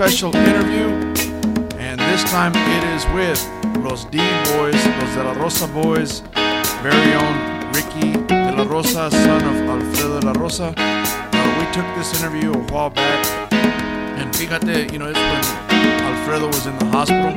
special 0.00 0.34
interview, 0.34 0.88
and 1.76 2.00
this 2.00 2.24
time 2.24 2.52
it 2.54 2.84
is 2.96 3.04
with 3.12 3.38
Los 3.84 4.06
D 4.06 4.16
Boys, 4.16 4.86
Los 4.86 5.14
de 5.14 5.22
la 5.22 5.32
Rosa 5.32 5.66
Boys, 5.66 6.22
very 6.80 7.12
own 7.12 7.70
Ricky 7.74 8.12
de 8.26 8.54
la 8.56 8.64
Rosa, 8.64 9.10
son 9.10 9.44
of 9.44 9.68
Alfredo 9.68 10.20
de 10.20 10.26
la 10.26 10.32
Rosa. 10.32 10.72
Uh, 10.78 11.58
we 11.58 11.70
took 11.74 11.84
this 11.98 12.18
interview 12.18 12.50
a 12.50 12.72
while 12.72 12.88
back, 12.88 13.52
and 13.52 14.32
fíjate, 14.32 14.90
you 14.90 14.98
know, 14.98 15.10
it's 15.10 15.18
when 15.18 15.44
Alfredo 16.00 16.46
was 16.46 16.64
in 16.64 16.78
the 16.78 16.86
hospital. 16.86 17.34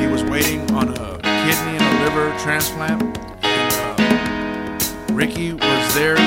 He 0.00 0.06
was 0.06 0.24
waiting 0.24 0.62
on 0.70 0.88
a 0.88 1.18
kidney 1.20 1.76
and 1.76 1.82
a 1.82 2.04
liver 2.04 2.34
transplant, 2.38 3.02
and 3.44 4.00
uh, 4.00 5.12
Ricky 5.12 5.52
was 5.52 5.94
there 5.94 6.16
to 6.16 6.22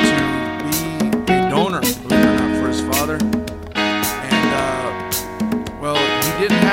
be 0.70 1.34
a 1.34 1.50
donor, 1.50 1.82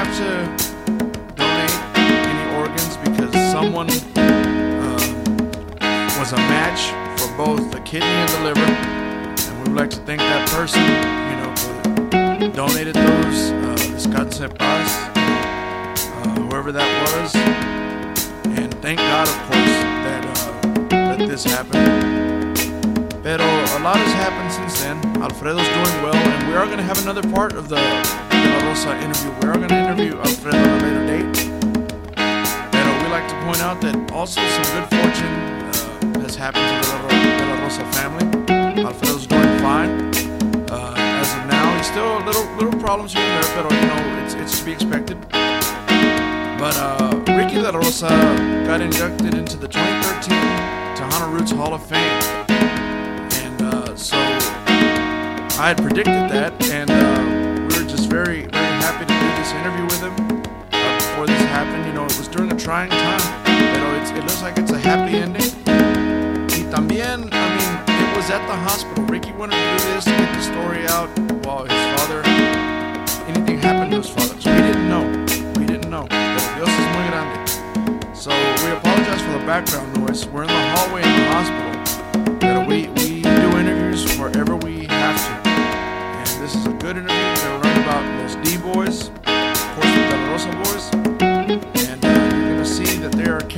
have 0.08 0.56
to 0.56 1.04
donate 1.34 1.74
any 2.26 2.56
organs 2.56 2.96
because 2.98 3.32
someone 3.52 3.88
uh, 4.16 4.98
was 6.18 6.32
a 6.32 6.36
match 6.36 6.90
for 7.20 7.36
both 7.36 7.70
the 7.70 7.80
kidney 7.80 8.06
and 8.06 8.28
the 8.30 8.40
liver. 8.44 8.60
And 8.60 9.58
we 9.58 9.62
would 9.64 9.80
like 9.80 9.90
to 9.90 9.98
thank 9.98 10.20
that 10.20 10.48
person, 10.50 10.80
you 10.82 11.36
know, 11.40 11.54
for 11.56 12.56
donated 12.56 12.94
those. 12.94 13.50
Uh, 13.52 13.74
en 14.40 14.50
paz, 14.50 14.90
uh, 15.16 16.28
whoever 16.40 16.72
that 16.72 16.88
was. 17.12 17.34
And 18.56 18.72
thank 18.80 18.98
God, 18.98 19.28
of 19.28 19.34
course, 19.46 19.76
that, 20.04 20.24
uh, 20.24 20.88
that 20.90 21.18
this 21.18 21.44
happened. 21.44 22.08
Pero 23.22 23.44
a 23.44 23.80
lot 23.80 23.96
has 23.96 24.12
happened 24.14 24.52
since 24.52 24.80
then. 24.80 25.22
Alfredo's 25.22 25.68
doing 25.68 26.02
well, 26.02 26.14
and 26.14 26.48
we 26.48 26.54
are 26.54 26.66
going 26.66 26.78
to 26.78 26.84
have 26.84 27.02
another 27.02 27.22
part 27.30 27.52
of 27.52 27.68
the 27.68 27.76
Rosa 28.68 28.94
interview. 29.00 29.30
We 29.40 29.48
are 29.48 29.54
going 29.54 29.68
to 29.68 29.78
interview 29.78 30.18
Alfredo 30.18 30.58
at 30.58 30.68
a 30.68 30.84
later 30.84 31.04
date. 31.08 31.36
Pero 32.70 32.90
we 33.02 33.08
like 33.08 33.26
to 33.26 33.34
point 33.46 33.62
out 33.62 33.80
that 33.80 33.96
also 34.12 34.42
some 34.44 34.68
good 34.76 34.86
fortune 34.92 35.34
uh, 35.64 36.20
has 36.20 36.36
happened 36.36 36.68
to 36.68 36.90
the 36.90 36.98
De 37.08 37.44
La 37.48 37.62
Rosa 37.62 37.84
family. 37.96 38.26
Alfredo's 38.84 39.26
doing 39.26 39.58
fine. 39.64 39.88
Uh, 40.68 40.94
as 41.16 41.32
of 41.34 41.46
now, 41.46 41.76
he's 41.78 41.86
still 41.86 42.18
a 42.18 42.22
little 42.28 42.44
little 42.60 42.78
problems 42.78 43.14
here 43.14 43.22
and 43.22 43.42
there, 43.42 43.50
pero 43.56 43.68
you 43.72 43.86
know 43.88 44.22
it's 44.22 44.34
it's 44.34 44.58
to 44.58 44.64
be 44.66 44.72
expected. 44.72 45.16
But 46.60 46.76
uh, 46.76 47.24
Ricky 47.38 47.58
La 47.60 47.70
Rosa 47.70 48.08
got 48.66 48.82
inducted 48.82 49.32
into 49.32 49.56
the 49.56 49.68
2013 49.68 50.36
Tejano 50.94 51.32
Roots 51.32 51.52
Hall 51.52 51.72
of 51.72 51.82
Fame 51.86 52.20
and 53.48 53.62
uh, 53.62 53.96
so 53.96 54.18
I 55.58 55.68
had 55.72 55.78
predicted 55.78 56.28
that, 56.30 56.52
and 56.70 56.90
very, 58.24 58.46
very 58.46 58.74
happy 58.82 59.04
to 59.04 59.14
do 59.14 59.28
this 59.38 59.52
interview 59.52 59.84
with 59.84 60.02
him 60.02 60.14
uh, 60.72 60.98
before 60.98 61.26
this 61.26 61.40
happened. 61.54 61.86
You 61.86 61.92
know, 61.92 62.04
it 62.04 62.18
was 62.18 62.26
during 62.26 62.50
a 62.50 62.56
trying 62.56 62.90
time. 62.90 63.22
You 63.46 63.78
know, 63.78 63.94
it 63.94 64.24
looks 64.26 64.42
like 64.42 64.58
it's 64.58 64.72
a 64.72 64.78
happy 64.78 65.18
ending. 65.18 65.52
Y 66.50 66.66
también, 66.74 67.30
I 67.30 67.46
mean, 67.54 67.72
it 67.86 68.16
was 68.16 68.28
at 68.30 68.44
the 68.48 68.56
hospital. 68.66 69.04
Ricky 69.04 69.30
wanted 69.32 69.54
to 69.54 69.84
do 69.84 69.94
this 69.94 70.04
to 70.04 70.10
get 70.10 70.34
the 70.34 70.42
story 70.42 70.82
out 70.88 71.08
while 71.46 71.62
his 71.64 71.82
father, 71.94 72.22
anything 73.30 73.58
happened 73.60 73.92
to 73.92 73.98
his 73.98 74.10
father. 74.10 74.34
So 74.40 74.50
we 74.50 74.62
didn't 74.66 74.88
know. 74.88 75.04
We 75.54 75.66
didn't 75.66 75.90
know. 75.90 76.06
Pero 76.10 76.42
Dios 76.56 76.70
es 76.82 76.88
muy 76.94 77.06
grande. 77.10 78.16
So 78.16 78.30
we 78.64 78.68
apologize 78.72 79.22
for 79.22 79.32
the 79.38 79.44
background 79.46 79.94
noise. 79.94 80.26
We're 80.26 80.42
in 80.42 80.48
the 80.48 80.64
hallway 80.74 81.02
in 81.06 81.14
the 81.20 81.26
hospital. 81.36 81.72
But 82.40 82.66
we, 82.66 82.88
we 82.98 83.22
do 83.22 83.48
interviews 83.62 84.18
wherever 84.18 84.56
we 84.56 84.86
have 84.86 85.18
to. 85.22 85.50
And 85.50 86.28
this 86.42 86.56
is 86.56 86.66
a 86.66 86.72
good 86.82 86.96
interview. 86.96 87.27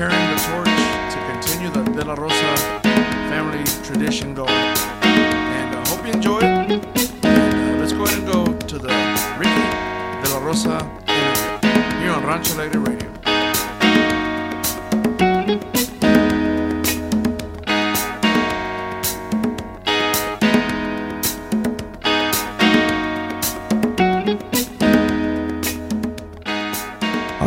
Carrying 0.00 0.30
the 0.30 0.40
torch 0.48 1.12
to 1.12 1.18
continue 1.30 1.68
the 1.68 1.82
De 1.92 2.02
La 2.02 2.14
Rosa 2.14 2.80
family 3.28 3.62
tradition 3.84 4.32
going. 4.32 4.48
And 4.48 5.76
I 5.76 5.78
uh, 5.78 5.88
hope 5.88 6.06
you 6.06 6.12
enjoy 6.12 6.38
it. 6.38 7.22
And 7.22 7.76
uh, 7.76 7.80
let's 7.80 7.92
go 7.92 8.04
ahead 8.04 8.18
and 8.18 8.26
go 8.26 8.46
to 8.66 8.78
the 8.78 8.88
Ricky 9.38 9.66
De 10.22 10.30
La 10.32 10.38
Rosa 10.42 10.78
interview 11.06 12.00
here 12.00 12.12
on 12.12 12.24
Rancho 12.24 12.54
Alegre 12.54 12.80
Radio. 12.80 13.19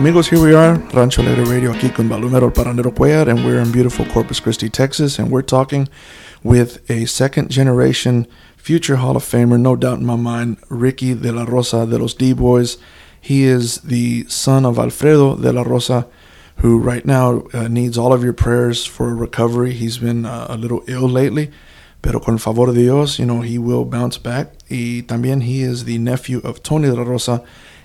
Amigos, 0.04 0.28
here 0.28 0.42
we 0.42 0.54
are, 0.54 0.76
Rancho 0.94 1.22
Alegre 1.22 1.46
Radio, 1.46 1.72
aquí 1.72 1.90
con 1.90 2.10
Balumero 2.10 2.52
El 2.54 2.92
Cuellar, 2.92 3.30
and 3.30 3.46
we're 3.46 3.62
in 3.62 3.72
beautiful 3.72 4.06
Corpus 4.08 4.42
Christi, 4.42 4.68
Texas, 4.68 5.18
and 5.18 5.32
we're 5.32 5.42
talking 5.42 5.88
with 6.44 6.82
a 6.92 7.06
second 7.06 7.50
generation 7.50 8.28
future 8.58 8.98
Hall 8.98 9.16
of 9.16 9.24
Famer, 9.24 9.58
no 9.58 9.78
doubt 9.78 10.00
in 10.00 10.06
my 10.06 10.18
mind, 10.18 10.58
Ricky 10.68 11.14
de 11.14 11.32
la 11.32 11.46
Rosa 11.46 11.86
de 11.86 11.98
los 11.98 12.14
D 12.16 12.34
Boys. 12.34 12.78
He 13.22 13.46
is 13.46 13.78
the 13.78 14.26
son 14.28 14.66
of 14.66 14.78
Alfredo 14.78 15.38
de 15.38 15.54
la 15.54 15.62
Rosa, 15.62 16.06
who 16.58 16.80
right 16.80 17.06
now 17.06 17.44
uh, 17.54 17.70
needs 17.70 17.98
all 17.98 18.12
of 18.12 18.26
your 18.26 18.34
prayers 18.34 18.86
for 18.86 19.16
recovery. 19.16 19.72
He's 19.72 20.00
been 20.00 20.26
uh, 20.26 20.48
a 20.50 20.58
little 20.58 20.84
ill 20.86 21.08
lately, 21.08 21.50
pero 22.02 22.20
con 22.20 22.38
favor 22.40 22.74
de 22.74 22.74
Dios, 22.74 23.20
you 23.20 23.26
know, 23.26 23.40
he 23.40 23.58
will 23.58 23.86
bounce 23.86 24.18
back. 24.18 24.52
Y 24.70 25.06
también 25.08 25.44
he 25.44 25.62
is 25.62 25.86
the 25.86 25.98
nephew 25.98 26.42
of 26.44 26.62
Tony 26.62 26.90
de 26.90 26.96
la 26.96 27.04
Rosa 27.04 27.42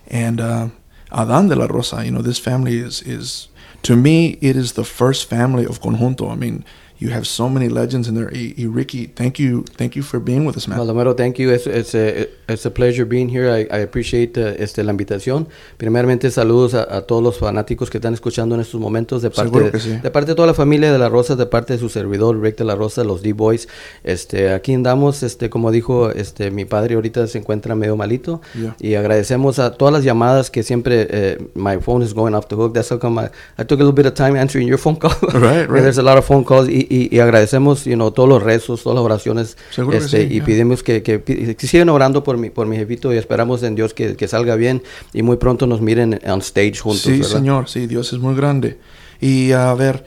and 0.09 0.41
uh, 0.41 0.69
Adan 1.11 1.49
de 1.49 1.57
la 1.57 1.67
Rosa. 1.67 2.05
You 2.05 2.13
know, 2.13 2.23
this 2.23 2.39
family 2.39 2.79
is 2.79 3.03
is 3.03 3.49
to 3.83 3.97
me 3.97 4.39
it 4.41 4.57
is 4.57 4.73
the 4.73 4.85
first 4.85 5.29
family 5.29 5.65
of 5.65 5.81
conjunto. 5.81 6.31
I 6.31 6.35
mean, 6.35 6.65
you 6.99 7.11
have 7.11 7.27
so 7.27 7.49
many 7.49 7.69
legends 7.69 8.09
in 8.09 8.15
there. 8.15 8.31
Ricky, 8.69 9.07
thank 9.07 9.39
you, 9.39 9.65
thank 9.77 9.95
you 9.95 10.03
for 10.03 10.19
being 10.19 10.45
with 10.45 10.57
us, 10.57 10.67
man. 10.67 10.79
Thank 11.17 11.39
you. 11.39 11.51
It's, 11.51 11.67
it's, 11.67 11.95
a, 11.95 12.27
it's 12.49 12.67
a 12.67 12.71
pleasure 12.71 13.05
being 13.05 13.29
here. 13.29 13.51
I, 13.51 13.67
I 13.71 13.81
appreciate 13.81 14.37
uh, 14.37 14.55
este, 14.59 14.83
la 14.83 14.93
invitación. 14.93 15.47
Primeramente, 15.77 16.31
saludos 16.31 16.75
a, 16.75 16.97
a, 16.97 17.03
todos 17.03 17.23
los 17.23 17.39
fanáticos 17.39 17.89
que 17.89 17.99
están 17.99 18.15
escuchando 18.15 18.57
en 18.57 18.61
estos 18.61 18.81
momentos 18.81 19.23
de 19.23 19.31
parte, 19.31 19.71
de, 19.71 19.81
sí. 19.81 19.91
de 20.03 20.11
parte 20.11 20.33
de 20.33 20.35
toda 20.35 20.47
la 20.49 20.55
familia 20.55 20.93
de 20.93 20.99
La 20.99 21.09
Rosa, 21.09 21.37
de 21.37 21.47
parte 21.47 21.75
de 21.75 21.79
su 21.79 21.89
servidor, 21.89 22.41
Rick 22.41 22.59
de 22.59 22.65
La 22.65 22.75
Rosa, 22.75 23.05
los 23.05 23.23
D-Boys. 23.23 23.69
Este, 24.03 24.53
aquí 24.53 24.75
andamos, 24.75 25.23
este, 25.23 25.51
como 25.51 25.71
dijo 25.71 26.11
este, 26.11 26.51
mi 26.51 26.65
padre, 26.65 26.97
ahorita 26.97 27.27
se 27.29 27.39
encuentra 27.39 27.77
medio 27.77 27.97
malito. 27.97 28.41
Yeah. 28.55 28.77
Y 28.81 28.95
agradecemos 28.95 29.61
a 29.61 29.73
todas 29.75 29.95
las 29.95 30.03
llamadas 30.03 30.51
que 30.51 30.65
siempre, 30.65 31.39
uh, 31.39 31.59
my 31.59 31.79
phone 31.81 32.03
is 32.03 32.13
going 32.13 32.35
off 32.35 32.49
the 32.49 32.57
hook. 32.57 32.75
That's 32.75 32.91
how 32.91 32.99
come 32.99 33.21
I, 33.21 33.31
I 33.57 33.65
took 33.65 33.81
a 33.81 33.85
little 33.85 33.93
bit 33.93 34.07
of 34.07 34.15
time 34.15 34.37
answering 34.37 34.67
your 34.67 34.79
phone 34.79 34.97
call. 34.97 35.13
Right, 35.33 35.69
right. 35.69 35.83
There's 35.83 35.99
a 35.99 36.03
lot 36.03 36.19
of 36.19 36.25
phone 36.25 36.45
calls. 36.45 36.69
Y, 36.69 36.88
y, 36.89 37.15
y 37.15 37.21
agradecemos 37.21 37.85
you 37.85 37.95
know, 37.95 38.11
todos 38.11 38.29
los 38.29 38.43
rezos, 38.43 38.83
todas 38.83 38.97
las 38.97 39.05
oraciones. 39.05 39.57
Seguro 39.71 39.99
este, 39.99 40.19
que 40.19 40.29
sí, 40.29 40.35
y 40.35 40.37
yeah. 40.37 40.45
pedimos 40.45 40.83
que, 40.83 41.03
que, 41.03 41.23
que, 41.23 41.67
sigan 41.67 41.89
orando 41.89 42.25
por 42.25 42.37
mi, 42.37 42.51
por 42.51 42.67
mi 42.67 42.77
jefito 42.77 43.13
y 43.13 43.17
esperamos 43.17 43.63
en 43.63 43.75
Dios 43.75 43.95
que, 43.95 44.17
que, 44.17 44.29
salga 44.29 44.57
bien 44.57 44.83
y 45.13 45.23
muy 45.23 45.37
pronto 45.37 45.67
nos 45.67 45.81
miren 45.81 46.21
on 46.27 46.41
stage 46.41 46.79
juntos. 46.81 47.03
Sí, 47.03 47.19
¿verdad? 47.19 47.29
señor, 47.29 47.69
sí, 47.69 47.87
Dios 47.87 48.13
es 48.13 48.19
muy 48.19 48.35
grande. 48.35 48.79
Y 49.21 49.53
a 49.53 49.73
ver, 49.75 50.05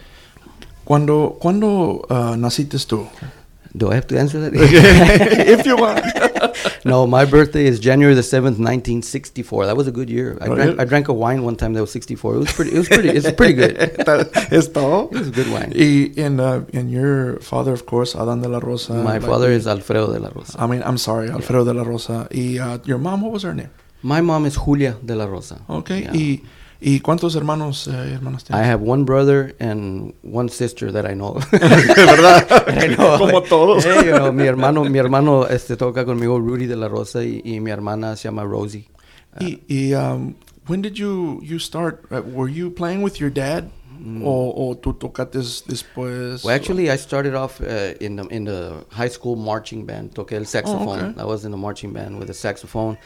¿cuándo, 0.83 1.37
¿cuándo 1.39 2.01
uh, 2.09 2.35
naciste 2.37 2.77
tú? 2.87 3.07
Do 3.73 3.91
I 3.91 3.97
have 3.97 4.07
to 4.07 4.19
answer 4.19 4.41
that? 4.41 4.53
if 5.47 5.65
you 5.65 5.77
want. 5.77 6.01
no, 6.85 7.05
my 7.07 7.25
birthday 7.25 7.65
is 7.65 7.79
January 7.79 8.13
the 8.15 8.23
seventh, 8.23 8.59
nineteen 8.59 9.01
sixty 9.01 9.43
four. 9.43 9.65
That 9.65 9.77
was 9.77 9.87
a 9.87 9.91
good 9.91 10.09
year. 10.09 10.37
I 10.41 10.47
Oh, 10.47 10.55
drank? 10.55 10.79
I 10.79 10.85
drank 10.85 11.07
a 11.07 11.13
wine 11.13 11.43
one 11.43 11.55
time 11.55 11.73
that 11.73 11.81
was 11.81 11.91
sixty 11.91 12.15
four. 12.15 12.35
It 12.35 12.39
was 12.39 12.51
pretty. 12.51 12.71
It 12.71 12.77
was 12.77 12.87
pretty. 12.89 13.09
It's 13.09 13.31
pretty 13.31 13.53
good. 13.53 13.77
¿Es 14.51 14.67
todo? 14.69 15.09
It 15.11 15.17
was 15.19 15.27
a 15.27 15.31
good 15.31 15.49
wine. 15.51 15.73
Y, 15.75 16.11
and, 16.17 16.39
uh, 16.41 16.61
and 16.73 16.91
your 16.91 17.39
father, 17.39 17.73
of 17.73 17.85
course, 17.85 18.15
Adan 18.15 18.41
de 18.41 18.47
la 18.49 18.59
Rosa. 18.59 18.93
My 18.93 19.17
like- 19.17 19.23
father 19.23 19.51
is 19.51 19.67
Alfredo 19.67 20.11
de 20.13 20.19
la 20.19 20.29
Rosa. 20.29 20.61
I 20.61 20.67
mean, 20.67 20.81
I'm 20.83 20.97
sorry, 20.97 21.29
Alfredo 21.29 21.63
de 21.65 21.73
la 21.73 21.83
Rosa. 21.83 22.27
Y 22.31 22.57
uh, 22.59 22.79
your 22.85 22.97
mom, 22.97 23.21
what 23.21 23.31
was 23.31 23.43
her 23.43 23.53
name? 23.53 23.69
My 24.03 24.21
mom 24.21 24.45
is 24.45 24.55
Julia 24.57 24.97
de 25.05 25.15
la 25.15 25.25
Rosa. 25.25 25.61
Okay. 25.69 26.01
Yeah. 26.03 26.11
Y, 26.13 26.41
¿Y 26.83 26.99
cuántos 26.99 27.35
hermanos 27.35 27.87
eh, 27.87 28.13
hermanas 28.13 28.45
I 28.49 28.63
have 28.63 28.81
one 28.81 29.05
brother 29.05 29.55
and 29.59 30.15
one 30.23 30.49
sister 30.49 30.91
that 30.91 31.05
I 31.05 31.13
know. 31.13 31.35
¿Verdad? 31.51 32.47
I 32.83 32.95
know. 32.95 33.19
Como 33.19 33.43
todos. 33.43 33.85
Eh, 33.85 34.05
you 34.05 34.17
know, 34.17 34.33
mi 34.33 34.47
hermano, 34.47 34.83
mi 34.83 34.97
hermano 34.97 35.45
este, 35.47 35.77
toca 35.77 36.05
conmigo 36.05 36.39
Rudy 36.39 36.65
de 36.65 36.75
la 36.75 36.87
Rosa 36.87 37.23
y, 37.23 37.41
y 37.45 37.59
mi 37.59 37.69
hermana 37.69 38.15
se 38.15 38.27
llama 38.27 38.43
Rosie. 38.43 38.87
Y, 39.39 39.61
y, 39.67 39.93
um, 39.93 40.33
when 40.67 40.81
did 40.81 40.95
you 40.95 41.39
you 41.43 41.59
start? 41.59 42.03
Uh, 42.11 42.21
were 42.21 42.49
you 42.49 42.71
playing 42.71 43.03
with 43.03 43.19
your 43.19 43.29
dad? 43.29 43.69
O, 44.23 44.69
o 44.71 44.75
tú 44.77 44.93
después? 45.67 46.43
Well, 46.43 46.55
actually, 46.55 46.89
I 46.89 46.95
started 46.97 47.35
off 47.35 47.61
uh, 47.61 47.93
in 47.99 48.15
the 48.15 48.23
in 48.29 48.45
the 48.45 48.83
high 48.89 49.09
school 49.09 49.35
marching 49.35 49.85
band. 49.85 50.15
Toqué 50.15 50.33
el 50.33 50.45
saxophone. 50.45 51.11
okay. 51.11 51.21
I 51.21 51.25
was 51.25 51.45
in 51.45 51.51
the 51.51 51.57
marching 51.57 51.93
band 51.93 52.17
with 52.19 52.29
a 52.29 52.33
saxophone. 52.33 52.97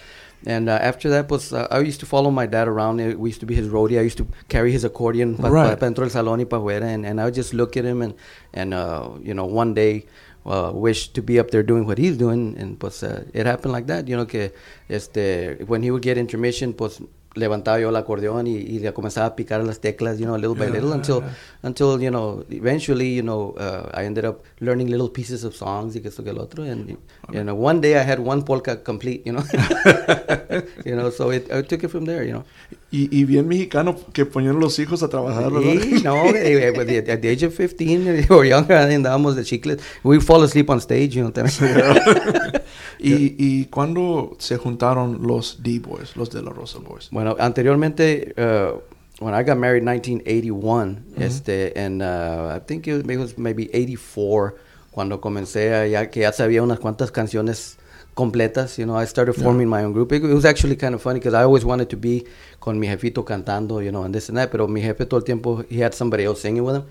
And 0.45 0.69
uh, 0.69 0.73
after 0.73 1.09
that, 1.09 1.29
was 1.29 1.51
uh, 1.53 1.67
I 1.71 1.79
used 1.79 1.99
to 2.01 2.05
follow 2.05 2.29
my 2.31 2.45
dad 2.45 2.67
around. 2.67 3.01
Uh, 3.01 3.17
We 3.17 3.29
used 3.29 3.39
to 3.41 3.45
be 3.45 3.55
his 3.55 3.67
roadie. 3.67 3.97
I 3.99 4.03
used 4.03 4.17
to 4.19 4.27
carry 4.47 4.71
his 4.71 4.83
accordion 4.85 5.35
pa, 5.35 5.47
Right. 5.49 5.69
pa, 5.71 5.75
pa 5.75 5.85
dentro 5.87 6.07
salón 6.09 6.39
y 6.39 6.45
pa 6.45 6.59
fuera. 6.59 6.85
And, 6.85 7.05
and 7.05 7.19
I 7.19 7.25
would 7.25 7.33
just 7.35 7.53
look 7.53 7.75
at 7.77 7.83
him 7.83 8.01
and 8.01 8.13
and 8.53 8.73
uh, 8.73 9.09
you 9.21 9.33
know 9.33 9.45
one 9.45 9.73
day 9.73 10.05
uh, 10.45 10.71
wish 10.73 11.09
to 11.13 11.21
be 11.21 11.39
up 11.39 11.49
there 11.51 11.63
doing 11.63 11.85
what 11.85 11.97
he's 11.97 12.17
doing, 12.17 12.55
and 12.57 12.79
pues 12.79 13.03
uh, 13.03 13.23
it 13.33 13.45
happened 13.45 13.73
like 13.73 13.87
that, 13.87 14.07
you 14.07 14.15
know, 14.15 14.25
que 14.25 14.51
este, 14.89 15.57
when 15.67 15.81
he 15.83 15.89
would 15.91 16.03
get 16.03 16.17
intermission, 16.17 16.73
pues 16.73 17.01
levantaba 17.35 17.79
yo 17.79 17.89
el 17.89 17.95
acordeón 17.95 18.47
y, 18.47 18.55
y 18.55 18.79
le 18.79 18.93
comenzaba 18.93 19.27
a 19.27 19.35
picar 19.35 19.63
las 19.63 19.79
teclas, 19.79 20.17
you 20.17 20.25
know, 20.25 20.37
little 20.37 20.55
by 20.55 20.69
little 20.69 20.93
until, 20.93 21.21
until, 21.63 22.01
you 22.01 22.09
know, 22.09 22.43
eventually, 22.49 23.15
you 23.15 23.21
know, 23.21 23.53
uh, 23.57 23.89
I 23.93 24.05
ended 24.05 24.25
up 24.25 24.43
learning 24.59 24.89
little 24.89 25.09
pieces 25.09 25.43
of 25.43 25.53
songs 25.55 25.95
y 25.95 26.01
que 26.01 26.09
esto 26.09 26.23
que 26.23 26.31
el 26.31 26.39
otro. 26.39 26.63
And, 26.63 26.97
you 27.31 27.43
know, 27.43 27.53
one 27.53 27.81
day 27.81 27.97
I 27.97 28.03
had 28.03 28.19
one 28.19 28.43
polka 28.43 28.77
complete, 28.83 29.23
you 29.25 29.33
know. 29.33 29.43
you 30.85 30.95
know, 30.95 31.09
so 31.11 31.29
it, 31.29 31.51
I 31.51 31.61
took 31.61 31.83
it 31.83 31.89
from 31.89 32.05
there, 32.05 32.23
you 32.23 32.33
know. 32.33 32.45
Y, 32.91 33.09
y 33.11 33.25
bien 33.25 33.47
mexicano 33.47 33.97
que 34.13 34.25
ponían 34.25 34.57
los 34.59 34.79
hijos 34.79 35.03
a 35.03 35.09
trabajar, 35.09 35.51
¿verdad? 35.51 35.81
Sí, 35.81 36.01
no, 36.03 36.15
eh, 36.27 36.69
eh, 36.69 36.79
at 36.79 36.85
the, 36.85 37.11
at 37.11 37.19
the 37.19 37.29
age 37.29 37.45
of 37.45 37.53
15 37.53 38.27
or 38.29 38.45
younger, 38.45 38.77
andábamos 38.77 39.35
de 39.35 39.43
chicles. 39.43 39.81
We 40.03 40.21
fall 40.21 40.43
asleep 40.43 40.69
on 40.69 40.79
stage, 40.79 41.09
you 41.09 41.23
know. 41.23 41.31
también. 41.31 41.57
y, 42.99 43.35
¿Y 43.37 43.65
cuándo 43.65 44.37
se 44.39 44.57
juntaron 44.57 45.19
los 45.23 45.61
D-Boys, 45.61 46.15
los 46.15 46.29
de 46.29 46.41
la 46.41 46.51
Rosa 46.51 46.79
Boys? 46.79 47.09
Bueno, 47.11 47.24
anteriormente, 47.39 48.33
uh, 48.37 48.79
when 49.19 49.33
I 49.33 49.43
got 49.43 49.57
married 49.57 49.79
in 49.83 49.85
1981, 49.85 51.03
este, 51.17 51.73
and 51.77 52.01
uh, 52.01 52.53
I 52.55 52.59
think 52.59 52.87
it 52.87 53.05
was 53.17 53.37
maybe 53.37 53.69
84, 53.73 54.55
cuando 54.91 55.19
comencé, 55.19 55.89
ya 55.91 56.09
que 56.09 56.21
ya 56.21 56.31
sabía 56.31 56.61
unas 56.61 56.79
cuantas 56.79 57.11
canciones 57.11 57.77
completas, 58.13 58.77
you 58.77 58.85
know, 58.85 58.95
I 58.97 59.05
started 59.05 59.33
forming 59.35 59.67
my 59.67 59.83
own 59.83 59.91
group. 59.93 60.11
It, 60.13 60.23
it 60.23 60.33
was 60.33 60.45
actually 60.45 60.77
kind 60.77 60.95
of 60.95 61.01
funny 61.01 61.19
because 61.19 61.33
I 61.33 61.43
always 61.43 61.65
wanted 61.65 61.89
to 61.89 61.97
be 61.97 62.25
con 62.61 62.79
mi 62.79 62.87
jefito 62.87 63.25
cantando, 63.25 63.81
you 63.83 63.91
know, 63.91 64.03
and 64.03 64.13
this 64.15 64.29
and 64.29 64.37
that, 64.37 64.51
pero 64.51 64.67
mi 64.67 64.81
jefe 64.81 65.05
todo 65.05 65.17
el 65.19 65.23
tiempo, 65.25 65.63
he 65.69 65.79
had 65.81 65.93
somebody 65.93 66.23
else 66.23 66.41
singing 66.41 66.63
with 66.63 66.75
him, 66.75 66.83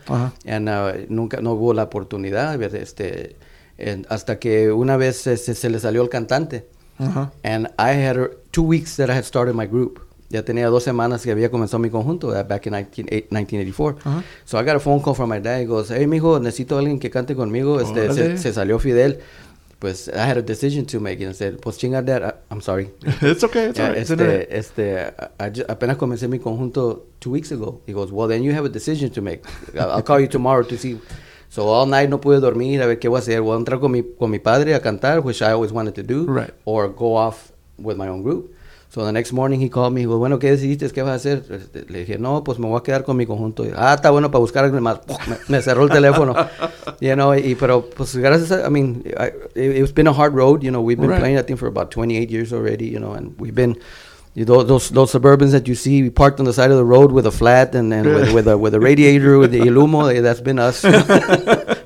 and 0.44 0.68
uh, 0.68 0.92
nunca, 1.08 1.40
no 1.40 1.54
hubo 1.56 1.72
la 1.74 1.84
oportunidad, 1.84 2.60
este, 2.74 3.36
en- 3.78 4.04
hasta 4.10 4.38
que 4.38 4.70
una 4.70 4.96
vez 4.98 5.26
este, 5.26 5.54
se 5.54 5.70
le 5.70 5.78
salió 5.78 6.02
el 6.02 6.08
cantante. 6.10 6.66
And 7.42 7.68
I 7.78 7.92
had 7.94 8.16
uh, 8.18 8.28
two 8.52 8.62
weeks 8.62 8.96
that 8.96 9.08
I 9.10 9.14
had 9.14 9.24
started 9.24 9.54
my 9.54 9.66
group. 9.66 10.00
Ya 10.34 10.42
tenía 10.44 10.68
dos 10.68 10.82
semanas 10.82 11.22
que 11.22 11.30
había 11.30 11.48
comenzado 11.48 11.78
mi 11.78 11.90
conjunto 11.90 12.28
uh, 12.28 12.42
back 12.42 12.66
in 12.66 12.72
19, 12.72 13.08
eight- 13.14 13.30
1984. 13.30 13.98
Ajá. 14.04 14.24
So 14.44 14.58
I 14.58 14.64
got 14.64 14.74
a 14.74 14.80
phone 14.80 15.00
call 15.00 15.14
from 15.14 15.30
my 15.30 15.38
dad. 15.40 15.60
He 15.60 15.64
goes, 15.66 15.90
hey, 15.90 16.06
mijo, 16.08 16.40
necesito 16.40 16.74
a 16.74 16.80
alguien 16.80 16.98
que 16.98 17.08
cante 17.08 17.36
conmigo. 17.36 17.80
Este, 17.80 18.12
se, 18.12 18.36
se 18.38 18.52
salió 18.52 18.80
Fidel. 18.80 19.20
Pues 19.78 20.08
I 20.08 20.18
had 20.18 20.36
a 20.38 20.42
decision 20.42 20.86
to 20.86 20.98
make. 20.98 21.20
And 21.22 21.30
I 21.30 21.34
said, 21.34 21.60
pues 21.60 21.78
chinga, 21.78 22.02
dad. 22.02 22.22
I- 22.24 22.34
I'm 22.52 22.60
sorry. 22.60 22.90
It's 23.22 23.44
okay, 23.44 23.66
it's 23.68 23.78
Yeah, 23.78 23.88
alright. 23.90 24.02
Este, 24.02 24.48
este, 24.58 25.14
I 25.38 25.50
ju- 25.50 25.64
apenas 25.68 25.96
comencé 25.98 26.26
mi 26.26 26.38
conjunto 26.40 27.04
two 27.20 27.30
weeks 27.30 27.52
ago. 27.52 27.80
He 27.86 27.92
goes, 27.92 28.10
well, 28.10 28.26
then 28.28 28.42
you 28.42 28.52
have 28.54 28.64
a 28.66 28.68
decision 28.70 29.10
to 29.10 29.22
make. 29.22 29.42
I'll, 29.74 29.90
I'll 29.92 30.02
call 30.02 30.18
you 30.20 30.26
tomorrow 30.28 30.64
to 30.64 30.76
see. 30.76 30.98
So 31.50 31.68
all 31.68 31.86
night 31.86 32.08
no 32.10 32.18
pude 32.20 32.40
dormir, 32.40 32.82
a 32.82 32.86
ver 32.86 32.98
qué 32.98 33.08
voy 33.08 33.18
a 33.18 33.20
hacer. 33.20 33.40
Voy 33.40 33.54
a 33.54 33.58
entrar 33.58 33.78
con 33.78 33.92
mi, 33.92 34.02
con 34.18 34.30
mi 34.30 34.38
padre 34.40 34.74
a 34.74 34.80
cantar, 34.80 35.20
which 35.24 35.42
I 35.42 35.52
always 35.52 35.70
wanted 35.70 35.94
to 35.94 36.02
do. 36.02 36.24
Right. 36.26 36.52
Or 36.64 36.88
go 36.88 37.14
off 37.16 37.52
with 37.78 37.96
my 37.96 38.08
own 38.08 38.22
group. 38.22 38.53
So 38.94 39.04
the 39.04 39.10
next 39.10 39.32
morning 39.32 39.58
he 39.60 39.68
called 39.68 39.92
me. 39.92 40.02
He 40.02 40.06
goes, 40.06 40.20
bueno, 40.20 40.38
¿qué 40.38 40.52
decidiste? 40.52 40.88
¿Qué 40.92 41.02
vas 41.02 41.10
a 41.10 41.14
hacer? 41.16 41.42
Este, 41.50 41.84
Le 41.90 42.04
dije, 42.04 42.16
no, 42.16 42.44
pues 42.44 42.60
me 42.60 42.68
voy 42.68 42.78
a 42.78 42.82
quedar 42.84 43.02
con 43.02 43.16
mi 43.16 43.26
conjunto. 43.26 43.64
Y, 43.64 43.72
ah, 43.74 43.94
está 43.94 44.10
bueno 44.10 44.30
para 44.30 44.38
buscar 44.38 44.70
más. 44.80 45.00
Me, 45.26 45.36
me 45.48 45.62
cerró 45.62 45.82
el 45.82 45.90
teléfono. 45.90 46.32
you 47.00 47.14
know, 47.14 47.34
y, 47.34 47.56
pero 47.56 47.90
pues 47.90 48.14
gracias 48.14 48.52
a, 48.52 48.64
I 48.64 48.70
mean, 48.70 49.02
I, 49.18 49.32
it, 49.56 49.78
it's 49.82 49.92
been 49.92 50.06
a 50.06 50.12
hard 50.12 50.32
road. 50.32 50.62
You 50.62 50.70
know, 50.70 50.80
we've 50.80 50.96
been 51.00 51.10
Right. 51.10 51.18
playing, 51.18 51.38
I 51.38 51.42
think, 51.42 51.58
for 51.58 51.66
about 51.66 51.90
28 51.90 52.30
years 52.30 52.52
already, 52.52 52.86
you 52.88 53.00
know, 53.00 53.14
and 53.14 53.34
we've 53.40 53.52
been, 53.52 53.76
you 54.34 54.44
know, 54.44 54.62
those, 54.62 54.90
those 54.90 55.10
Suburbans 55.12 55.50
that 55.50 55.66
you 55.66 55.74
see 55.74 56.08
parked 56.08 56.38
on 56.38 56.44
the 56.46 56.52
side 56.52 56.70
of 56.70 56.76
the 56.76 56.84
road 56.84 57.10
with 57.10 57.26
a 57.26 57.32
flat 57.32 57.74
and, 57.74 57.92
and 57.92 58.06
with, 58.06 58.32
with, 58.32 58.46
a, 58.46 58.56
with 58.56 58.74
a 58.74 58.80
radiator, 58.80 59.38
with 59.38 59.50
the 59.50 59.58
ilumo, 59.58 60.14
eh, 60.14 60.20
that's 60.20 60.40
been 60.40 60.60
us. 60.60 60.82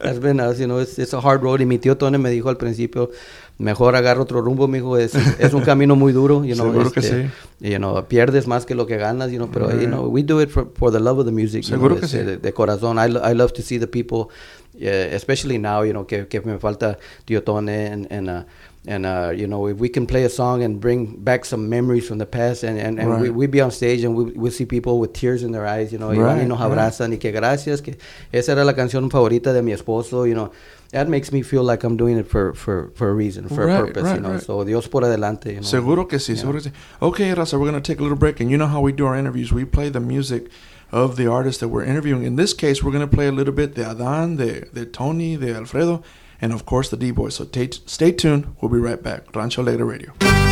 that's 0.09 0.19
been 0.19 0.41
us, 0.41 0.61
you 0.61 0.67
know, 0.67 0.77
it's, 0.77 0.99
it's 0.99 1.15
a 1.15 1.21
hard 1.23 1.43
road. 1.43 1.61
Y 1.61 1.65
mi 1.65 1.79
tío 1.79 1.97
Tony 1.97 2.19
me 2.19 2.29
dijo 2.31 2.51
al 2.51 2.57
principio, 2.57 3.11
mejor 3.59 3.97
agarra 3.97 4.23
otro 4.23 4.41
rumbo, 4.41 4.69
mijo, 4.69 4.97
es, 4.97 5.15
es 5.15 5.53
un 5.53 5.63
camino 5.63 5.97
muy 5.97 6.13
duro, 6.13 6.45
you 6.45 6.55
know. 6.55 6.67
Seguro 6.67 6.91
que 6.93 7.01
este, 7.01 7.25
sí. 7.25 7.31
You 7.71 7.79
know, 7.79 8.05
pierdes 8.07 8.47
más 8.47 8.65
que 8.65 8.75
lo 8.75 8.87
que 8.87 8.97
ganas, 8.97 9.31
you 9.31 9.37
know, 9.39 9.51
pero, 9.51 9.71
you 9.71 9.87
know, 9.89 10.07
we 10.07 10.23
do 10.23 10.41
it 10.41 10.49
for, 10.49 10.69
for 10.75 10.93
the 10.93 11.01
love 11.01 11.19
of 11.19 11.27
the 11.27 11.33
music. 11.33 11.65
you 11.65 11.77
know, 11.77 11.89
que 11.99 12.05
este, 12.05 12.21
sí. 12.21 12.25
de, 12.25 12.37
de 12.37 12.53
corazón. 12.53 12.99
I, 12.99 13.09
lo- 13.11 13.21
I 13.29 13.35
love 13.35 13.53
to 13.55 13.63
see 13.63 13.79
the 13.79 13.89
people, 13.89 14.29
yeah, 14.75 15.13
especially 15.15 15.59
now, 15.59 15.83
you 15.83 15.93
know, 15.93 16.07
que, 16.07 16.29
que 16.29 16.41
me 16.41 16.59
falta 16.59 16.99
Tío 17.25 17.43
Tone 17.43 17.69
and, 17.69 18.07
and, 18.13 18.29
uh, 18.31 18.45
and 18.89 19.05
uh, 19.05 19.31
you 19.37 19.47
know, 19.47 19.69
if 19.69 19.77
we 19.79 19.89
can 19.91 20.07
play 20.07 20.25
a 20.25 20.29
song 20.31 20.63
and 20.65 20.81
bring 20.81 21.15
back 21.23 21.45
some 21.45 21.69
memories 21.69 22.09
from 22.09 22.19
the 22.19 22.25
past 22.27 22.65
and, 22.65 22.79
and, 22.79 22.99
and 22.99 23.09
we, 23.21 23.29
Right. 23.29 23.35
we 23.35 23.47
be 23.47 23.61
on 23.61 23.71
stage 23.71 24.03
and 24.03 24.17
we, 24.17 24.25
we 24.33 24.51
see 24.51 24.65
people 24.65 24.99
with 24.99 25.13
tears 25.13 25.43
in 25.43 25.53
their 25.53 25.67
eyes, 25.67 25.93
you 25.93 25.99
know, 25.99 26.09
van 26.09 26.19
y 26.19 26.25
Right, 26.39 26.49
nos 26.49 26.59
right. 26.59 26.71
abrazan 26.73 27.13
y 27.13 27.19
que 27.19 27.31
gracias, 27.31 27.83
que 27.83 27.97
esa 28.33 28.53
era 28.53 28.65
la 28.65 28.73
canción 28.73 29.11
favorita 29.11 29.53
de 29.53 29.61
mi 29.63 29.73
esposo, 29.73 30.27
you 30.27 30.35
know. 30.35 30.51
That 30.93 31.07
makes 31.07 31.31
me 31.33 31.43
feel 31.43 31.65
like 31.65 31.85
I'm 31.85 31.99
doing 31.99 32.17
it 32.19 32.27
for, 32.27 32.55
for, 32.55 32.91
for 32.95 33.11
a 33.11 33.13
reason, 33.15 33.47
for 33.51 33.67
Right, 33.67 33.77
a 33.79 33.85
purpose, 33.85 34.05
right, 34.05 34.15
you 34.17 34.21
know. 34.23 34.31
right. 34.33 34.43
So 34.43 34.65
Dios 34.65 34.89
por 34.89 35.03
adelante, 35.05 35.51
you 35.53 35.61
know. 35.61 35.63
Seguro 35.69 36.07
que 36.09 36.19
sí, 36.19 36.29
Yeah. 36.35 36.41
seguro 36.41 36.59
que 36.63 36.71
sí. 36.71 36.73
Okay, 37.03 37.35
Raza, 37.35 37.59
we're 37.59 37.71
going 37.71 37.75
to 37.83 37.87
take 37.87 38.01
a 38.01 38.03
little 38.03 38.17
break. 38.17 38.41
And 38.41 38.51
you 38.51 38.57
know 38.57 38.69
how 38.69 38.81
we 38.81 38.93
do 38.93 39.05
our 39.07 39.15
interviews. 39.19 39.53
We 39.53 39.67
play 39.67 39.91
the 39.91 40.01
music 40.01 40.49
of 40.91 41.17
the 41.17 41.27
artist 41.31 41.61
that 41.61 41.69
we're 41.69 41.85
interviewing. 41.85 42.25
In 42.25 42.37
this 42.37 42.55
case, 42.55 42.83
we're 42.83 42.93
going 42.93 43.07
to 43.07 43.15
play 43.15 43.27
a 43.29 43.33
little 43.33 43.53
bit 43.53 43.75
de 43.75 43.85
Adan, 43.85 44.37
de, 44.37 44.63
de 44.73 44.87
Tony, 44.87 45.37
de 45.37 45.55
Alfredo, 45.55 46.03
and 46.41 46.53
of 46.53 46.65
course 46.67 46.89
the 46.91 46.97
D-Boys. 46.97 47.37
So 47.37 47.45
ta- 47.45 47.79
stay 47.87 48.13
tuned. 48.13 48.55
We'll 48.61 48.71
be 48.71 48.79
right 48.79 49.03
back. 49.03 49.35
Rancho 49.35 49.63
Alegre 49.63 49.85
Radio. 49.85 50.48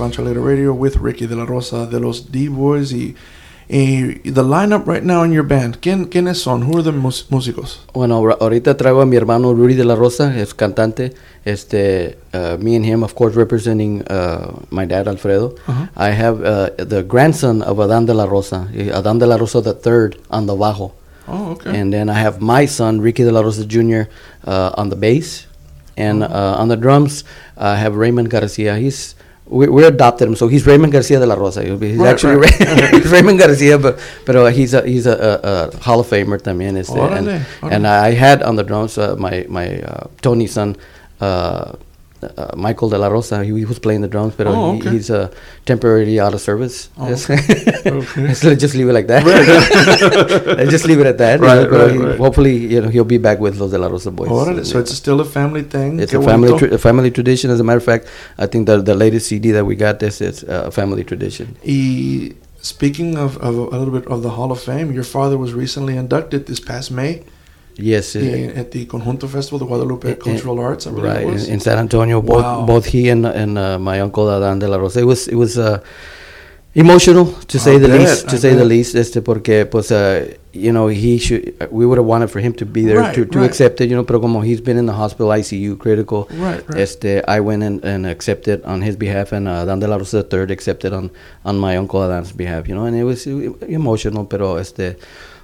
Rancho 0.00 0.22
Radio 0.24 0.72
with 0.72 0.96
Ricky 0.96 1.26
de 1.26 1.36
la 1.36 1.44
Rosa 1.44 1.86
de 1.86 2.00
los 2.00 2.32
D-Boys 2.32 2.90
y, 2.92 3.14
y 3.68 4.14
the 4.24 4.42
lineup 4.42 4.86
right 4.88 5.02
now 5.04 5.22
in 5.22 5.30
your 5.32 5.44
band. 5.46 5.76
¿Quién, 5.80 6.06
¿Quiénes 6.06 6.38
son? 6.38 6.62
Who 6.64 6.78
are 6.78 6.82
the 6.82 6.92
mus- 6.92 7.26
músicos? 7.30 7.80
Bueno, 7.92 8.16
ahorita 8.40 8.76
traigo 8.78 9.02
a 9.02 9.06
mi 9.06 9.16
hermano 9.16 9.52
Rudy 9.52 9.74
de 9.74 9.84
la 9.84 9.94
Rosa, 9.94 10.34
es 10.40 10.54
cantante. 10.54 11.12
Este, 11.44 12.16
uh, 12.32 12.56
me 12.58 12.76
and 12.76 12.84
him, 12.86 13.02
of 13.02 13.14
course, 13.14 13.36
representing 13.36 14.02
uh, 14.10 14.52
my 14.70 14.86
dad 14.86 15.06
Alfredo. 15.06 15.54
Uh-huh. 15.68 15.86
I 15.96 16.10
have 16.10 16.42
uh, 16.42 16.70
the 16.78 17.02
grandson 17.02 17.60
of 17.62 17.78
Adan 17.78 18.06
de 18.06 18.14
la 18.14 18.24
Rosa, 18.24 18.68
Adan 18.94 19.18
de 19.18 19.26
la 19.26 19.36
Rosa 19.36 19.60
the 19.60 19.74
third 19.74 20.16
on 20.30 20.46
the 20.46 20.54
bajo, 20.54 20.92
Oh, 21.28 21.52
okay. 21.52 21.78
and 21.78 21.92
then 21.92 22.08
I 22.08 22.14
have 22.14 22.40
my 22.40 22.64
son 22.66 23.00
Ricky 23.02 23.22
de 23.22 23.30
la 23.30 23.40
Rosa 23.42 23.64
Jr. 23.66 24.08
Uh, 24.46 24.72
on 24.76 24.88
the 24.88 24.96
bass, 24.96 25.46
and 25.96 26.22
uh, 26.22 26.56
on 26.58 26.68
the 26.68 26.76
drums 26.76 27.24
I 27.56 27.76
have 27.76 27.94
Raymond 27.96 28.30
Garcia. 28.30 28.76
He's 28.78 29.14
we, 29.50 29.68
we 29.68 29.84
adopted 29.84 30.28
him, 30.28 30.36
so 30.36 30.48
he's 30.48 30.64
Raymond 30.66 30.92
Garcia 30.92 31.18
de 31.18 31.26
la 31.26 31.34
Rosa. 31.34 31.62
He's 31.62 31.98
Right, 31.98 32.08
actually 32.08 32.36
right. 32.36 32.94
he's 32.94 33.10
Raymond 33.10 33.38
Garcia, 33.38 33.78
but 33.78 33.98
but 34.24 34.52
he's 34.54 34.74
a 34.74 34.82
he's 34.86 35.06
a, 35.06 35.12
a, 35.12 35.68
a 35.76 35.76
Hall 35.82 36.00
of 36.00 36.06
Famer 36.06 36.38
también. 36.40 36.76
Este, 36.78 36.96
and, 36.96 37.28
and 37.62 37.86
I 37.86 38.12
had 38.12 38.42
on 38.42 38.56
the 38.56 38.62
drums 38.62 38.96
uh, 38.96 39.16
my 39.18 39.44
my 39.48 39.80
uh, 39.82 40.06
Tony's 40.22 40.52
son. 40.52 40.76
Uh, 41.20 41.72
uh, 42.22 42.54
Michael 42.56 42.88
de 42.90 42.98
la 42.98 43.08
Rosa, 43.08 43.42
he, 43.44 43.52
he 43.58 43.64
was 43.64 43.78
playing 43.78 44.02
the 44.02 44.08
drums, 44.08 44.34
but 44.36 44.46
Oh, 44.46 44.72
he, 44.72 44.80
okay. 44.80 44.90
he's 44.90 45.10
uh, 45.10 45.30
temporarily 45.64 46.20
out 46.20 46.34
of 46.34 46.40
service. 46.40 46.88
Oh, 46.98 47.08
Yes. 47.08 47.28
Okay. 47.30 48.34
so 48.34 48.48
let's 48.48 48.60
just 48.60 48.74
leave 48.74 48.88
it 48.88 48.92
like 48.92 49.06
that. 49.06 49.24
Let's 49.24 50.70
just 50.76 50.84
leave 50.86 51.00
it 51.00 51.06
at 51.06 51.18
that. 51.18 51.40
you 51.40 51.46
Right, 51.46 51.70
know, 51.70 51.78
right, 51.78 51.92
he- 51.92 51.98
right. 51.98 52.18
Hopefully, 52.18 52.56
you 52.56 52.80
know, 52.82 52.88
he'll 52.88 53.04
be 53.04 53.18
back 53.18 53.38
with 53.40 53.56
los 53.58 53.70
de 53.70 53.78
la 53.78 53.86
Rosa 53.88 54.10
boys. 54.10 54.68
So 54.68 54.78
it's 54.78 54.92
still 54.94 55.20
a 55.20 55.24
family 55.24 55.62
thing. 55.62 55.98
It's 56.00 56.12
a 56.12 56.20
family 56.22 56.56
tra- 56.58 56.72
a 56.74 56.78
family 56.78 57.10
tradition. 57.10 57.50
As 57.50 57.60
a 57.60 57.64
matter 57.64 57.78
of 57.78 57.84
fact, 57.84 58.06
I 58.38 58.46
think 58.46 58.66
the 58.66 58.80
the 58.82 58.94
latest 58.94 59.26
CD 59.28 59.50
that 59.52 59.64
we 59.64 59.74
got 59.76 59.98
this 60.00 60.20
is 60.20 60.44
uh, 60.44 60.64
a 60.66 60.70
family 60.70 61.04
tradition. 61.04 61.56
Speaking 62.62 63.16
of, 63.16 63.38
of 63.38 63.56
a 63.56 63.78
little 63.78 63.90
bit 63.98 64.06
of 64.06 64.22
the 64.22 64.30
Hall 64.30 64.52
of 64.52 64.60
Fame, 64.60 64.92
your 64.92 65.04
father 65.04 65.38
was 65.38 65.54
recently 65.54 65.96
inducted 65.96 66.44
this 66.46 66.60
past 66.60 66.90
May 66.90 67.22
Yes, 67.82 68.14
in, 68.16 68.50
at 68.56 68.70
the 68.70 68.84
Conjunto 68.86 69.26
Festival 69.28 69.58
de 69.58 69.64
Guadalupe 69.66 70.14
Cultural 70.16 70.58
Arts. 70.60 70.86
I 70.86 70.90
believe 70.90 71.04
right 71.04 71.22
it 71.22 71.26
in, 71.28 71.32
was. 71.34 71.48
in 71.48 71.60
San 71.60 71.78
Antonio. 71.78 72.20
Both 72.22 72.42
Wow. 72.44 72.66
both 72.66 72.86
he 72.86 73.08
and 73.10 73.26
and 73.26 73.58
uh, 73.58 73.78
my 73.78 74.00
uncle 74.00 74.28
Adan 74.30 74.58
de 74.58 74.68
la 74.68 74.76
Rosa. 74.78 75.00
It 75.00 75.06
was 75.06 75.28
it 75.28 75.36
was 75.36 75.56
uh, 75.58 75.80
emotional 76.74 77.26
to 77.48 77.58
say 77.58 77.74
I 77.74 77.78
the 77.78 77.88
bet, 77.88 78.00
least. 78.00 78.28
To 78.28 78.36
I 78.36 78.38
say 78.38 78.50
the 78.50 78.58
bet. 78.58 78.66
least, 78.68 78.94
este 78.94 79.20
porque 79.22 79.66
pues 79.66 79.90
uh, 79.90 80.24
you 80.52 80.70
know 80.72 80.88
he 80.88 81.18
should. 81.18 81.54
We 81.70 81.84
would 81.86 81.98
have 81.98 82.06
wanted 82.06 82.30
for 82.30 82.40
him 82.40 82.52
to 82.54 82.64
be 82.66 82.84
there 82.84 82.98
Right, 83.00 83.14
to, 83.14 83.24
to 83.24 83.38
right. 83.40 83.46
accept 83.48 83.80
it. 83.80 83.88
You 83.90 83.96
know, 83.96 84.04
pero 84.04 84.20
como 84.20 84.40
he's 84.42 84.60
been 84.60 84.78
in 84.78 84.86
the 84.86 84.92
hospital 84.92 85.28
ICU 85.32 85.78
critical. 85.78 86.28
Right, 86.30 86.62
right. 86.68 86.78
Este, 86.80 87.22
I 87.26 87.40
went 87.40 87.62
and, 87.62 87.84
and 87.84 88.06
accepted 88.06 88.62
on 88.64 88.82
his 88.82 88.96
behalf, 88.96 89.32
and 89.32 89.48
uh, 89.48 89.64
Dan 89.64 89.80
de 89.80 89.86
la 89.88 89.96
Rosa 89.96 90.24
III 90.30 90.52
accepted 90.52 90.92
on, 90.92 91.10
on 91.44 91.58
my 91.58 91.76
uncle 91.76 92.02
Adan's 92.02 92.32
behalf, 92.32 92.68
you 92.68 92.74
know, 92.74 92.84
and 92.84 92.96
it 92.96 93.04
was 93.04 93.26
emotional, 93.26 94.24
pero 94.26 94.56
este, 94.56 94.96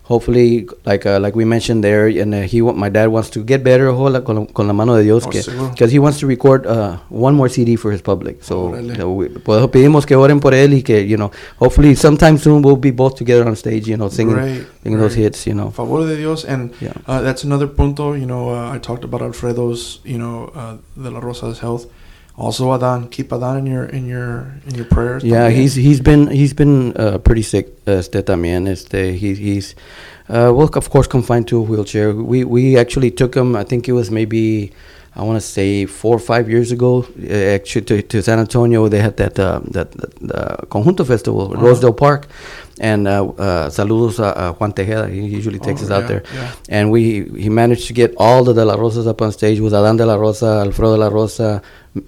hopefully, 0.08 0.68
like 0.84 1.04
uh, 1.06 1.18
like 1.20 1.34
we 1.36 1.44
mentioned 1.44 1.82
there, 1.82 2.06
and 2.06 2.34
uh, 2.34 2.42
he 2.42 2.60
my 2.62 2.88
dad 2.88 3.08
wants 3.08 3.28
to 3.30 3.42
get 3.44 3.62
better, 3.64 3.88
ojalá, 3.88 4.24
con, 4.24 4.36
la- 4.36 4.46
con 4.46 4.66
la 4.66 4.72
mano 4.72 4.94
de 4.96 5.02
Dios, 5.02 5.24
Oh, 5.26 5.30
que 5.30 5.42
because 5.70 5.90
he 5.92 5.98
wants 5.98 6.18
to 6.20 6.26
record 6.26 6.66
uh, 6.66 6.98
one 7.08 7.34
more 7.34 7.48
CD 7.48 7.76
for 7.76 7.90
his 7.92 8.00
public, 8.02 8.42
so 8.42 8.74
you 8.76 9.10
we, 9.10 9.28
pues, 9.28 9.66
pedimos 9.68 10.06
que 10.06 10.16
oren 10.16 10.40
por 10.40 10.52
él 10.54 10.72
y 10.74 10.82
que, 10.82 11.06
you 11.06 11.16
know, 11.16 11.30
hopefully 11.58 11.94
sometime 11.94 12.38
soon 12.38 12.62
we'll 12.62 12.76
be 12.76 12.90
both 12.92 13.16
together 13.16 13.46
on 13.46 13.56
stage, 13.56 13.88
you 13.88 13.96
know, 13.96 14.08
singing, 14.08 14.34
Great, 14.36 14.66
singing 14.82 14.98
those 15.00 15.14
hits, 15.14 15.46
you 15.46 15.54
know. 15.54 15.70
Favor 15.70 16.06
de 16.06 16.16
Dios, 16.16 16.44
and 16.44 16.72
Yeah. 16.80 16.92
uh, 17.06 17.20
that's 17.22 17.44
another 17.44 17.66
punto. 17.66 18.14
You 18.14 18.26
know, 18.26 18.50
uh, 18.50 18.72
I 18.74 18.78
talked 18.78 19.04
about 19.04 19.22
Alfredo's, 19.22 20.00
you 20.04 20.18
know, 20.18 20.50
uh, 20.54 20.76
de 20.96 21.10
la 21.10 21.20
Rosa's 21.20 21.58
health. 21.60 21.86
Also, 22.38 22.70
Adan, 22.74 23.08
keep 23.08 23.32
Adan 23.32 23.56
in 23.58 23.66
your 23.66 23.84
in 23.86 24.06
your 24.06 24.52
in 24.68 24.74
your 24.74 24.84
prayers. 24.84 25.24
Yeah, 25.24 25.48
también. 25.48 25.52
he's 25.56 25.74
he's 25.74 26.00
been 26.02 26.26
he's 26.28 26.52
been 26.52 26.92
uh, 26.96 27.18
pretty 27.18 27.42
sick. 27.42 27.68
Este 27.86 28.22
también. 28.22 28.68
Este 28.68 29.16
he, 29.16 29.34
he's 29.34 29.74
uh, 30.28 30.52
well, 30.54 30.68
of 30.74 30.90
course, 30.90 31.06
confined 31.08 31.48
to 31.48 31.58
a 31.58 31.62
wheelchair. 31.62 32.12
We 32.12 32.44
we 32.44 32.76
actually 32.76 33.10
took 33.10 33.34
him. 33.34 33.56
I 33.56 33.64
think 33.64 33.88
it 33.88 33.92
was 33.92 34.10
maybe 34.10 34.70
I 35.14 35.22
want 35.22 35.40
to 35.40 35.46
say 35.46 35.86
four 35.86 36.14
or 36.16 36.18
five 36.18 36.50
years 36.50 36.72
ago. 36.72 37.06
Uh, 37.18 37.32
actually, 37.56 37.86
to, 37.86 38.02
to 38.02 38.22
San 38.22 38.38
Antonio, 38.38 38.86
they 38.88 39.00
had 39.00 39.16
that 39.16 39.38
uh, 39.38 39.60
that, 39.70 39.92
that 39.92 40.34
uh, 40.34 40.56
Conjunto 40.68 41.04
Festival, 41.06 41.52
Uh-huh. 41.52 41.64
Rosedale 41.64 41.94
Park, 41.94 42.26
and 42.80 43.08
uh, 43.08 43.24
uh, 43.38 43.70
saludos 43.70 44.18
a, 44.18 44.48
a 44.48 44.52
Juan 44.52 44.72
Tejeda. 44.72 45.08
He 45.08 45.20
usually 45.20 45.58
takes 45.58 45.82
Oh, 45.82 45.84
us 45.86 45.90
out 45.90 46.08
there 46.08 46.22
yeah. 46.34 46.52
and 46.68 46.90
we 46.90 47.24
he 47.38 47.48
managed 47.48 47.86
to 47.88 47.92
get 47.94 48.14
all 48.18 48.44
the 48.44 48.52
De 48.52 48.64
La 48.64 48.74
Rosas 48.74 49.06
up 49.06 49.20
on 49.22 49.32
stage. 49.32 49.60
with 49.60 49.72
Adan 49.74 49.96
De 49.96 50.04
La 50.04 50.16
Rosa, 50.16 50.60
Alfredo 50.60 50.92
De 50.94 50.98
La 51.00 51.08
Rosa, 51.08 51.62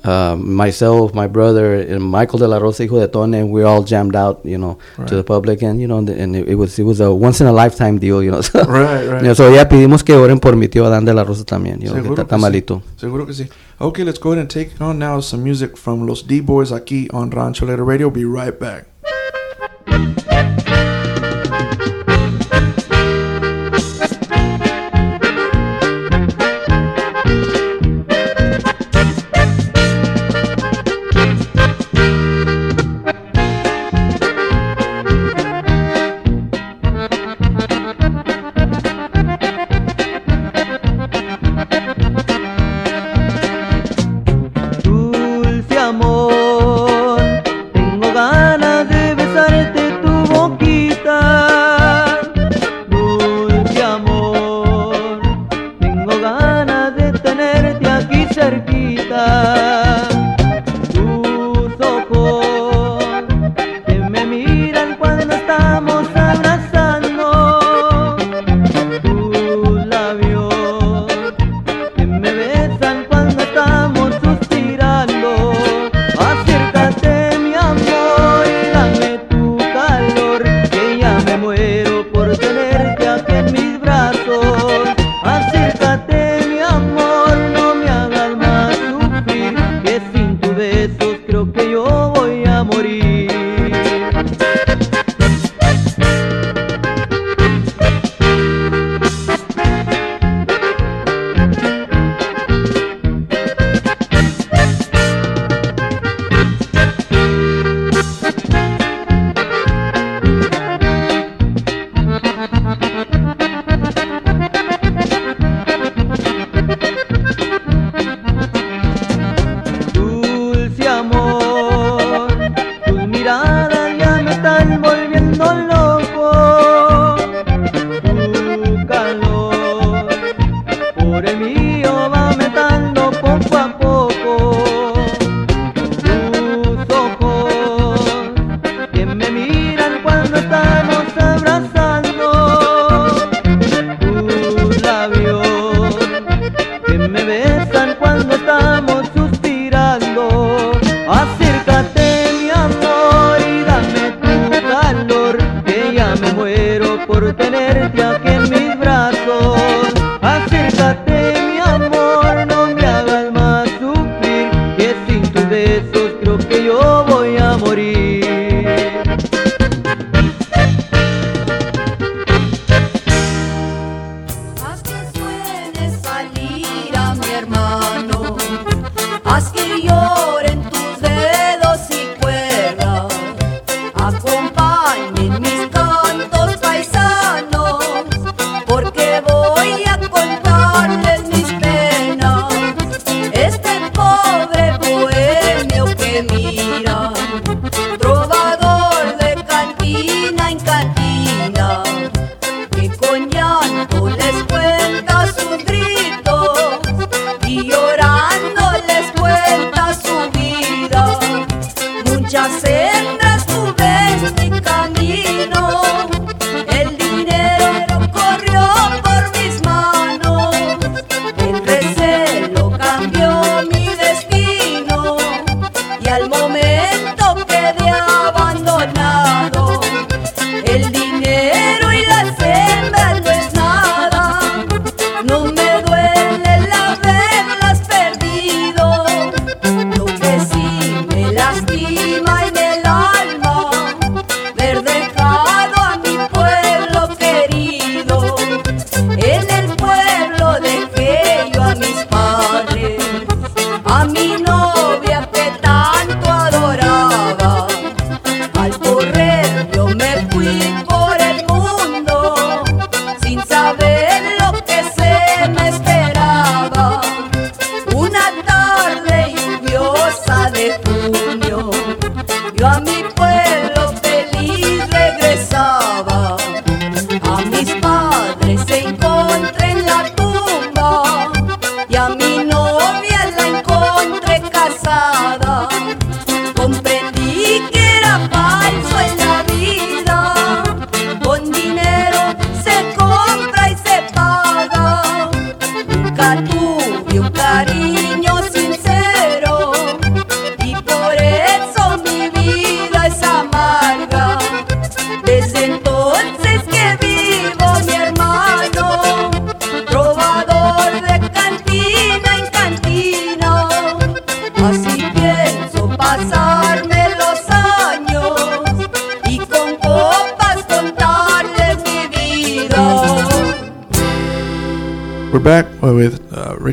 uh, 0.05 0.37
myself, 0.37 1.15
my 1.15 1.27
brother, 1.27 1.75
and 1.75 2.03
Michael 2.03 2.39
De 2.39 2.47
La 2.47 2.59
Rosa, 2.59 2.83
hijo 2.85 2.99
de 3.01 3.09
Tone, 3.09 3.33
and 3.35 3.51
we 3.51 3.63
all 3.63 3.83
jammed 3.83 4.15
out, 4.15 4.41
you 4.45 4.59
know, 4.59 4.77
Right. 4.99 5.09
to 5.09 5.17
the 5.17 5.23
public, 5.25 5.63
and 5.63 5.81
you 5.81 5.87
know, 5.89 5.97
and, 5.99 6.11
and 6.11 6.37
it, 6.37 6.49
it 6.51 6.55
was 6.57 6.79
it 6.79 6.85
was 6.85 7.01
a 7.01 7.11
once 7.11 7.41
in 7.41 7.47
a 7.47 7.53
lifetime 7.53 7.99
deal, 7.99 8.23
you 8.23 8.31
know. 8.31 8.43
So, 8.49 8.61
Right, 8.65 9.07
right. 9.09 9.23
you 9.23 9.29
know, 9.29 9.35
so 9.35 9.49
ya 9.51 9.65
pedimos 9.69 10.05
que 10.05 10.15
oren 10.15 10.39
por 10.41 10.55
mi 10.57 10.69
tío 10.69 10.85
Adan 10.87 11.05
De 11.07 11.15
La 11.15 11.25
Rosa 11.25 11.45
también, 11.45 11.81
you 11.81 11.91
know, 11.91 12.03
que 12.15 12.23
está 12.23 12.37
sí. 12.37 12.41
malito. 12.43 12.83
Seguro 12.97 13.25
que 13.27 13.33
sí. 13.33 13.49
Okay, 13.81 14.05
let's 14.05 14.19
go 14.21 14.33
ahead 14.33 14.41
and 14.43 14.51
take 14.51 14.73
on 14.81 14.99
now 14.99 15.21
some 15.21 15.43
music 15.43 15.77
from 15.79 16.07
Los 16.07 16.27
D-Boys 16.27 16.73
aquí 16.73 17.09
on 17.13 17.31
Rancho 17.31 17.65
Alegre 17.65 17.85
Radio. 17.85 18.11
Be 18.11 18.25
right 18.25 18.59
back. 18.59 18.87
Mm-hmm. 19.91 20.68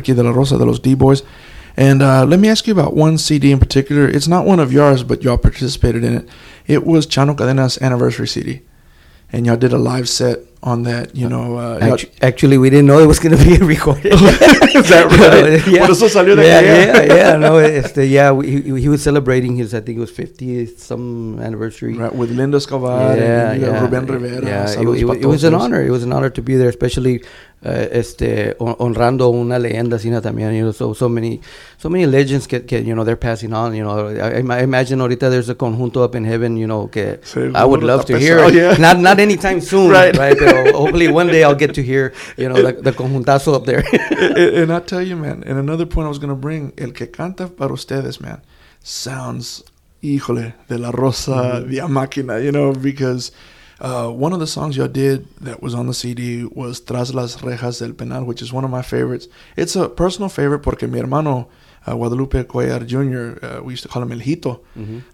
Ricky 0.06 0.14
De 0.16 0.22
La 0.22 0.30
Rosa 0.32 0.56
de 0.56 0.64
los 0.64 0.78
D-Boys. 0.78 1.22
And 1.76 2.00
uh, 2.02 2.24
let 2.24 2.38
me 2.40 2.48
ask 2.48 2.66
you 2.66 2.72
about 2.72 2.94
one 2.94 3.18
CD 3.18 3.50
in 3.52 3.58
particular. 3.58 4.08
It's 4.08 4.28
not 4.28 4.46
one 4.46 4.60
of 4.60 4.72
yours, 4.72 5.02
but 5.02 5.22
y'all 5.22 5.36
participated 5.36 6.04
in 6.04 6.14
it. 6.14 6.28
It 6.66 6.86
was 6.86 7.06
Chano 7.06 7.36
Cadena's 7.36 7.76
anniversary 7.82 8.28
CD. 8.28 8.62
And 9.32 9.44
y'all 9.44 9.56
did 9.56 9.72
a 9.72 9.78
live 9.78 10.08
set 10.08 10.38
on 10.62 10.84
that, 10.84 11.14
you 11.16 11.28
know. 11.28 11.58
Uh, 11.58 11.78
y'all- 11.84 11.94
Actu- 11.94 12.08
Actually, 12.22 12.58
we 12.58 12.70
didn't 12.70 12.86
know 12.86 13.00
it 13.00 13.06
was 13.06 13.18
going 13.18 13.36
to 13.36 13.44
be 13.44 13.58
recorded. 13.74 14.06
Is 14.14 14.88
that 14.88 15.06
right? 15.10 15.66
yeah. 15.72 15.84
Por 15.86 15.90
eso 15.90 16.06
salió 16.08 16.36
de 16.36 16.44
yeah, 16.46 16.60
allá. 16.60 17.06
yeah, 17.08 17.14
yeah, 17.14 17.36
no, 17.36 17.56
este, 17.58 18.06
yeah, 18.08 18.30
we, 18.30 18.62
he, 18.62 18.80
he 18.82 18.88
was 18.88 19.02
celebrating 19.02 19.56
his, 19.56 19.74
I 19.74 19.80
think 19.80 19.96
it 19.98 20.00
was 20.00 20.12
50th 20.12 20.78
some 20.78 21.40
anniversary. 21.40 21.94
Right, 21.94 22.14
with 22.14 22.30
Linda 22.30 22.56
Escobar 22.58 23.16
yeah, 23.16 23.50
and 23.52 23.60
yeah, 23.62 23.80
Ruben 23.82 24.06
Rivera. 24.06 24.46
Yeah, 24.46 24.70
it, 24.70 24.78
it- 25.02 25.22
it 25.22 25.26
was 25.26 25.44
an 25.44 25.54
honor. 25.54 25.82
It 25.82 25.90
was 25.90 26.04
an 26.04 26.12
honor 26.12 26.30
to 26.30 26.40
be 26.42 26.56
there, 26.56 26.68
especially 26.68 27.22
uh, 27.66 27.88
este 27.90 28.54
honrando 28.58 29.28
una 29.28 29.58
leyenda 29.58 29.96
así 29.96 30.10
también. 30.22 30.54
You 30.54 30.62
know, 30.62 30.72
so 30.72 30.94
so 30.94 31.08
many 31.08 31.40
so 31.78 31.88
many 31.90 32.06
legends 32.06 32.46
que, 32.46 32.64
que 32.64 32.82
you 32.82 32.94
know 32.94 33.04
they're 33.04 33.16
passing 33.16 33.52
on. 33.52 33.74
You 33.74 33.82
know, 33.82 34.08
I, 34.08 34.38
I 34.38 34.62
imagine 34.62 35.00
ahorita 35.00 35.28
there's 35.30 35.48
a 35.48 35.54
conjunto 35.54 36.02
up 36.02 36.14
in 36.14 36.24
heaven. 36.24 36.56
You 36.56 36.66
know, 36.66 36.88
que 36.88 37.18
I 37.54 37.64
would 37.64 37.82
love 37.82 38.04
to 38.06 38.18
hear. 38.18 38.38
it. 38.38 38.54
yeah. 38.54 38.76
Not 38.78 39.00
not 39.00 39.18
anytime 39.18 39.60
soon, 39.60 39.90
Right. 39.96 40.16
right? 40.16 40.36
Pero 40.38 40.72
hopefully 40.72 41.08
one 41.08 41.26
day 41.26 41.42
I'll 41.42 41.54
get 41.58 41.74
to 41.74 41.82
hear. 41.82 42.12
You 42.36 42.48
know, 42.48 42.62
the, 42.62 42.72
the 42.80 42.92
conjuntazo 42.92 43.54
up 43.54 43.64
there. 43.64 43.82
and, 43.92 44.38
and 44.38 44.72
I 44.76 44.80
tell 44.80 45.02
you, 45.02 45.16
man, 45.16 45.42
and 45.46 45.58
another 45.58 45.86
point 45.86 46.06
I 46.06 46.08
was 46.08 46.18
going 46.18 46.30
to 46.30 46.36
bring, 46.36 46.72
el 46.78 46.92
que 46.92 47.06
canta 47.08 47.48
para 47.48 47.72
ustedes, 47.72 48.20
man, 48.20 48.40
sounds, 48.82 49.64
híjole, 50.02 50.54
de 50.68 50.78
la 50.78 50.90
rosa, 50.92 51.64
de 51.66 51.76
la 51.80 51.88
máquina, 51.88 52.42
you 52.42 52.52
know, 52.52 52.72
because 52.72 53.32
uh, 53.80 54.08
one 54.10 54.32
of 54.32 54.40
the 54.40 54.46
songs 54.46 54.76
y'all 54.76 54.88
did 54.88 55.26
that 55.40 55.62
was 55.62 55.74
on 55.74 55.86
the 55.86 55.94
CD 55.94 56.44
was 56.44 56.80
Tras 56.80 57.12
las 57.14 57.36
rejas 57.42 57.78
del 57.80 57.92
penal, 57.92 58.24
which 58.24 58.40
is 58.42 58.52
one 58.52 58.64
of 58.64 58.70
my 58.70 58.82
favorites. 58.82 59.28
It's 59.56 59.76
a 59.76 59.88
personal 59.88 60.28
favorite 60.30 60.60
porque 60.60 60.82
mi 60.84 60.98
hermano, 60.98 61.48
uh, 61.86 61.94
Guadalupe 61.94 62.42
Cuellar 62.44 62.84
Jr., 62.86 63.44
uh, 63.44 63.62
we 63.62 63.74
used 63.74 63.82
to 63.82 63.88
call 63.88 64.02
him 64.02 64.10
El 64.12 64.18
Hito. 64.18 64.60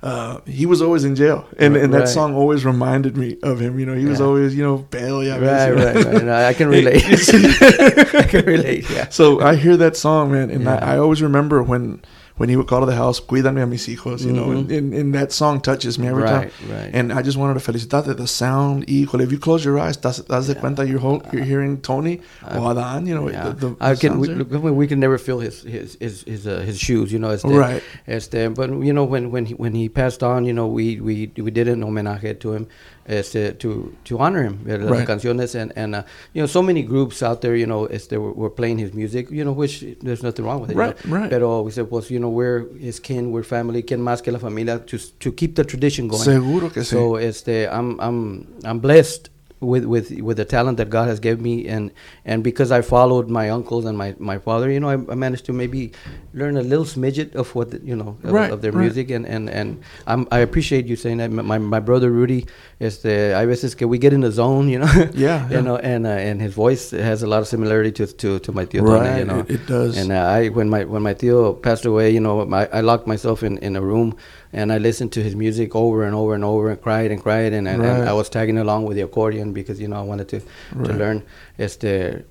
Uh, 0.03 0.39
he 0.47 0.65
was 0.65 0.81
always 0.81 1.05
in 1.05 1.15
jail, 1.17 1.47
and, 1.59 1.77
and 1.77 1.93
that 1.93 1.99
Right. 2.01 2.09
song 2.09 2.35
always 2.35 2.65
reminded 2.65 3.17
me 3.17 3.37
of 3.43 3.61
him. 3.61 3.79
You 3.79 3.85
know, 3.87 3.95
he 3.95 4.07
was 4.07 4.21
Yeah. 4.21 4.27
always, 4.27 4.55
you 4.55 4.63
know, 4.63 4.79
bail, 4.79 5.21
ves, 5.21 5.41
right, 5.41 5.69
you 5.69 5.75
know. 5.75 5.85
right, 5.85 6.15
right. 6.15 6.25
No, 6.25 6.35
I 6.35 6.55
can 6.55 6.69
relate. 6.79 7.03
I 8.15 8.23
can 8.29 8.45
relate. 8.47 8.89
Yeah. 8.89 9.09
So 9.11 9.41
I 9.41 9.57
hear 9.57 9.77
that 9.77 9.97
song, 9.97 10.33
man, 10.33 10.51
and 10.51 10.65
Yeah. 10.65 10.77
I, 10.77 10.95
I 10.95 10.99
always 10.99 11.21
remember 11.21 11.63
when 11.63 12.01
when 12.43 12.49
he 12.53 12.57
would 12.59 12.67
call 12.67 12.81
to 12.81 12.87
the 12.87 12.97
house, 13.05 13.21
"Cuídame 13.21 13.63
a 13.63 13.67
mis 13.73 13.87
hijos," 13.87 14.21
you 14.27 14.33
know, 14.39 14.47
Mhm. 14.49 14.59
and, 14.59 14.71
and, 14.79 14.95
and 15.01 15.15
that 15.19 15.31
song 15.41 15.61
touches 15.69 15.97
me 16.01 16.09
every 16.13 16.25
Right, 16.25 16.51
time. 16.51 16.71
right. 16.77 16.91
And 16.93 17.13
I 17.19 17.23
just 17.29 17.39
wanted 17.43 17.55
to 17.55 17.61
felicitate 17.69 18.17
the 18.23 18.27
sound. 18.27 18.85
Híjole, 18.89 19.23
if 19.27 19.31
you 19.35 19.39
close 19.39 19.65
your 19.69 19.79
eyes, 19.85 19.97
that's 20.05 20.19
das 20.33 20.49
de 20.49 20.55
cuenta 20.57 20.83
you're, 20.91 20.99
whole, 21.07 21.23
you're 21.33 21.45
hearing 21.53 21.77
Tony 21.91 22.15
or 22.57 22.73
Adan, 22.73 23.07
you 23.07 23.15
know, 23.15 23.29
Yeah. 23.31 23.51
the, 23.61 23.69
the, 23.69 23.77
I 23.81 23.95
can. 23.95 24.19
We, 24.19 24.71
we 24.83 24.87
can 24.89 24.99
never 25.07 25.19
feel 25.19 25.39
his 25.47 25.63
his 25.63 25.97
his 26.01 26.15
his, 26.33 26.43
uh, 26.47 26.61
his 26.69 26.79
shoes. 26.87 27.13
You 27.15 27.21
know, 27.23 27.31
este, 27.31 27.45
Right. 27.67 27.83
Este, 28.17 28.41
but 28.59 28.69
you 28.89 28.93
know, 28.93 29.05
when 29.05 29.31
when 29.35 29.45
he, 29.47 29.55
when 29.55 29.75
he 29.81 29.87
passed 29.89 30.23
on, 30.33 30.45
you 30.49 30.53
know, 30.59 30.67
we 30.79 30.87
we 31.09 31.15
we 31.47 31.51
did 31.59 31.69
an 31.69 31.81
homenaje 31.87 32.33
to 32.41 32.49
him, 32.57 32.67
este, 33.07 33.53
to 33.59 33.93
to 34.05 34.19
honor 34.19 34.43
him. 34.45 34.59
eh, 34.69 34.77
Las 34.79 35.07
canciones 35.07 35.55
and 35.55 35.73
and 35.77 35.95
uh, 35.95 36.03
you 36.35 36.41
know, 36.43 36.47
so 36.47 36.63
many 36.63 36.83
groups 36.83 37.23
out 37.23 37.41
there, 37.41 37.57
you 37.57 37.67
know, 37.67 37.87
este, 37.87 38.13
were, 38.13 38.33
were 38.33 38.51
playing 38.51 38.79
his 38.79 38.93
music. 38.95 39.31
You 39.31 39.45
know, 39.45 39.53
which 39.53 39.85
there's 40.03 40.23
nothing 40.23 40.45
wrong 40.45 40.61
with 40.61 40.71
it. 40.71 40.75
you 40.75 40.81
Right, 40.81 41.05
know. 41.05 41.17
right. 41.19 41.31
Pero 41.31 41.63
we 41.63 41.71
said, 41.73 41.89
pues, 41.91 42.11
you 42.11 42.21
know, 42.21 42.29
we're 42.31 42.69
his 42.79 43.01
kin, 43.01 43.33
we're 43.33 43.43
family, 43.43 43.83
kin 43.83 44.01
más 44.01 44.23
que 44.23 44.33
la 44.33 44.39
familia, 44.39 44.79
to 44.79 44.99
to 45.19 45.33
keep 45.33 45.57
the 45.57 45.65
tradition 45.65 46.07
going. 46.09 46.23
Seguro 46.23 46.71
que 46.71 46.83
sí. 46.83 46.91
So, 46.91 47.17
este, 47.17 47.67
I'm 47.69 47.99
I'm 48.01 48.47
I'm 48.65 48.79
blessed 48.79 49.31
with 49.63 49.85
with 49.85 50.11
with 50.21 50.37
the 50.37 50.45
talent 50.45 50.77
that 50.79 50.91
God 50.91 51.09
has 51.09 51.21
given 51.21 51.43
me, 51.43 51.67
and 51.69 51.91
and 52.25 52.43
because 52.43 52.71
I 52.73 52.83
followed 52.83 53.29
my 53.31 53.49
uncles 53.51 53.85
and 53.87 53.97
my 53.97 54.15
my 54.19 54.39
father, 54.39 54.71
you 54.71 54.81
know, 54.81 54.89
I, 54.91 54.95
I 55.13 55.15
managed 55.15 55.45
to 55.47 55.53
maybe 55.53 55.93
learn 56.35 56.57
a 56.57 56.63
little 56.63 56.85
smidget 56.85 57.35
of 57.35 57.55
what 57.55 57.71
the, 57.71 57.81
you 57.85 57.95
know 57.97 58.17
of, 58.25 58.33
Right, 58.33 58.51
of 58.51 58.61
their 58.61 58.73
right. 58.73 58.83
music, 58.83 59.11
and 59.11 59.25
and 59.27 59.49
and 59.49 59.81
I'm, 60.07 60.27
I 60.31 60.41
appreciate 60.41 60.87
you 60.87 60.97
saying 60.97 61.19
that. 61.19 61.31
My 61.31 61.59
my 61.59 61.81
brother 61.81 62.11
Rudy, 62.11 62.47
este, 62.81 63.33
hay 63.35 63.47
veces 63.47 63.75
que 63.77 63.87
we 63.87 63.99
get 63.99 64.13
in 64.13 64.21
the 64.21 64.33
zone, 64.33 64.69
you 64.69 64.79
know, 64.81 64.91
Yeah, 65.15 65.47
yeah. 65.49 65.49
you 65.51 65.63
know, 65.63 65.77
and 65.77 66.07
uh, 66.07 66.11
and 66.11 66.41
his 66.43 66.53
voice 66.55 66.91
has 66.91 67.23
a 67.23 67.27
lot 67.27 67.41
of 67.41 67.47
similarity 67.47 67.93
to 67.93 68.07
to 68.07 68.39
to 68.41 68.53
my 68.53 68.67
tío 68.67 68.83
Tony, 68.85 69.19
you 69.21 69.25
know, 69.25 69.41
it- 69.41 69.51
it 69.51 69.67
does. 69.67 69.97
and 69.97 70.11
uh, 70.13 70.17
I 70.27 70.49
when 70.49 70.69
my 70.69 70.85
when 70.85 71.03
my 71.03 71.15
tío 71.15 71.55
passed 71.63 71.87
away, 71.87 72.11
you 72.11 72.21
know, 72.21 72.45
my, 72.45 72.67
I 72.73 72.81
locked 72.81 73.07
myself 73.07 73.43
in, 73.43 73.59
in 73.59 73.77
a 73.77 73.81
room 73.81 74.17
and 74.53 74.73
I 74.73 74.79
listened 74.79 75.13
to 75.13 75.23
his 75.23 75.35
music 75.35 75.75
over 75.75 76.05
and 76.05 76.15
over 76.15 76.35
and 76.35 76.45
over 76.45 76.71
and 76.71 76.81
cried 76.81 77.11
and 77.11 77.23
cried 77.23 77.53
and, 77.53 77.67
and, 77.67 77.83
and 77.83 78.09
I 78.09 78.13
was 78.13 78.29
tagging 78.29 78.59
along 78.59 78.85
with 78.85 78.97
the 78.97 79.03
accordion 79.03 79.53
because 79.53 79.81
you 79.81 79.89
know 79.89 79.97
I 79.97 80.03
wanted 80.03 80.29
to 80.29 80.41
to 80.85 80.93
learn. 80.93 81.23
Este, 81.59 82.25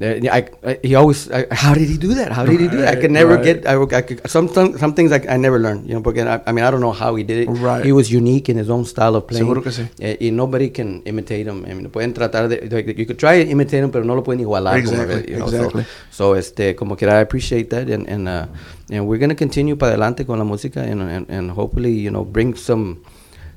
I, 0.00 0.48
I, 0.62 0.78
he 0.82 0.94
always, 0.94 1.28
I, 1.28 1.46
how 1.50 1.74
did 1.74 1.88
he 1.88 1.98
do 1.98 2.14
that? 2.14 2.30
How 2.30 2.46
did 2.46 2.60
he 2.60 2.68
do 2.68 2.76
that? 2.78 2.96
I 2.96 3.00
could 3.00 3.10
never 3.10 3.34
right. 3.34 3.44
get. 3.44 3.66
I, 3.66 3.74
I 3.82 4.02
could, 4.02 4.30
some, 4.30 4.46
some 4.48 4.94
things 4.94 5.10
I, 5.10 5.20
I 5.28 5.36
never 5.36 5.58
learned. 5.58 5.88
You 5.88 5.94
know, 5.94 6.00
because 6.00 6.24
I, 6.24 6.40
I 6.46 6.52
mean 6.52 6.64
I 6.64 6.70
don't 6.70 6.80
know 6.80 6.92
how 6.92 7.16
he 7.16 7.24
did 7.24 7.48
it. 7.48 7.50
Right. 7.50 7.84
He 7.84 7.90
was 7.90 8.08
unique 8.08 8.48
in 8.48 8.56
his 8.56 8.70
own 8.70 8.84
style 8.84 9.16
of 9.16 9.26
playing. 9.26 9.44
Seguro 9.44 9.60
que 9.60 9.72
sí. 9.72 9.88
Eh, 9.98 10.16
y 10.20 10.30
nobody 10.30 10.70
can 10.70 11.02
imitate 11.04 11.48
him. 11.48 11.64
I 11.64 11.74
mean, 11.74 11.90
pueden 11.90 12.14
tratar 12.14 12.48
de, 12.48 12.68
de- 12.68 12.94
you 12.94 13.06
could 13.06 13.18
try 13.18 13.42
to 13.42 13.50
imitate 13.50 13.82
him, 13.82 13.90
pero 13.90 14.04
no 14.04 14.14
lo 14.14 14.22
pueden 14.22 14.40
igualar. 14.40 14.78
Exactly, 14.78 15.32
you 15.32 15.38
know, 15.38 15.46
exactly. 15.46 15.82
So, 16.10 16.34
so 16.34 16.36
este, 16.36 16.76
como 16.76 16.96
que 16.96 17.06
I 17.08 17.20
appreciate 17.20 17.70
that, 17.70 17.90
and 17.90 18.08
and 18.08 18.28
uh, 18.28 18.46
and 18.90 19.08
we're 19.08 19.18
gonna 19.18 19.34
continue 19.34 19.76
para 19.76 19.94
adelante 19.94 20.24
con 20.24 20.38
la 20.38 20.44
música, 20.44 20.80
and 20.80 21.02
and, 21.02 21.28
and 21.28 21.50
hopefully 21.50 21.92
you 21.92 22.10
know 22.10 22.24
bring 22.24 22.54
some. 22.54 22.98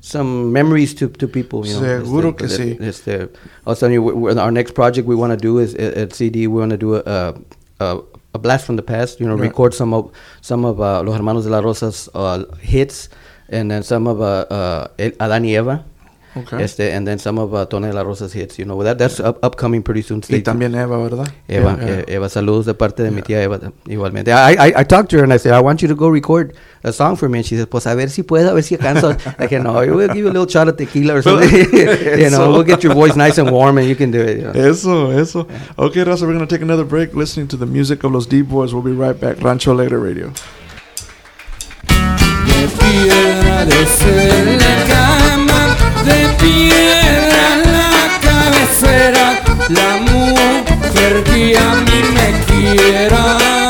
Some 0.03 0.51
memories 0.51 0.95
to, 0.95 1.07
to 1.09 1.27
people, 1.27 1.65
you 1.65 1.75
know. 1.79 1.99
Seguro 2.03 2.33
que 2.35 2.47
sí. 2.47 2.75
Este, 2.81 3.29
I 3.65 3.69
was 3.69 3.79
telling 3.79 3.93
you, 3.93 4.29
our 4.39 4.51
next 4.51 4.73
project 4.73 5.07
we 5.07 5.13
want 5.15 5.31
to 5.31 5.37
do 5.37 5.59
is 5.59 5.75
at 5.75 6.11
CD. 6.13 6.47
We 6.47 6.59
want 6.59 6.71
to 6.71 6.77
do 6.77 6.95
a, 6.95 7.01
a, 7.05 7.35
a, 7.79 8.01
a 8.33 8.39
blast 8.39 8.65
from 8.65 8.77
the 8.77 8.81
past. 8.81 9.19
You 9.19 9.27
know, 9.27 9.35
Right. 9.35 9.49
record 9.49 9.75
some 9.75 9.93
of 9.93 10.11
some 10.41 10.65
of 10.65 10.81
uh, 10.81 11.03
Los 11.03 11.15
Hermanos 11.15 11.43
de 11.45 11.51
la 11.51 11.59
Rosa's 11.59 12.09
uh, 12.15 12.45
hits, 12.59 13.09
and 13.49 13.69
then 13.69 13.83
some 13.83 14.07
of 14.07 14.19
uh, 14.21 14.47
uh, 14.49 14.87
Adán 14.97 15.43
y 15.43 15.55
Eva. 15.55 15.85
Okay. 16.33 16.63
Este, 16.63 16.93
and 16.95 17.05
then 17.05 17.19
some 17.19 17.37
of 17.37 17.53
uh, 17.53 17.65
Tony 17.65 17.87
de 17.89 17.93
la 17.93 18.03
Rosa's 18.03 18.31
hits. 18.31 18.57
You 18.57 18.63
know, 18.65 18.81
that 18.83 18.97
that's 18.97 19.19
up, 19.19 19.43
upcoming 19.43 19.83
pretty 19.83 20.01
soon. 20.01 20.19
Y 20.19 20.23
Stay 20.23 20.35
tuned. 20.41 20.45
también 20.45 20.75
Eva, 20.75 20.97
¿verdad? 20.97 21.27
Eva, 21.49 21.75
Yeah, 21.77 21.85
yeah. 21.85 21.99
eh, 22.07 22.15
Eva, 22.15 22.29
saludos 22.29 22.65
de 22.65 22.73
parte 22.73 23.03
de 23.03 23.11
mi 23.11 23.21
tía 23.21 23.41
Eva 23.43 23.59
igualmente. 23.85 24.31
I, 24.31 24.53
I, 24.53 24.73
I 24.81 24.83
talked 24.85 25.09
to 25.09 25.17
her 25.17 25.23
and 25.25 25.33
I 25.33 25.37
said, 25.37 25.53
I 25.53 25.59
want 25.59 25.81
you 25.81 25.89
to 25.89 25.95
go 25.95 26.07
record 26.07 26.55
a 26.85 26.93
song 26.93 27.17
for 27.17 27.27
me. 27.27 27.39
And 27.39 27.45
she 27.45 27.57
said, 27.57 27.69
pues 27.69 27.85
a 27.85 27.95
ver 27.95 28.07
si 28.09 28.23
puedo, 28.23 28.51
a 28.51 28.53
ver 28.53 28.61
si 28.63 28.77
alcanzo. 28.77 29.11
I 29.39 29.47
said, 29.47 29.61
no, 29.63 29.73
we'll 29.73 30.07
give 30.07 30.15
you 30.15 30.27
a 30.29 30.31
little 30.31 30.47
shot 30.47 30.69
of 30.69 30.77
tequila 30.77 31.15
or 31.17 31.21
something. 31.21 31.49
you 32.19 32.29
know, 32.29 32.49
we'll 32.53 32.63
get 32.63 32.81
your 32.81 32.93
voice 32.93 33.17
nice 33.17 33.37
and 33.37 33.51
warm 33.51 33.77
and 33.77 33.89
you 33.89 33.95
can 33.97 34.09
do 34.11 34.21
it. 34.21 34.37
you 34.37 34.43
know. 34.43 34.51
Eso, 34.51 35.09
eso. 35.11 35.41
Okay, 35.77 36.05
Raza, 36.05 36.21
we're 36.21 36.33
going 36.33 36.39
to 36.39 36.45
take 36.47 36.61
another 36.61 36.85
break 36.85 37.13
listening 37.13 37.49
to 37.49 37.57
the 37.57 37.65
music 37.65 38.05
of 38.05 38.13
Los 38.13 38.25
D-Boys. 38.25 38.73
We'll 38.73 38.83
be 38.83 38.93
right 38.93 39.19
back. 39.19 39.41
Rancho 39.41 39.73
Alegre 39.73 39.99
Radio. 39.99 40.31
De 46.03 46.27
piedra 46.39 47.57
piedra 47.57 47.71
la 47.77 48.19
cabecera, 48.19 49.41
la 49.69 49.97
mujer 49.97 51.23
que 51.23 51.57
a 51.57 51.75
mí 51.75 52.01
me 52.13 52.27
quiera. 52.45 53.60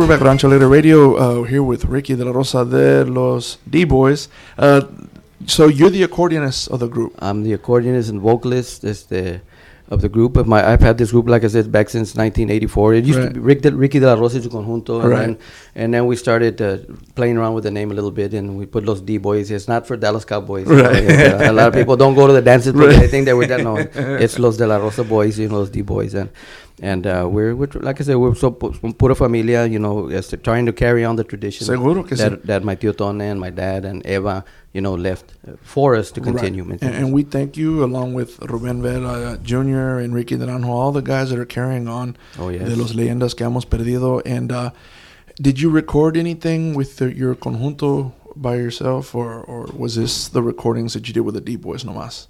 We're 0.00 0.06
back 0.08 0.22
at 0.22 0.26
Rancho 0.26 0.48
Alegre 0.48 0.66
Radio. 0.66 1.14
Uh, 1.16 1.42
here 1.42 1.62
with 1.62 1.84
Ricky 1.84 2.14
de 2.14 2.24
la 2.24 2.32
Rosa 2.32 2.64
de 2.64 3.04
los 3.04 3.58
D 3.68 3.84
Boyz. 3.84 4.28
Uh, 4.56 4.80
so 5.46 5.66
you're 5.68 5.90
the 5.90 6.02
accordionist 6.04 6.68
of 6.70 6.80
the 6.80 6.88
group. 6.88 7.12
I'm 7.18 7.42
the 7.42 7.52
accordionist 7.54 8.08
and 8.08 8.18
vocalist 8.18 8.82
este, 8.82 9.42
of 9.90 10.00
the 10.00 10.08
group. 10.08 10.38
Of 10.38 10.46
my, 10.46 10.66
I've 10.66 10.80
had 10.80 10.96
this 10.96 11.10
group, 11.10 11.28
like 11.28 11.44
I 11.44 11.48
said, 11.48 11.70
back 11.70 11.90
since 11.90 12.14
1984. 12.14 12.94
It 12.94 13.04
used 13.04 13.18
Right. 13.18 13.28
to 13.28 13.34
be 13.34 13.40
Rick 13.40 13.60
de, 13.60 13.72
Ricky 13.72 13.98
de 13.98 14.06
la 14.06 14.14
Rosa 14.14 14.38
y 14.38 14.42
su 14.42 14.48
conjunto. 14.48 15.00
And, 15.02 15.10
Right. 15.10 15.18
then, 15.20 15.38
and 15.74 15.92
then 15.92 16.06
we 16.06 16.16
started 16.16 16.62
uh, 16.62 16.78
playing 17.14 17.36
around 17.36 17.52
with 17.52 17.64
the 17.64 17.70
name 17.70 17.90
a 17.90 17.94
little 17.94 18.10
bit, 18.10 18.32
and 18.32 18.56
we 18.56 18.64
put 18.64 18.86
Los 18.86 19.02
D 19.02 19.18
Boyz. 19.18 19.50
It's 19.50 19.68
not 19.68 19.86
for 19.86 19.98
Dallas 19.98 20.24
Cowboys. 20.24 20.66
you 20.66 20.76
know, 20.76 20.82
Right. 20.90 21.44
uh, 21.46 21.50
a 21.50 21.52
lot 21.52 21.68
of 21.68 21.74
people 21.74 21.96
don't 21.98 22.14
go 22.14 22.26
to 22.26 22.32
the 22.32 22.40
dances 22.42 22.72
because 22.72 22.94
Right. 22.94 23.00
they 23.02 23.08
think 23.08 23.26
that 23.26 23.36
we're 23.36 23.48
that. 23.48 23.62
No, 23.62 23.76
it's 23.76 24.38
Los 24.44 24.56
de 24.56 24.66
la 24.66 24.78
Rosa 24.78 25.04
Boys, 25.04 25.38
you 25.38 25.48
know, 25.48 25.58
Los 25.58 25.68
D 25.68 25.82
Boyz. 25.82 26.14
And 26.14 26.30
And 26.82 27.06
uh, 27.06 27.28
we're, 27.30 27.54
we're, 27.54 27.68
like 27.74 28.00
I 28.00 28.04
said, 28.04 28.16
we're 28.16 28.34
so 28.34 28.50
pu- 28.50 28.72
pura 28.94 29.14
familia, 29.14 29.66
you 29.66 29.78
know, 29.78 30.08
trying 30.42 30.64
to 30.64 30.72
carry 30.72 31.04
on 31.04 31.16
the 31.16 31.24
tradition 31.24 31.66
que 31.66 32.16
that, 32.16 32.32
sí. 32.32 32.42
that 32.44 32.64
my 32.64 32.74
tío 32.74 32.96
Tone 32.96 33.20
and 33.20 33.38
my 33.38 33.50
dad 33.50 33.84
and 33.84 34.04
Eva, 34.06 34.46
you 34.72 34.80
know, 34.80 34.94
left 34.94 35.34
uh, 35.46 35.56
for 35.62 35.94
us 35.94 36.10
to 36.12 36.22
continue. 36.22 36.64
Right. 36.64 36.80
And, 36.82 36.94
and 36.94 37.12
we 37.12 37.22
thank 37.22 37.58
you, 37.58 37.84
along 37.84 38.14
with 38.14 38.40
Rubén 38.40 38.80
Vela 38.80 39.36
Jr., 39.42 40.00
Enrique 40.00 40.36
Naranjo, 40.36 40.68
all 40.68 40.90
the 40.90 41.02
guys 41.02 41.28
that 41.28 41.38
are 41.38 41.44
carrying 41.44 41.86
on 41.86 42.16
Oh, 42.38 42.48
yes. 42.48 42.66
de 42.66 42.76
los 42.76 42.94
leyendas 42.94 43.36
que 43.36 43.44
hemos 43.44 43.66
perdido. 43.66 44.22
And 44.24 44.50
uh, 44.50 44.70
did 45.38 45.60
you 45.60 45.68
record 45.68 46.16
anything 46.16 46.72
with 46.74 46.96
the, 46.96 47.14
your 47.14 47.34
conjunto 47.34 48.12
by 48.36 48.56
yourself, 48.56 49.14
or, 49.14 49.42
or 49.42 49.66
was 49.76 49.96
this 49.96 50.28
the 50.28 50.42
recordings 50.42 50.94
that 50.94 51.06
you 51.08 51.12
did 51.12 51.20
with 51.20 51.34
the 51.34 51.42
D 51.42 51.58
Boyz 51.58 51.84
nomás? 51.84 52.28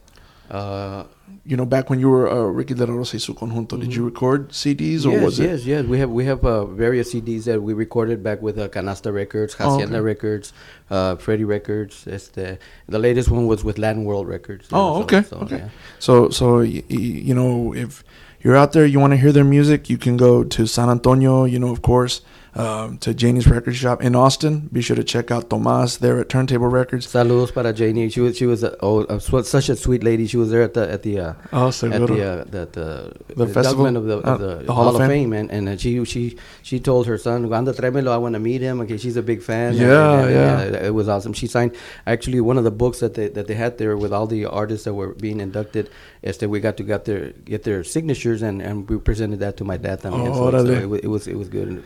Uh, 0.51 1.05
You 1.47 1.57
know, 1.57 1.65
back 1.65 1.89
when 1.91 1.99
you 2.01 2.11
were 2.11 2.29
uh, 2.29 2.53
Ricky 2.53 2.75
De 2.75 2.85
La 2.85 2.93
Rosa 2.93 3.17
y 3.17 3.19
su 3.21 3.35
conjunto, 3.35 3.79
did 3.79 3.95
you 3.95 4.05
record 4.05 4.51
CDs 4.51 5.07
or 5.07 5.11
Mm-hmm. 5.11 5.15
yes, 5.15 5.25
was 5.25 5.41
it? 5.41 5.45
yes, 5.51 5.65
yes. 5.65 5.85
We 5.87 5.99
have 5.99 6.11
we 6.11 6.25
have 6.27 6.45
uh, 6.45 6.65
various 6.67 7.13
CDs 7.15 7.45
that 7.45 7.63
we 7.63 7.73
recorded 7.73 8.23
back 8.23 8.43
with 8.43 8.59
uh, 8.59 8.69
Canasta 8.69 9.11
Records, 9.13 9.57
Oh, 9.59 9.65
Hacienda 9.65 9.97
okay. 9.99 10.05
Records, 10.05 10.53
uh, 10.91 11.17
Freddie 11.17 11.45
Records. 11.47 12.07
Este, 12.07 12.59
the 12.89 12.99
latest 12.99 13.31
one 13.31 13.47
was 13.47 13.65
with 13.65 13.79
Latin 13.79 14.05
World 14.05 14.29
Records. 14.29 14.71
know, 14.71 14.79
Oh, 14.79 14.95
so- 14.99 15.03
okay, 15.05 15.23
so, 15.23 15.37
okay. 15.45 15.57
yeah. 15.59 15.69
So, 15.99 16.29
so 16.31 16.59
y- 16.61 16.85
y- 16.91 17.23
you 17.29 17.35
know, 17.35 17.73
if 17.75 18.05
you're 18.43 18.57
out 18.57 18.73
there, 18.73 18.85
you 18.87 19.01
want 19.01 19.13
to 19.13 19.17
hear 19.17 19.33
their 19.33 19.45
music, 19.57 19.89
you 19.89 19.99
can 19.99 20.17
go 20.17 20.45
to 20.45 20.67
San 20.67 20.89
Antonio. 20.91 21.47
You 21.47 21.59
know, 21.59 21.71
of 21.73 21.81
course, 21.81 22.21
um, 22.55 22.99
to 22.99 23.15
Janie's 23.15 23.47
Record 23.47 23.77
Shop 23.77 24.03
in 24.03 24.17
Austin. 24.17 24.69
Be 24.73 24.81
sure 24.83 24.97
to 24.97 25.05
check 25.05 25.31
out 25.31 25.49
Tomas 25.51 25.99
there 25.99 26.19
at 26.19 26.29
Turntable 26.29 26.67
Records. 26.69 27.07
Saludos 27.07 27.53
para 27.55 27.73
Janie. 27.73 28.09
She 28.11 28.21
was 28.21 28.37
she 28.37 28.47
was 28.47 28.63
a, 28.65 28.77
oh, 28.83 29.03
a, 29.05 29.21
such 29.21 29.69
a 29.69 29.77
sweet 29.77 30.03
lady. 30.03 30.27
She 30.27 30.37
was 30.37 30.51
there 30.51 30.63
at 30.63 30.75
the 30.75 30.91
at 30.91 31.03
the 31.03 31.21
uh, 31.21 31.33
Oh, 31.53 31.69
at 31.69 31.81
the 31.81 31.87
uh, 32.27 32.45
the, 32.45 32.67
the, 32.67 33.45
The 33.47 33.47
festival? 33.47 33.87
of 33.97 34.05
the, 34.05 34.19
Uh, 34.19 34.33
of 34.33 34.41
the, 34.41 34.55
the 34.67 34.73
Hall, 34.73 34.95
of 34.97 35.07
Fame, 35.07 35.33
and, 35.33 35.51
and 35.51 35.69
uh, 35.69 35.77
she 35.77 36.05
she 36.05 36.37
she 36.63 36.81
told 36.81 37.07
her 37.07 37.17
son, 37.19 37.53
"Anda 37.53 37.73
tráemelo, 37.73 38.11
I 38.11 38.17
want 38.19 38.35
to 38.35 38.41
meet 38.41 38.61
him." 38.61 38.81
Okay, 38.81 38.97
she's 38.97 39.17
a 39.17 39.23
big 39.23 39.43
fan. 39.43 39.75
Yeah, 39.75 40.21
and- 40.23 40.31
yeah. 40.31 40.61
and, 40.61 40.77
uh, 40.77 40.79
it 40.81 40.95
was 40.95 41.09
awesome. 41.09 41.33
She 41.33 41.47
signed 41.47 41.73
actually 42.07 42.41
one 42.41 42.59
of 42.59 42.65
the 42.65 42.71
books 42.71 42.99
that 43.01 43.15
they 43.15 43.29
that 43.29 43.47
they 43.47 43.55
had 43.55 43.79
there 43.79 43.97
with 43.97 44.13
all 44.13 44.27
the 44.27 44.47
artists 44.47 44.85
that 44.85 44.95
were 44.95 45.15
being 45.15 45.41
inducted. 45.41 45.89
Este, 46.23 46.43
we 46.47 46.61
got 46.61 46.77
to 46.77 46.83
get 46.83 47.05
their 47.07 47.31
get 47.45 47.63
their 47.65 47.83
signatures, 47.85 48.43
and, 48.43 48.61
and 48.61 48.89
we 48.91 48.99
presented 48.99 49.39
that 49.41 49.57
to 49.57 49.65
my 49.65 49.77
dad. 49.79 50.01
También. 50.03 50.35
so, 50.35 50.51
so 50.51 50.67
it, 50.95 51.05
it 51.05 51.09
was 51.09 51.27
it 51.27 51.37
was 51.37 51.49
good. 51.49 51.83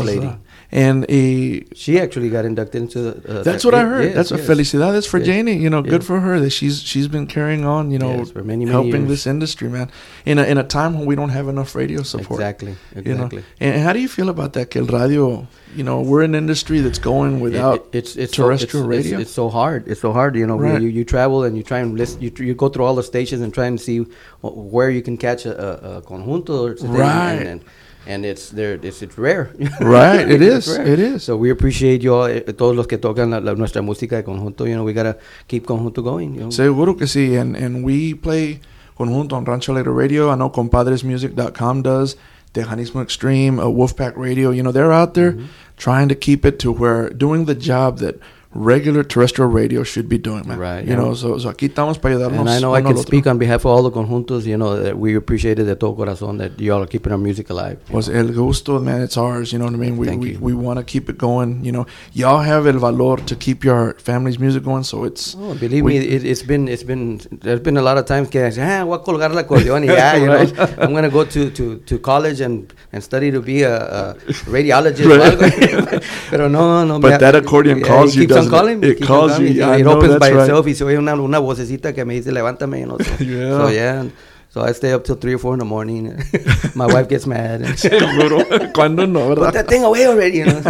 And 0.00 0.08
Qué 0.08 0.12
real 0.12 0.22
nice 0.22 0.24
lady. 0.24 0.38
And 0.72 1.06
eh, 1.08 1.60
She 1.74 2.00
actually 2.00 2.28
got 2.28 2.44
inducted 2.44 2.82
into. 2.82 2.98
the, 3.00 3.10
Uh, 3.10 3.42
that's 3.44 3.62
that- 3.62 3.64
what 3.64 3.74
I 3.74 3.84
heard. 3.84 4.04
yes, 4.04 4.14
that's 4.16 4.30
what 4.32 4.40
yes. 4.40 4.48
felicidades 4.50 5.06
for 5.06 5.18
Yes. 5.18 5.26
Janie. 5.26 5.56
You 5.56 5.70
know, 5.70 5.80
good 5.80 6.02
for 6.02 6.18
her 6.20 6.40
that 6.40 6.50
she's 6.50 6.82
she's 6.82 7.06
been 7.08 7.26
carrying 7.26 7.64
on. 7.64 7.90
You 7.92 7.98
know, 8.00 8.16
Yes, 8.18 8.30
for 8.32 8.42
many, 8.42 8.64
many 8.64 8.70
helping 8.72 9.02
years. 9.06 9.08
this 9.08 9.26
industry, 9.28 9.68
man. 9.68 9.88
In 10.24 10.38
a 10.38 10.44
in 10.44 10.58
a 10.58 10.64
time 10.64 10.94
when 10.98 11.06
we 11.06 11.14
don't 11.14 11.30
have 11.38 11.46
enough 11.48 11.74
radio 11.76 12.02
support. 12.02 12.40
Exactly, 12.40 12.74
You 12.96 13.14
know, 13.14 13.26
exactly. 13.26 13.42
and 13.60 13.80
how 13.84 13.92
do 13.92 14.00
you 14.00 14.08
feel 14.08 14.28
about 14.28 14.52
that? 14.54 14.70
Que 14.70 14.80
el 14.82 14.88
radio, 14.88 15.46
you 15.76 15.84
know, 15.84 16.00
we're 16.00 16.22
an 16.24 16.34
industry 16.34 16.80
that's 16.80 16.98
going 16.98 17.38
without 17.40 17.76
It- 17.92 17.98
it's 17.98 18.16
it's 18.16 18.32
terrestrial 18.32 18.84
so, 18.86 18.90
it's, 18.90 18.96
radio. 19.04 19.18
It's, 19.20 19.28
it's 19.30 19.34
so 19.34 19.48
hard. 19.48 19.86
It's 19.86 20.00
so 20.00 20.12
hard. 20.12 20.34
You 20.34 20.46
know, 20.48 20.58
Right. 20.58 20.82
you, 20.82 20.88
you 20.88 21.04
travel 21.04 21.44
and 21.44 21.56
you 21.56 21.62
try 21.62 21.78
and 21.78 21.96
listen. 21.96 22.20
You, 22.20 22.30
you 22.48 22.54
go 22.54 22.68
through 22.68 22.84
all 22.88 22.96
the 22.96 23.04
stations 23.14 23.40
and 23.40 23.54
try 23.54 23.66
and 23.66 23.80
see 23.80 23.98
where 24.42 24.90
you 24.90 25.02
can 25.02 25.16
catch 25.16 25.46
a, 25.46 25.54
a, 25.68 25.70
a 25.98 26.02
conjunto 26.02 26.56
or 26.68 26.76
something. 26.76 26.98
Right. 27.00 27.34
And, 27.34 27.48
and, 27.48 27.60
and 28.06 28.24
it's 28.24 28.50
there. 28.50 28.78
It's, 28.82 29.02
it's 29.02 29.18
rare. 29.18 29.50
Right, 29.80 30.28
it 30.30 30.40
is 30.42 30.68
it 30.68 30.98
is 30.98 31.22
So 31.24 31.36
we 31.36 31.50
appreciate 31.50 32.02
you 32.02 32.14
all, 32.14 32.26
eh, 32.26 32.40
todos 32.52 32.74
los 32.76 32.86
que 32.86 32.98
tocan 32.98 33.30
la, 33.30 33.38
la- 33.38 33.54
nuestra 33.54 33.82
música 33.82 34.16
de 34.16 34.22
conjunto. 34.24 34.66
You 34.66 34.76
know, 34.76 34.84
we 34.84 34.92
gotta 34.92 35.16
keep 35.48 35.66
conjunto 35.66 36.02
going. 36.02 36.34
You 36.34 36.40
know? 36.42 36.50
Seguro 36.50 36.94
que 36.94 37.06
sí. 37.06 37.36
And, 37.40 37.56
and 37.56 37.84
we 37.84 38.14
play 38.14 38.60
conjunto 38.96 39.34
on 39.36 39.44
Rancho 39.44 39.72
Alegre 39.72 39.92
Radio. 39.92 40.30
I 40.30 40.36
know 40.36 40.50
compadresmusic.com 40.50 41.82
does. 41.82 42.16
Tejanismo 42.54 43.02
Extreme, 43.02 43.60
uh, 43.60 43.64
Wolfpack 43.66 44.16
Radio. 44.16 44.50
You 44.50 44.62
know, 44.62 44.72
they're 44.72 44.92
out 44.92 45.14
there 45.14 45.32
Mm-hmm. 45.32 45.46
trying 45.76 46.08
to 46.08 46.14
keep 46.14 46.46
it 46.46 46.58
to 46.60 46.72
where 46.72 47.10
doing 47.10 47.44
the 47.44 47.54
job 47.54 47.98
that 47.98 48.18
regular 48.54 49.02
terrestrial 49.04 49.50
radio 49.50 49.82
should 49.82 50.08
be 50.08 50.18
doing, 50.18 50.46
man. 50.48 50.58
Right, 50.58 50.84
You 50.84 50.90
yeah. 50.92 50.96
know, 50.96 51.14
so, 51.14 51.36
so 51.38 51.48
aquí 51.50 51.68
estamos 51.68 51.98
para 52.00 52.14
ayudarnos. 52.14 52.40
And 52.40 52.48
I 52.50 52.58
know 52.60 52.74
I 52.74 52.80
can 52.82 52.96
speak 52.96 53.26
on 53.26 53.38
behalf 53.38 53.64
of 53.64 53.66
all 53.66 53.82
the 53.82 53.90
conjuntos. 53.90 54.44
You 54.46 54.56
know, 54.56 54.80
that 54.82 54.98
we 54.98 55.14
appreciate 55.16 55.58
it 55.58 55.64
de 55.64 55.74
todo 55.76 55.94
corazón 55.94 56.38
that 56.38 56.58
you 56.60 56.72
all 56.72 56.82
are 56.82 56.86
keeping 56.86 57.12
our 57.12 57.18
music 57.18 57.50
alive. 57.50 57.78
Pues 57.90 58.08
know. 58.08 58.14
el 58.18 58.28
gusto, 58.32 58.78
man, 58.80 59.02
it's 59.02 59.16
ours. 59.16 59.52
You 59.52 59.58
know 59.58 59.66
what 59.66 59.74
I 59.74 59.78
mean? 59.78 59.96
We 59.98 60.06
Thank 60.06 60.22
we, 60.22 60.32
you. 60.32 60.38
we 60.40 60.54
want 60.54 60.78
to 60.78 60.84
keep 60.84 61.08
it 61.10 61.18
going. 61.18 61.64
You 61.64 61.72
know, 61.72 61.86
y'all 62.14 62.40
have 62.42 62.66
el 62.66 62.78
valor 62.78 63.18
to 63.26 63.36
keep 63.36 63.62
your 63.64 63.94
family's 63.98 64.38
music 64.38 64.62
going. 64.62 64.84
So 64.84 65.04
it's 65.04 65.36
Oh, 65.38 65.54
believe 65.54 65.84
we- 65.84 65.98
me, 65.98 66.06
it, 66.06 66.24
it's 66.24 66.42
been 66.42 66.68
it's 66.68 66.82
been 66.84 67.20
there's 67.42 67.60
been 67.60 67.76
a 67.76 67.82
lot 67.82 67.98
of 67.98 68.06
times 68.06 68.30
que 68.30 68.42
I 68.42 68.50
say, 68.50 68.62
ah, 68.62 68.84
voy 68.84 68.94
a 68.96 68.98
colgar 69.00 69.30
el 69.32 69.38
acordeón 69.38 69.82
y 69.86 69.92
ya, 69.94 70.14
you 70.16 70.26
Right. 70.32 70.54
know, 70.54 70.66
I'm 70.78 70.94
gonna 70.94 71.10
go 71.10 71.24
to, 71.24 71.50
to, 71.50 71.76
to 71.78 71.98
college 71.98 72.40
and, 72.40 72.72
and 72.92 73.02
study 73.02 73.30
to 73.30 73.40
be 73.40 73.62
a, 73.62 73.76
a 73.76 74.14
radiologist. 74.46 75.06
Right. 75.16 76.02
Pero 76.30 76.48
no, 76.48 76.84
no. 76.84 76.98
But 77.00 77.20
that 77.20 77.34
accordion 77.34 77.82
calls 77.82 78.14
you, 78.16 78.26
doesn't 78.36 78.52
it? 78.54 78.56
calling 78.56 78.84
It 78.84 79.00
on 79.02 79.06
calls 79.06 79.32
calling 79.32 79.48
you, 79.48 79.54
me. 79.54 79.62
I 79.62 79.80
It 79.80 79.86
opens 79.86 80.18
by 80.18 80.30
right. 80.30 80.40
itself 80.40 80.66
y 80.66 80.74
se 80.74 80.84
oye 80.84 80.98
una, 80.98 81.14
una 81.14 81.38
vocecita 81.38 81.92
que 81.92 82.04
me 82.04 82.14
dice, 82.14 82.32
levántame, 82.32 82.80
Yeah. 83.20 83.56
so 83.58 83.70
yeah. 83.70 84.04
So 84.56 84.62
I 84.62 84.72
stay 84.72 84.94
up 84.94 85.04
till 85.04 85.16
three 85.16 85.34
or 85.34 85.38
four 85.38 85.52
in 85.52 85.58
the 85.58 85.66
morning. 85.66 86.16
My 86.74 86.86
wife 86.86 87.10
gets 87.10 87.26
mad. 87.26 87.60
and- 87.66 87.78
Seguro. 87.78 88.42
Cuando 88.74 89.06
no, 89.06 89.28
Put 89.28 89.38
¿verdad? 89.40 89.52
that 89.52 89.68
thing 89.68 89.84
away 89.84 90.06
already, 90.06 90.38
you 90.38 90.46
know. 90.46 90.62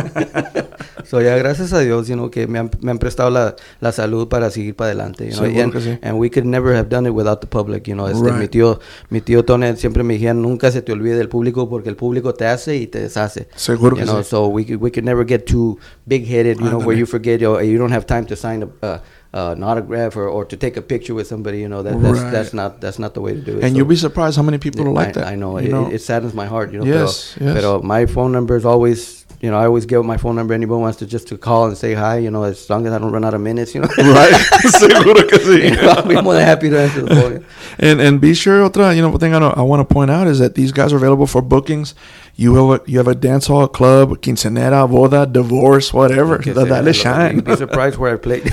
so 1.05 1.20
yeah, 1.20 1.39
gracias 1.39 1.72
a 1.72 1.78
Dios, 1.78 2.09
you 2.09 2.16
know, 2.16 2.28
que 2.28 2.49
me 2.49 2.59
han, 2.59 2.68
me 2.80 2.91
han 2.91 2.99
prestado 2.99 3.30
la, 3.30 3.55
la 3.80 3.93
salud 3.93 4.26
para 4.26 4.51
seguir 4.51 4.74
para 4.74 4.91
adelante, 4.91 5.30
you 5.30 5.37
know. 5.37 5.45
And, 5.45 5.72
sí. 5.74 5.99
and 6.03 6.18
we 6.18 6.28
could 6.30 6.47
never 6.47 6.74
have 6.74 6.89
done 6.89 7.07
it 7.07 7.12
without 7.14 7.41
the 7.41 7.47
public, 7.47 7.87
you 7.87 7.95
know. 7.95 8.09
Este, 8.09 8.24
Right. 8.24 8.41
Mi 8.41 8.49
tío, 8.49 8.80
mi 9.09 9.20
tío 9.20 9.45
Tony 9.45 9.76
siempre 9.76 10.03
me 10.03 10.14
decía, 10.14 10.34
nunca 10.34 10.72
se 10.72 10.82
te 10.82 10.91
olvide 10.91 11.16
del 11.16 11.28
público 11.28 11.68
porque 11.68 11.89
el 11.89 11.95
público 11.95 12.34
te 12.34 12.47
hace 12.47 12.74
y 12.74 12.89
te 12.89 12.99
deshace. 12.99 13.47
Seguro 13.55 13.95
you 13.95 14.01
que 14.01 14.05
know, 14.05 14.18
sí. 14.24 14.30
so 14.30 14.49
we 14.49 14.64
could, 14.64 14.82
we 14.82 14.91
could 14.91 15.05
never 15.05 15.24
get 15.24 15.47
too 15.47 15.78
big-headed, 16.07 16.59
you 16.59 16.70
know, 16.70 16.80
where 16.80 16.99
you 16.99 17.07
forget, 17.07 17.41
you, 17.41 17.61
you 17.61 17.78
don't 17.78 17.93
have 17.93 18.05
time 18.05 18.26
to 18.26 18.34
sign 18.34 18.64
a, 18.64 18.84
uh, 18.84 18.99
uh, 19.37 19.53
an 19.53 19.62
autograph 19.62 20.16
or, 20.16 20.26
or 20.28 20.45
to 20.47 20.57
take 20.57 20.76
a 20.78 20.82
picture 20.82 21.14
with 21.14 21.26
somebody, 21.26 21.59
you 21.61 21.68
know. 21.68 21.82
That, 21.82 22.01
that's, 22.01 22.20
Right. 22.20 22.32
that's 22.32 22.53
not 22.55 22.80
that's 22.80 22.99
not 22.99 23.12
the 23.12 23.20
way 23.20 23.34
to 23.34 23.41
do 23.41 23.59
it. 23.59 23.64
And 23.64 23.72
So- 23.72 23.76
you'll 23.76 23.93
be 23.97 23.97
surprised 23.97 24.37
how 24.37 24.43
many 24.43 24.59
people 24.59 24.87
are 24.89 24.93
like 24.93 25.09
I, 25.09 25.12
that. 25.20 25.26
I 25.32 25.34
know, 25.37 25.59
it, 25.59 25.68
know? 25.70 25.91
it 25.93 26.01
saddens 26.01 26.32
my 26.32 26.47
heart, 26.47 26.72
you 26.72 26.78
know. 26.80 26.87
Yes, 26.87 27.34
pero, 27.37 27.47
yes. 27.53 27.55
pero 27.61 27.70
my 27.82 28.07
phone 28.07 28.32
number 28.32 28.57
is 28.57 28.64
always, 28.64 29.26
you 29.41 29.51
know, 29.51 29.59
I 29.59 29.66
always 29.66 29.84
give 29.84 30.05
my 30.05 30.16
phone 30.16 30.34
number. 30.37 30.55
Anybody 30.55 30.80
wants 30.80 30.99
to 30.99 31.07
just 31.07 31.28
to 31.28 31.37
call 31.37 31.66
and 31.66 31.76
say 31.76 31.93
hi, 31.95 32.16
you 32.18 32.30
know, 32.30 32.45
as 32.45 32.70
long 32.70 32.87
as 32.87 32.93
I 32.93 32.99
don't 32.99 33.12
run 33.12 33.24
out 33.24 33.34
of 33.34 33.41
minutes, 33.41 33.74
you 33.74 33.82
know. 33.82 33.89
right. 33.99 34.32
Seguro 34.68 35.22
que 35.26 35.39
sí. 35.39 35.64
You 35.64 35.76
know, 35.82 35.91
I'll 35.91 36.07
be 36.07 36.20
more 36.22 36.34
than 36.34 36.45
happy 36.45 36.70
to 36.70 36.80
answer 36.80 37.03
the 37.03 37.14
phone. 37.14 37.45
And 37.78 38.01
and 38.01 38.20
be 38.20 38.34
sure, 38.34 38.68
otra, 38.68 38.97
you 38.97 39.03
know, 39.03 39.16
thing 39.18 39.34
I, 39.34 39.39
know, 39.39 39.51
I 39.51 39.62
want 39.62 39.87
to 39.87 39.95
point 39.95 40.11
out 40.11 40.26
is 40.26 40.39
that 40.39 40.55
these 40.55 40.72
guys 40.72 40.93
are 40.93 40.97
available 40.97 41.26
for 41.26 41.43
bookings. 41.43 41.95
You 42.34 42.55
have 42.55 42.80
a, 42.80 42.91
you 42.91 42.99
have 42.99 43.09
a 43.09 43.14
dance 43.14 43.47
hall, 43.47 43.68
club, 43.68 44.11
quinceanera, 44.20 44.89
boda, 44.89 45.30
divorce, 45.30 45.93
whatever. 45.93 46.43
Sea, 46.43 46.55
Dale 46.55 46.93
shine. 46.93 47.37
You'd 47.37 47.45
be 47.45 47.57
surprised 47.57 47.99
where 47.99 48.14
I 48.14 48.16
played. 48.16 48.45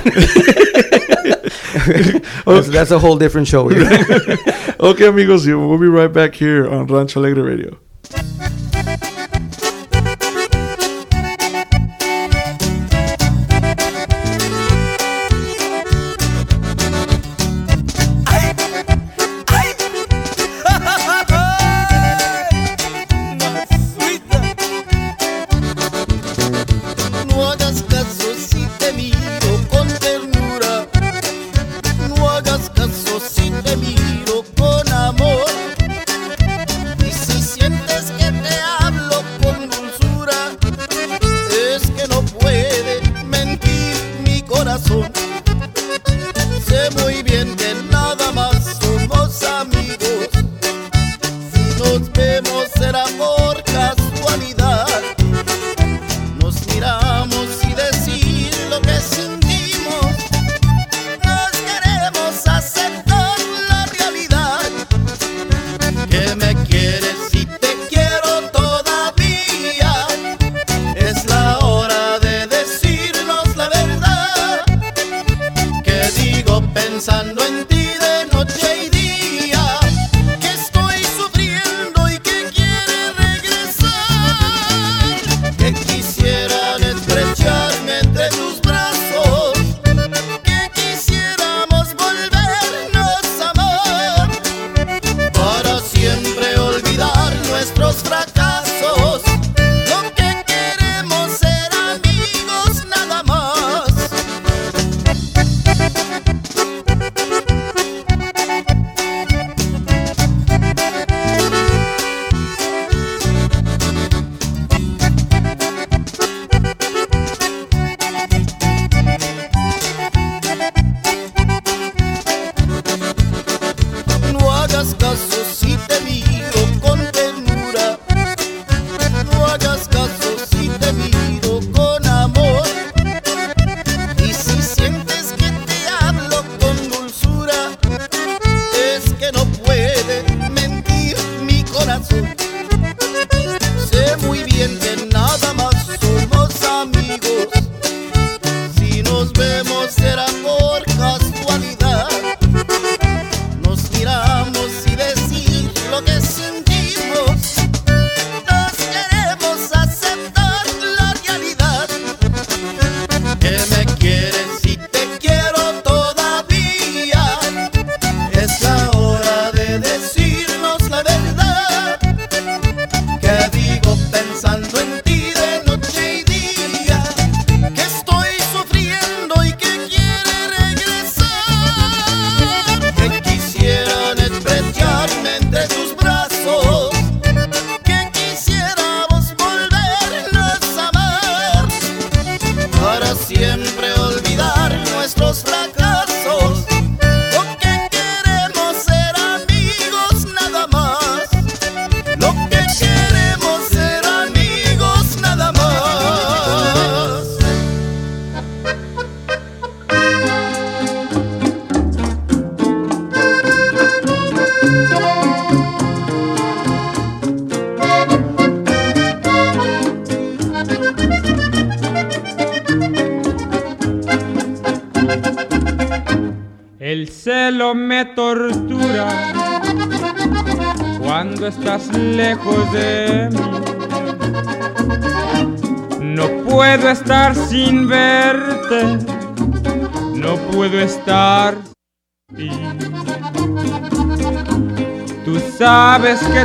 that's, 2.46 2.68
that's 2.70 2.92
a 2.92 3.00
whole 3.00 3.18
different 3.18 3.48
show. 3.48 3.70
okay, 3.70 5.08
amigos, 5.08 5.48
we'll 5.48 5.78
be 5.78 5.88
right 5.88 6.12
back 6.12 6.36
here 6.36 6.70
on 6.70 6.88
Rancho 6.88 7.20
Alegre 7.20 7.44
Radio. 7.44 7.78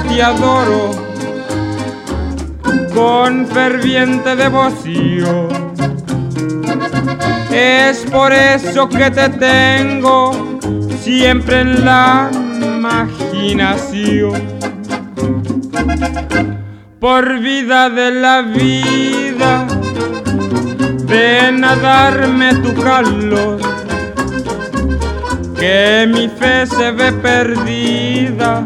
Te 0.01 0.23
adoro 0.23 0.91
con 2.95 3.47
ferviente 3.47 4.37
devoción. 4.37 5.49
Es 7.51 8.05
por 8.11 8.33
eso 8.33 8.89
que 8.89 9.11
te 9.11 9.29
tengo 9.31 10.59
siempre 11.01 11.63
en 11.63 11.85
la 11.85 12.31
imaginación. 12.61 14.41
Por 17.01 17.41
vida 17.41 17.91
de 17.91 18.11
la 18.11 18.43
vida, 18.43 19.67
ven 21.07 21.65
a 21.65 21.77
darme 21.77 22.55
tu 22.55 22.75
calor. 22.75 23.59
Que 25.59 26.09
mi 26.13 26.29
fe 26.29 26.67
se 26.67 26.93
ve 26.93 27.11
perdida 27.13 28.65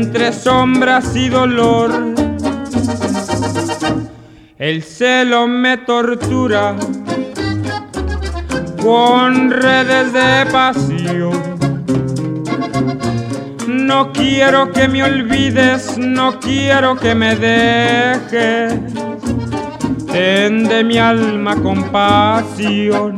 entre 0.00 0.32
sombras 0.32 1.16
y 1.16 1.28
dolor. 1.28 1.90
El 4.56 4.82
celo 4.84 5.48
me 5.48 5.78
tortura 5.78 6.76
con 8.80 9.50
redes 9.50 10.12
de 10.12 10.46
pasión. 10.52 11.58
No 13.66 14.12
quiero 14.12 14.72
que 14.72 14.86
me 14.86 15.02
olvides, 15.02 15.98
no 15.98 16.38
quiero 16.38 16.96
que 16.96 17.14
me 17.16 17.34
dejes. 17.34 18.74
Ten 20.12 20.68
de 20.68 20.84
mi 20.84 20.98
alma 20.98 21.56
compasión. 21.56 23.17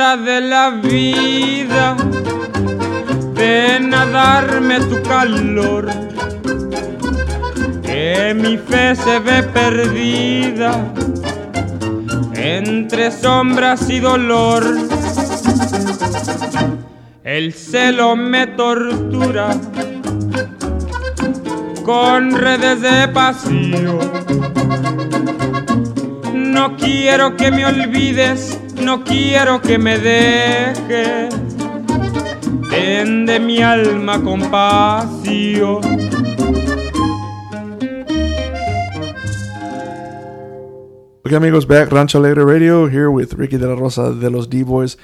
de 0.00 0.40
la 0.40 0.70
vida, 0.70 1.94
ven 3.34 3.92
a 3.92 4.06
darme 4.06 4.80
tu 4.80 5.02
calor, 5.02 5.90
que 7.82 8.34
mi 8.34 8.56
fe 8.56 8.96
se 8.96 9.18
ve 9.18 9.42
perdida 9.42 10.72
entre 12.34 13.10
sombras 13.10 13.90
y 13.90 14.00
dolor. 14.00 14.64
El 17.22 17.52
celo 17.52 18.16
me 18.16 18.46
tortura 18.46 19.50
con 21.84 22.30
redes 22.32 22.80
de 22.80 23.06
pasión. 23.08 23.98
No 26.32 26.74
quiero 26.78 27.36
que 27.36 27.50
me 27.50 27.66
olvides, 27.66 28.59
no 28.90 29.04
quiero 29.04 29.60
que 29.62 29.78
me 29.78 29.98
dejes. 30.00 31.32
Ten 32.70 33.24
de 33.24 33.38
mi 33.38 33.62
alma 33.62 34.20
compasión. 34.20 35.80
Okay, 41.24 41.36
amigos, 41.36 41.66
back 41.68 41.92
Rancho 41.92 42.18
Alegre 42.18 42.44
Radio 42.44 42.88
here 42.88 43.12
with 43.12 43.34
Ricky 43.34 43.58
de 43.58 43.68
la 43.68 43.76
Rosa 43.76 44.12
de 44.12 44.28
los 44.28 44.48
D 44.48 44.64
Boyz. 44.64 44.96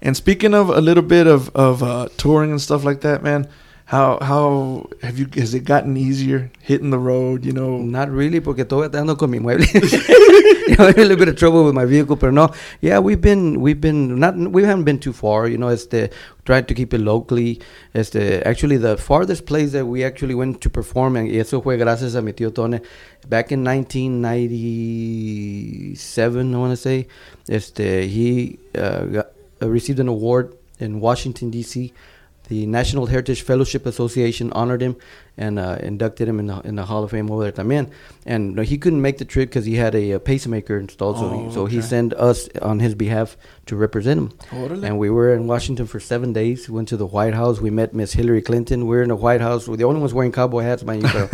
And 0.00 0.16
speaking 0.16 0.54
of 0.54 0.70
a 0.70 0.80
little 0.80 1.02
bit 1.02 1.26
of 1.26 1.50
of 1.54 1.82
uh, 1.82 2.08
touring 2.16 2.50
and 2.50 2.58
stuff 2.58 2.82
like 2.82 3.02
that, 3.02 3.22
man, 3.22 3.46
how 3.84 4.18
how 4.22 4.88
have 5.02 5.18
you 5.18 5.28
has 5.34 5.52
it 5.52 5.64
gotten 5.64 5.98
easier 5.98 6.50
hitting 6.62 6.88
the 6.88 6.98
road? 6.98 7.44
You 7.44 7.52
know, 7.52 7.76
Not 7.76 8.08
really, 8.08 8.40
porque 8.40 8.64
todavía 8.64 9.00
ando 9.00 9.18
con 9.18 9.30
mi 9.30 9.38
mueble. 9.38 9.66
you 10.68 10.76
know, 10.76 10.88
a 10.88 10.92
little 10.92 11.16
bit 11.16 11.28
of 11.28 11.36
trouble 11.36 11.64
with 11.64 11.74
my 11.74 11.84
vehicle, 11.84 12.16
but 12.16 12.32
no, 12.32 12.50
yeah, 12.80 12.98
we've 12.98 13.20
been, 13.20 13.60
we've 13.60 13.80
been 13.80 14.18
not, 14.18 14.34
we 14.36 14.62
haven't 14.62 14.84
been 14.84 14.98
too 14.98 15.12
far. 15.12 15.46
You 15.48 15.58
know, 15.58 15.68
it's 15.68 15.84
the 15.86 16.10
tried 16.44 16.68
to 16.68 16.74
keep 16.74 16.94
it 16.94 17.00
locally. 17.00 17.60
It's 17.92 18.10
the 18.10 18.46
actually, 18.46 18.76
the 18.76 18.96
farthest 18.96 19.46
place 19.46 19.72
that 19.72 19.86
we 19.86 20.04
actually 20.04 20.34
went 20.34 20.60
to 20.60 20.70
perform, 20.70 21.16
and 21.16 21.28
eso 21.30 21.60
fue 21.60 21.76
gracias 21.76 22.14
a 22.14 22.22
mi 22.22 22.32
tío 22.32 22.54
Tone, 22.54 22.80
back 23.28 23.50
in 23.52 23.64
1997, 23.64 26.54
I 26.54 26.58
want 26.58 26.72
to 26.72 26.76
say. 26.76 27.06
Este, 27.48 28.06
he 28.06 28.58
uh, 28.76 28.80
uh, 28.80 29.24
received 29.68 30.00
an 30.00 30.08
award 30.08 30.54
in 30.78 31.00
Washington 31.00 31.50
D.C. 31.50 31.92
The 32.48 32.66
National 32.66 33.06
Heritage 33.06 33.42
Fellowship 33.42 33.86
Association 33.86 34.52
honored 34.52 34.82
him 34.82 34.96
and 35.36 35.58
uh, 35.58 35.78
inducted 35.80 36.28
him 36.28 36.38
in 36.38 36.46
the, 36.46 36.60
in 36.60 36.76
the 36.76 36.84
Hall 36.84 37.02
of 37.04 37.10
Fame 37.10 37.30
over 37.30 37.42
there 37.42 37.52
también. 37.52 37.90
And 38.24 38.58
he 38.60 38.78
couldn't 38.78 39.02
make 39.02 39.18
the 39.18 39.24
trip 39.24 39.50
because 39.50 39.64
he 39.64 39.76
had 39.76 39.94
a, 39.94 40.14
uh 40.14 40.18
pacemaker 40.18 40.78
installed, 40.78 41.18
so, 41.18 41.24
Oh, 41.24 41.48
he, 41.48 41.54
so 41.54 41.66
he 41.66 41.80
sent 41.82 42.14
us 42.14 42.48
on 42.62 42.80
his 42.80 42.94
behalf 42.94 43.36
to 43.66 43.76
represent 43.76 44.18
him. 44.18 44.28
Órale. 44.50 44.84
And 44.84 44.98
we 44.98 45.10
were 45.10 45.34
in 45.34 45.46
Washington 45.46 45.86
for 45.86 46.00
seven 46.00 46.32
days. 46.32 46.68
We 46.68 46.76
went 46.76 46.88
to 46.88 46.96
the 46.96 47.06
White 47.06 47.34
House. 47.34 47.60
We 47.60 47.70
met 47.70 47.94
Miss 47.94 48.12
Hillary 48.12 48.42
Clinton. 48.42 48.86
We 48.86 48.96
were 48.96 49.02
in 49.02 49.08
the 49.08 49.16
White 49.16 49.40
House. 49.40 49.66
We're 49.66 49.76
the 49.76 49.84
only 49.84 50.00
ones 50.00 50.14
wearing 50.14 50.32
cowboy 50.32 50.62
hats, 50.62 50.84
mind 50.84 51.02
you. 51.02 51.28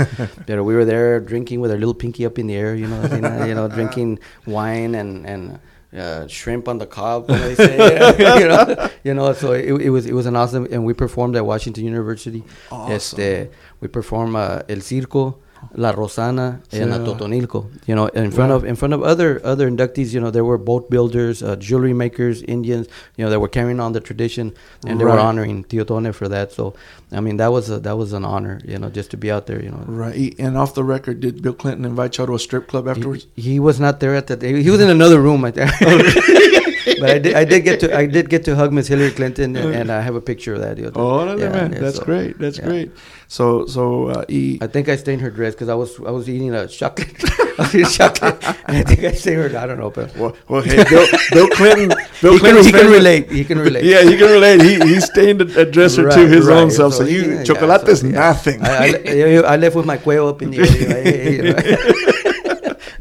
But 0.47 0.65
we 0.65 0.75
were 0.75 0.85
there 0.85 1.21
drinking 1.21 1.61
with 1.61 1.71
our 1.71 1.79
little 1.79 1.95
pinky 1.95 2.25
up 2.25 2.39
in 2.39 2.47
the 2.47 2.57
air, 2.57 2.75
you 2.75 2.87
know, 2.87 3.03
you 3.15 3.21
know, 3.21 3.45
you 3.45 3.55
know 3.59 3.69
drinking 3.69 4.19
wine 4.47 4.95
and 4.95 5.27
and 5.27 5.59
uh, 5.97 6.27
shrimp 6.29 6.69
on 6.69 6.79
the 6.79 6.87
cob, 6.87 7.27
they 7.27 7.55
say, 7.55 7.77
you 8.41 8.49
know, 8.49 8.89
you 9.05 9.15
know. 9.15 9.33
So 9.33 9.53
it, 9.53 9.67
it 9.83 9.91
was 9.91 10.07
it 10.07 10.13
was 10.15 10.27
an 10.27 10.37
awesome, 10.37 10.67
and 10.71 10.85
we 10.85 10.93
performed 10.95 11.37
at 11.37 11.45
Washington 11.45 11.85
University. 11.85 12.45
Este, 12.89 13.51
we 13.81 13.89
performed 13.89 14.37
uh, 14.37 14.63
El 14.69 14.79
Circo. 14.79 15.37
La 15.75 15.93
Rosana 15.93 16.61
and 16.73 16.91
Yeah. 16.91 16.99
Totonilco, 16.99 17.67
you 17.87 17.95
know, 17.95 18.07
in 18.09 18.31
front 18.31 18.53
of 18.53 18.65
in 18.65 18.77
front 18.77 18.95
of 18.95 19.03
other 19.03 19.41
other 19.45 19.71
inductees, 19.71 20.13
you 20.13 20.21
know, 20.21 20.31
there 20.31 20.45
were 20.45 20.59
boat 20.59 20.91
builders, 20.91 21.43
uh, 21.43 21.57
jewelry 21.57 21.93
makers, 21.93 22.43
Indians, 22.43 22.87
you 23.17 23.25
know, 23.25 23.31
that 23.31 23.41
were 23.41 23.49
carrying 23.49 23.81
on 23.81 23.93
the 23.93 24.01
tradition, 24.01 24.53
and 24.87 25.01
they 25.01 25.05
were 25.05 25.19
honoring 25.19 25.65
Tio 25.65 25.85
Tone 25.85 26.13
for 26.13 26.29
that. 26.29 26.53
So, 26.53 26.75
I 27.13 27.21
mean, 27.21 27.37
that 27.39 27.53
was 27.53 27.71
a, 27.71 27.79
that 27.81 27.97
was 27.97 28.13
an 28.13 28.25
honor, 28.25 28.61
you 28.65 28.79
know, 28.79 28.91
just 28.91 29.11
to 29.13 29.17
be 29.17 29.31
out 29.31 29.47
there, 29.47 29.63
you 29.63 29.71
know. 29.71 29.85
right? 29.87 30.35
And 30.39 30.57
off 30.57 30.75
the 30.75 30.85
record, 30.85 31.21
did 31.21 31.43
Bill 31.43 31.55
Clinton 31.55 31.85
invite 31.85 32.17
y'all 32.17 32.27
to 32.27 32.35
a 32.35 32.39
strip 32.39 32.67
club 32.67 32.89
afterwards? 32.89 33.27
He, 33.37 33.43
he 33.53 33.61
was 33.61 33.79
not 33.79 34.01
there 34.01 34.15
at 34.15 34.27
that. 34.29 34.43
He 34.43 34.71
was 34.71 34.81
in 34.81 34.91
another 34.91 35.21
room, 35.21 35.45
I 35.45 35.51
think. 35.51 35.71
but 36.99 37.11
I 37.11 37.19
did, 37.19 37.35
I 37.35 37.45
did 37.45 37.61
get 37.65 37.81
to 37.81 37.97
I 37.97 38.07
did 38.07 38.29
get 38.29 38.45
to 38.45 38.57
hug 38.57 38.73
Miss 38.73 38.89
Hillary 38.89 39.11
Clinton, 39.13 39.55
and, 39.57 39.75
and 39.79 39.93
I 39.93 40.01
have 40.01 40.15
a 40.17 40.21
picture 40.21 40.55
of 40.55 40.61
that. 40.61 40.79
Oh, 40.97 41.37
Yeah, 41.37 41.51
man, 41.51 41.71
that's 41.71 41.97
so, 41.97 42.05
great. 42.05 42.39
That's 42.39 42.59
yeah. 42.59 42.65
great. 42.65 42.93
So, 43.29 43.65
so 43.67 44.09
uh, 44.09 44.25
I 44.29 44.67
think 44.67 44.89
I 44.89 44.97
stained 44.97 45.23
her 45.23 45.31
dress 45.31 45.55
because 45.55 45.69
I 45.69 45.75
was 45.75 45.99
I 46.01 46.11
was 46.11 46.29
eating 46.29 46.53
a 46.53 46.67
chocolate, 46.67 47.15
I 47.59 47.63
was 47.63 47.75
eating 47.75 47.87
chocolate, 47.87 48.43
and 48.67 48.77
I 48.79 48.83
think 48.83 49.05
I 49.05 49.13
stained 49.13 49.39
her. 49.39 49.57
I 49.57 49.67
don't 49.67 49.79
know, 49.79 49.91
but 49.91 50.17
well, 50.17 50.37
well, 50.49 50.63
hey, 50.63 50.83
Bill, 50.89 51.07
Bill 51.31 51.49
Clinton. 51.51 51.97
Bill 52.21 52.33
he 52.35 52.41
can, 52.41 52.65
he 52.65 52.73
can 52.73 52.91
relate. 52.91 53.31
He 53.31 53.45
can 53.45 53.59
relate. 53.59 53.85
Yeah, 53.85 54.03
he 54.03 54.17
can 54.17 54.31
relate. 54.31 54.61
He 54.63 54.75
he 54.81 55.01
stained 55.01 55.43
a, 55.43 55.61
a 55.61 55.65
dress 55.65 55.97
or 55.97 56.11
two 56.11 56.27
Right, 56.27 56.29
his 56.29 56.49
own 56.49 56.71
self. 56.71 56.95
So, 56.95 57.05
So, 57.05 57.09
you 57.09 57.35
yeah, 57.35 57.45
chocolate 57.45 57.89
is 57.89 58.01
so, 58.01 58.09
nothing. 58.09 58.63
I, 58.63 58.99
I, 59.07 59.55
I 59.55 59.57
left 59.57 59.77
with 59.77 59.87
my 59.87 59.97
cuello 59.97 60.31
up 60.31 60.43
in 60.43 60.51
the 60.51 60.59
air. 60.59 61.31
you 61.31 61.43
know, 61.55 62.20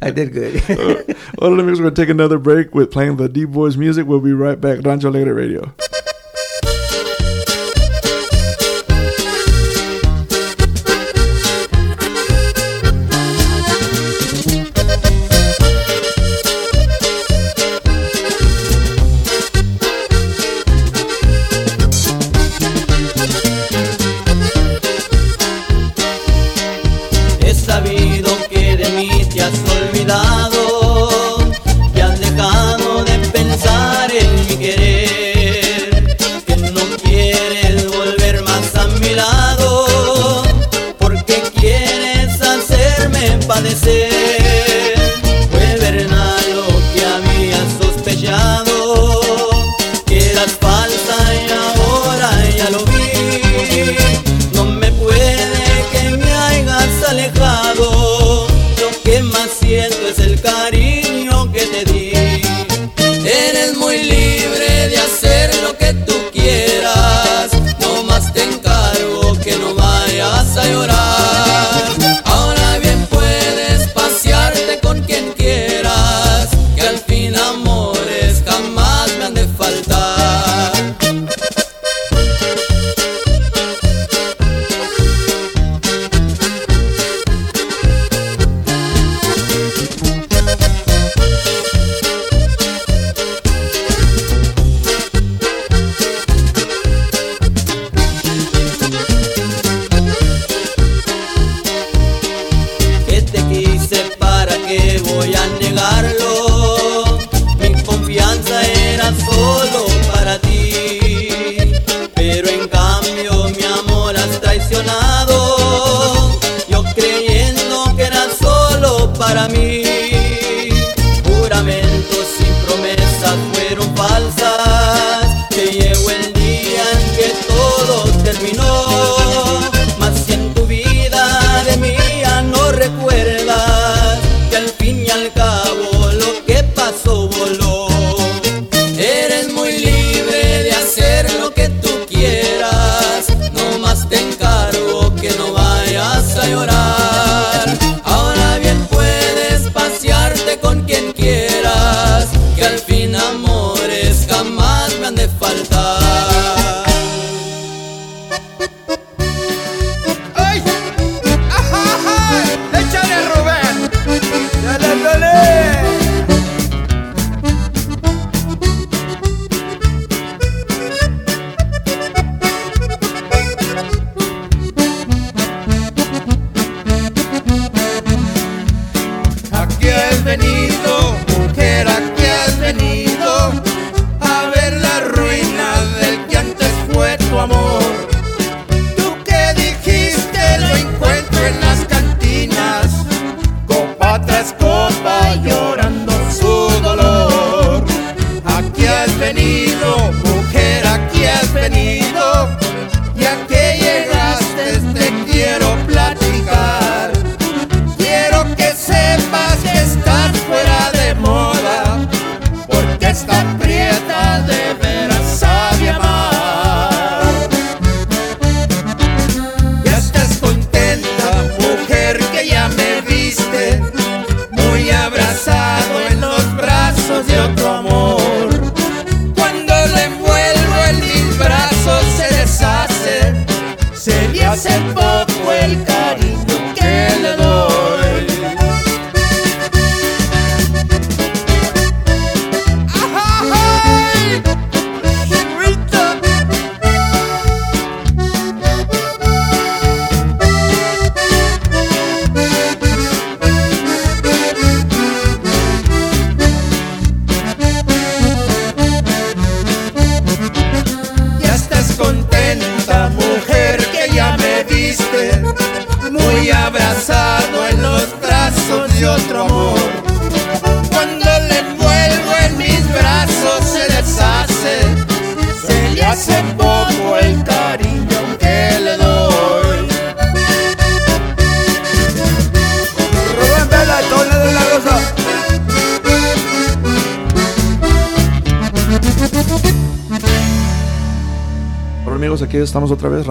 I 0.01 0.11
did 0.11 0.33
good. 0.33 0.61
Well, 1.39 1.53
amigos, 1.53 1.79
we're 1.79 1.85
going 1.85 1.95
to 1.95 2.01
take 2.01 2.09
another 2.09 2.37
break 2.37 2.73
with 2.75 2.91
playing 2.91 3.17
the 3.17 3.29
D 3.29 3.45
Boyz 3.45 3.77
music. 3.77 4.05
We'll 4.07 4.19
be 4.19 4.33
right 4.33 4.59
back. 4.59 4.79
Rancho 4.83 5.09
Alegre 5.09 5.33
Radio. 5.33 5.73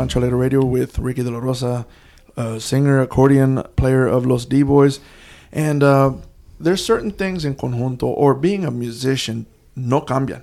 Estamos 0.08 0.16
otra 0.16 0.20
vez, 0.20 0.20
Rancho 0.20 0.20
Alegre 0.20 0.36
Radio 0.36 0.64
with 0.64 0.98
Ricky 0.98 1.22
De 1.22 1.30
La 1.30 1.38
Rosa, 1.38 1.86
uh, 2.36 2.58
singer, 2.58 3.00
accordion 3.00 3.62
player 3.76 4.06
of 4.06 4.26
Los 4.26 4.46
D-Boyz. 4.46 5.00
And 5.52 5.82
uh, 5.82 6.12
there's 6.60 6.84
certain 6.84 7.10
things 7.10 7.44
in 7.44 7.54
conjunto, 7.54 8.06
or 8.06 8.34
being 8.34 8.64
a 8.64 8.70
musician, 8.70 9.46
no 9.76 10.00
cambian. 10.00 10.42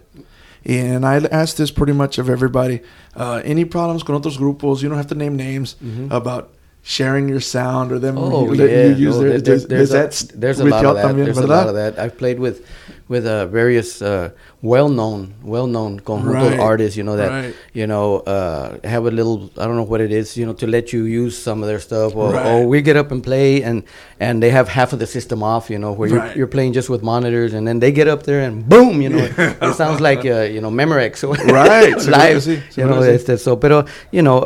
And 0.66 1.05
I 1.05 1.18
ask 1.32 1.57
this 1.57 1.72
pretty 1.72 1.93
much 1.93 2.18
of 2.18 2.30
everybody. 2.30 2.82
Uh, 3.16 3.41
any 3.43 3.66
problems 3.66 4.03
con 4.03 4.16
otros 4.20 4.38
grupos, 4.38 4.82
you 4.82 4.89
don't 4.89 4.97
have 4.97 5.07
to 5.07 5.16
name 5.16 5.36
names, 5.36 5.76
about 6.09 6.49
sharing 6.88 7.28
your 7.28 7.41
sound 7.41 7.91
or 7.91 7.97
them 7.97 8.16
Oh 8.16 8.53
you, 8.53 8.63
yeah, 8.63 8.86
you 8.86 9.07
use 9.07 9.16
no, 9.16 9.22
their, 9.24 9.41
there's, 9.41 9.66
does- 9.66 9.89
there's, 9.89 9.91
a, 9.91 10.38
there's 10.38 10.59
a 10.59 10.66
lot 10.66 10.86
of 10.86 10.95
that. 10.95 11.05
también, 11.05 11.26
There's 11.26 11.38
a 11.39 11.47
lot 11.47 11.68
of 11.68 11.74
that. 11.74 11.97
I've 11.97 12.16
played 12.16 12.39
with 12.39 12.63
with 13.08 13.26
uh, 13.28 13.45
various 13.47 14.01
uh, 14.01 14.30
well-known 14.62 15.34
well-known 15.43 15.99
conjunto 15.99 16.49
Right, 16.49 16.60
artists. 16.60 16.97
You 16.97 17.03
know 17.03 17.16
that 17.18 17.30
right. 17.30 17.56
you 17.74 17.86
know 17.88 18.20
uh, 18.22 18.78
have 18.84 19.06
a 19.06 19.12
little 19.12 19.51
I 19.58 19.66
don't 19.66 19.76
know 19.76 19.84
what 19.84 20.01
it 20.01 20.12
is. 20.12 20.36
You 20.38 20.45
know 20.45 20.53
to 20.53 20.68
let 20.68 20.91
you 20.93 21.03
use 21.03 21.38
some 21.38 21.62
of 21.62 21.68
their 21.68 21.80
stuff, 21.80 22.16
or, 22.16 22.34
Right. 22.34 22.45
or 22.47 22.68
we 22.68 22.82
get 22.82 22.97
up 22.97 23.12
and 23.12 23.24
play 23.24 23.62
and 23.64 23.84
and 24.20 24.41
they 24.41 24.49
have 24.49 24.68
half 24.70 24.91
of 24.93 24.99
the 24.99 25.08
system 25.08 25.43
off. 25.43 25.70
You 25.70 25.78
know 25.78 25.91
where 25.93 26.10
you're, 26.10 26.32
you're 26.36 26.47
playing 26.47 26.74
just 26.74 26.89
with 26.89 27.03
monitors, 27.03 27.53
and 27.53 27.68
then 27.68 27.80
they 27.80 27.91
get 27.91 28.08
up 28.08 28.24
there 28.24 28.41
and 28.41 28.68
boom, 28.68 29.01
you 29.01 29.10
know 29.10 29.26
it 29.38 29.76
sounds 29.76 30.01
like 30.01 30.26
uh, 30.26 30.41
you 30.41 30.62
know 30.62 30.72
Memorex 30.72 31.22
Right, 31.51 31.95
live. 32.08 32.47
you 32.78 32.86
know 32.86 33.01
este, 33.01 33.38
so 33.39 33.56
pero 33.56 33.86
you 34.12 34.22
know. 34.22 34.45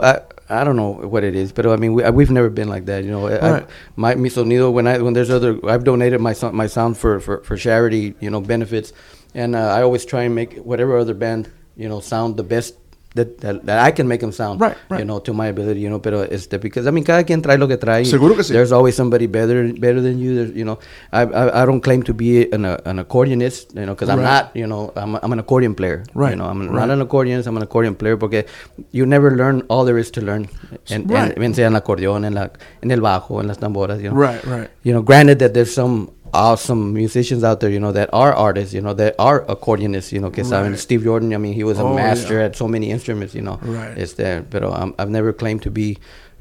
I, 0.50 0.64
don't 0.64 0.76
know 0.76 0.92
what 0.94 1.24
it 1.24 1.36
is, 1.36 1.52
but 1.52 1.66
I 1.66 1.76
mean, 1.76 1.94
we 1.94 2.10
we've 2.10 2.32
never 2.32 2.50
been 2.50 2.70
like 2.70 2.86
that, 2.86 3.04
you 3.04 3.12
know. 3.12 3.28
I, 3.28 3.52
Right. 3.52 3.68
my 3.96 4.16
mi 4.16 4.30
sonido 4.30 4.72
when 4.72 4.88
I 4.88 4.98
when 5.00 5.14
there's 5.14 5.30
other 5.30 5.60
I've 5.68 5.84
donated 5.84 6.22
my 6.22 6.34
so- 6.34 6.52
my 6.52 6.68
sound 6.68 6.98
for, 6.98 7.20
for, 7.20 7.44
for 7.44 7.56
charity 7.58 8.16
you 8.20 8.30
know 8.30 8.42
benefits, 8.42 8.94
and 9.36 9.56
uh, 9.56 9.60
I 9.78 9.82
always 9.84 10.06
try 10.06 10.24
and 10.24 10.34
make 10.34 10.56
whatever 10.58 10.98
other 10.98 11.14
band 11.14 11.50
you 11.78 11.88
know 11.88 12.00
sound 12.00 12.36
the 12.38 12.44
best 12.44 12.76
that, 13.20 13.38
that, 13.44 13.66
that 13.66 13.80
I 13.88 13.92
can 13.92 14.08
make 14.08 14.22
them 14.22 14.32
sound 14.32 14.62
Right, 14.62 14.78
right. 14.90 15.00
you 15.02 15.06
know 15.06 15.20
to 15.28 15.34
my 15.34 15.48
ability 15.48 15.80
you 15.82 15.90
know 15.90 16.00
pero 16.00 16.22
este 16.38 16.60
because 16.60 16.88
I 16.88 16.92
mean 16.92 17.04
cada 17.04 17.24
quien 17.24 17.42
trae 17.42 17.58
lo 17.58 17.68
que 17.68 17.78
trae 17.78 18.06
Seguro 18.06 18.36
que 18.36 18.44
sí. 18.44 18.54
there's 18.54 18.72
always 18.72 18.96
somebody 18.96 19.28
better 19.28 19.72
better 19.74 20.02
than 20.02 20.20
you 20.20 20.36
there's, 20.36 20.52
you 20.56 20.66
know 20.66 20.78
I, 21.12 21.22
I 21.42 21.62
I 21.62 21.66
don't 21.66 21.82
claim 21.82 22.04
to 22.10 22.14
be 22.14 22.48
an 22.52 22.66
uh, 22.66 22.78
an 22.86 23.00
accordionist 23.04 23.76
you 23.76 23.86
know 23.86 23.94
because 23.96 24.10
I'm 24.10 24.24
not 24.24 24.52
you 24.56 24.68
know 24.68 24.92
I'm, 24.96 25.16
a- 25.16 25.20
I'm 25.24 25.34
an 25.34 25.40
accordion 25.40 25.76
player 25.76 26.04
Right, 26.14 26.32
you 26.32 26.38
know 26.38 26.46
I'm 26.46 26.62
right. 26.70 26.88
not 26.88 26.90
an 26.98 27.02
accordionist 27.06 27.48
I'm 27.48 27.58
an 27.58 27.64
accordion 27.64 27.96
player 27.96 28.18
porque 28.18 28.46
you 28.92 29.06
never 29.06 29.32
learn 29.36 29.64
all 29.70 29.84
there 29.86 29.98
is 30.00 30.12
to 30.12 30.22
learn 30.22 30.48
and, 30.90 31.10
Right. 31.12 31.32
and, 31.32 31.40
bien 31.40 31.54
sea 31.54 31.66
en 31.68 31.74
el 31.76 31.82
acordeón 31.82 32.26
en 32.26 32.34
la 32.36 32.50
en 32.82 32.92
el 32.92 33.02
bajo 33.02 33.42
en 33.42 33.48
las 33.48 33.58
tamboras 33.60 34.00
you 34.02 34.10
know 34.10 34.18
Right, 34.20 34.44
right. 34.46 34.70
you 34.84 34.94
know, 34.94 35.02
granted 35.02 35.40
that 35.40 35.54
there's 35.54 35.74
some 35.74 36.10
awesome 36.34 36.94
musicians 36.94 37.44
out 37.44 37.60
there, 37.60 37.70
you 37.70 37.80
know, 37.80 37.92
that 37.92 38.10
are 38.14 38.34
artists, 38.34 38.74
you 38.74 38.82
know, 38.82 38.94
that 38.94 39.16
are 39.20 39.44
accordionists, 39.46 40.12
you 40.12 40.20
know, 40.20 40.30
saben. 40.32 40.72
Right. 40.72 40.80
Steve 40.80 41.04
Jordan, 41.04 41.34
I 41.34 41.38
mean, 41.38 41.54
he 41.54 41.64
was 41.64 41.80
a 41.80 41.84
Oh, 41.84 41.96
master 41.96 42.40
yeah. 42.40 42.46
at 42.46 42.56
so 42.56 42.68
many 42.68 42.92
instruments, 42.92 43.34
you 43.36 43.42
know. 43.42 43.60
Right. 43.62 43.98
Este, 43.98 44.44
pero 44.50 44.72
um, 44.74 44.94
I've 45.00 45.10
never 45.10 45.34
claimed 45.34 45.62
to 45.64 45.72
be 45.72 45.98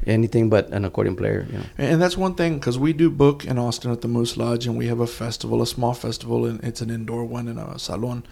anything 0.07 0.49
but 0.49 0.68
an 0.70 0.84
accordion 0.84 1.16
player, 1.16 1.47
you 1.51 1.59
know. 1.59 1.64
And 1.78 2.01
that's 2.01 2.16
one 2.16 2.34
thing 2.34 2.59
because 2.59 2.78
we 2.78 2.93
do 2.93 3.11
book 3.11 3.45
in 3.45 3.59
Austin 3.59 3.91
at 3.91 4.01
the 4.01 4.09
Moose 4.09 4.36
Lodge, 4.36 4.66
and 4.66 4.76
we 4.78 4.86
have 4.86 5.01
a 5.01 5.07
festival, 5.07 5.61
a 5.62 5.66
small 5.66 5.95
festival, 5.95 6.45
and 6.47 6.62
it's 6.62 6.80
an 6.80 6.91
indoor 6.91 7.24
one 7.24 7.49
in 7.49 7.59
a 7.59 7.78
salon. 7.78 8.22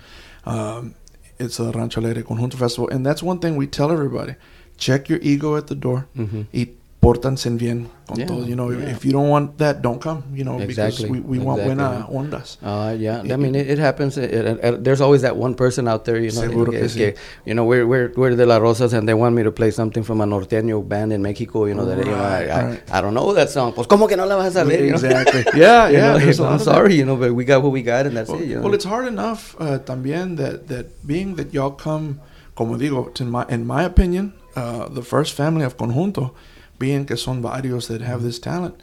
Um, 0.45 0.95
it's 1.39 1.59
a 1.61 1.71
Rancho 1.73 2.01
Alegre 2.01 2.23
Conjunto 2.23 2.57
Festival, 2.57 2.89
and 2.89 3.05
that's 3.05 3.23
one 3.23 3.39
thing 3.41 3.57
we 3.57 3.67
tell 3.67 3.91
everybody: 3.93 4.37
check 4.79 5.09
your 5.09 5.19
ego 5.23 5.57
at 5.57 5.67
the 5.67 5.75
door. 5.75 6.07
Mhm. 6.17 6.47
Y 6.55 6.69
pórtanse 7.07 7.49
bien 7.57 7.89
con 8.07 8.19
Yeah, 8.19 8.27
todo. 8.27 8.45
You 8.47 8.57
know, 8.57 8.71
yeah. 8.71 8.91
if 8.91 9.05
you 9.05 9.13
don't 9.13 9.29
want 9.29 9.59
that, 9.59 9.81
don't 9.81 10.01
come. 10.01 10.25
You 10.35 10.45
know, 10.45 10.59
Exactly, 10.59 11.09
because 11.09 11.23
we, 11.25 11.39
we 11.39 11.39
want 11.39 11.61
exactly, 11.61 11.77
buena 11.77 12.07
yeah. 12.11 12.19
ondas. 12.19 12.57
Uh, 12.63 12.95
yeah, 12.99 13.23
I 13.33 13.37
mean, 13.37 13.55
it, 13.55 13.71
it 13.71 13.79
happens. 13.79 14.19
It, 14.19 14.33
it- 14.35 14.59
it- 14.65 14.85
there's 14.85 15.01
always 15.01 15.23
that 15.23 15.37
one 15.37 15.55
person 15.55 15.87
out 15.87 16.05
there, 16.05 16.17
you 16.19 16.31
know, 16.33 16.41
Seguro 16.41 16.73
que- 16.73 16.89
sí. 16.89 16.97
que, 16.97 17.15
you 17.45 17.55
know, 17.55 17.65
we're, 17.65 17.87
we're, 17.87 18.13
we're 18.17 18.35
de 18.35 18.45
La 18.47 18.59
Rosas 18.59 18.93
and 18.93 19.09
they 19.09 19.15
want 19.15 19.35
me 19.37 19.43
to 19.45 19.53
play 19.53 19.71
something 19.71 20.03
from 20.03 20.21
a 20.21 20.27
norteño 20.27 20.83
band 20.89 21.13
in 21.13 21.23
Mexico, 21.23 21.67
you 21.67 21.75
know, 21.75 21.85
that, 21.85 21.99
you 21.99 22.05
know, 22.05 22.15
I, 22.15 22.47
Right, 22.47 22.83
I. 22.91 22.99
I 22.99 23.01
don't 23.01 23.15
know 23.15 23.33
that 23.35 23.51
song. 23.51 23.73
Pues, 23.73 23.87
¿cómo 23.87 24.09
que 24.09 24.17
no 24.17 24.27
la 24.27 24.37
vas 24.37 24.49
a 24.49 24.61
saber? 24.65 24.81
you 24.85 24.91
know? 24.91 24.95
Exactly. 24.97 25.45
Yeah, 25.61 25.89
You 25.89 25.99
yeah, 25.99 26.19
know, 26.19 26.25
a 26.25 26.33
lot 26.43 26.53
I'm 26.53 26.59
sorry, 26.59 26.95
you 26.97 27.05
know, 27.05 27.17
but 27.17 27.33
we 27.35 27.45
got 27.45 27.63
what 27.63 27.71
we 27.73 27.83
got 27.83 28.07
and 28.07 28.17
that's 28.17 28.31
Well, 28.31 28.41
it, 28.41 28.47
you 28.49 28.57
know. 28.57 28.63
well, 28.63 28.75
it's 28.75 28.85
hard 28.85 29.07
enough 29.07 29.55
uh, 29.61 29.79
también 29.79 30.37
that, 30.39 30.67
that 30.69 31.07
being 31.07 31.37
that 31.37 31.53
y'all 31.55 31.71
come, 31.71 32.21
como 32.57 32.77
digo, 32.77 33.13
to 33.15 33.25
my, 33.25 33.45
in 33.49 33.65
my 33.67 33.85
opinion, 33.85 34.33
uh, 34.57 34.89
the 34.89 35.03
first 35.03 35.35
family 35.35 35.65
of 35.65 35.77
conjunto, 35.77 36.33
being 36.79 37.05
que 37.07 37.17
son 37.17 37.43
varios 37.43 37.89
that 37.89 38.01
have 38.01 38.23
this 38.23 38.39
talent, 38.39 38.75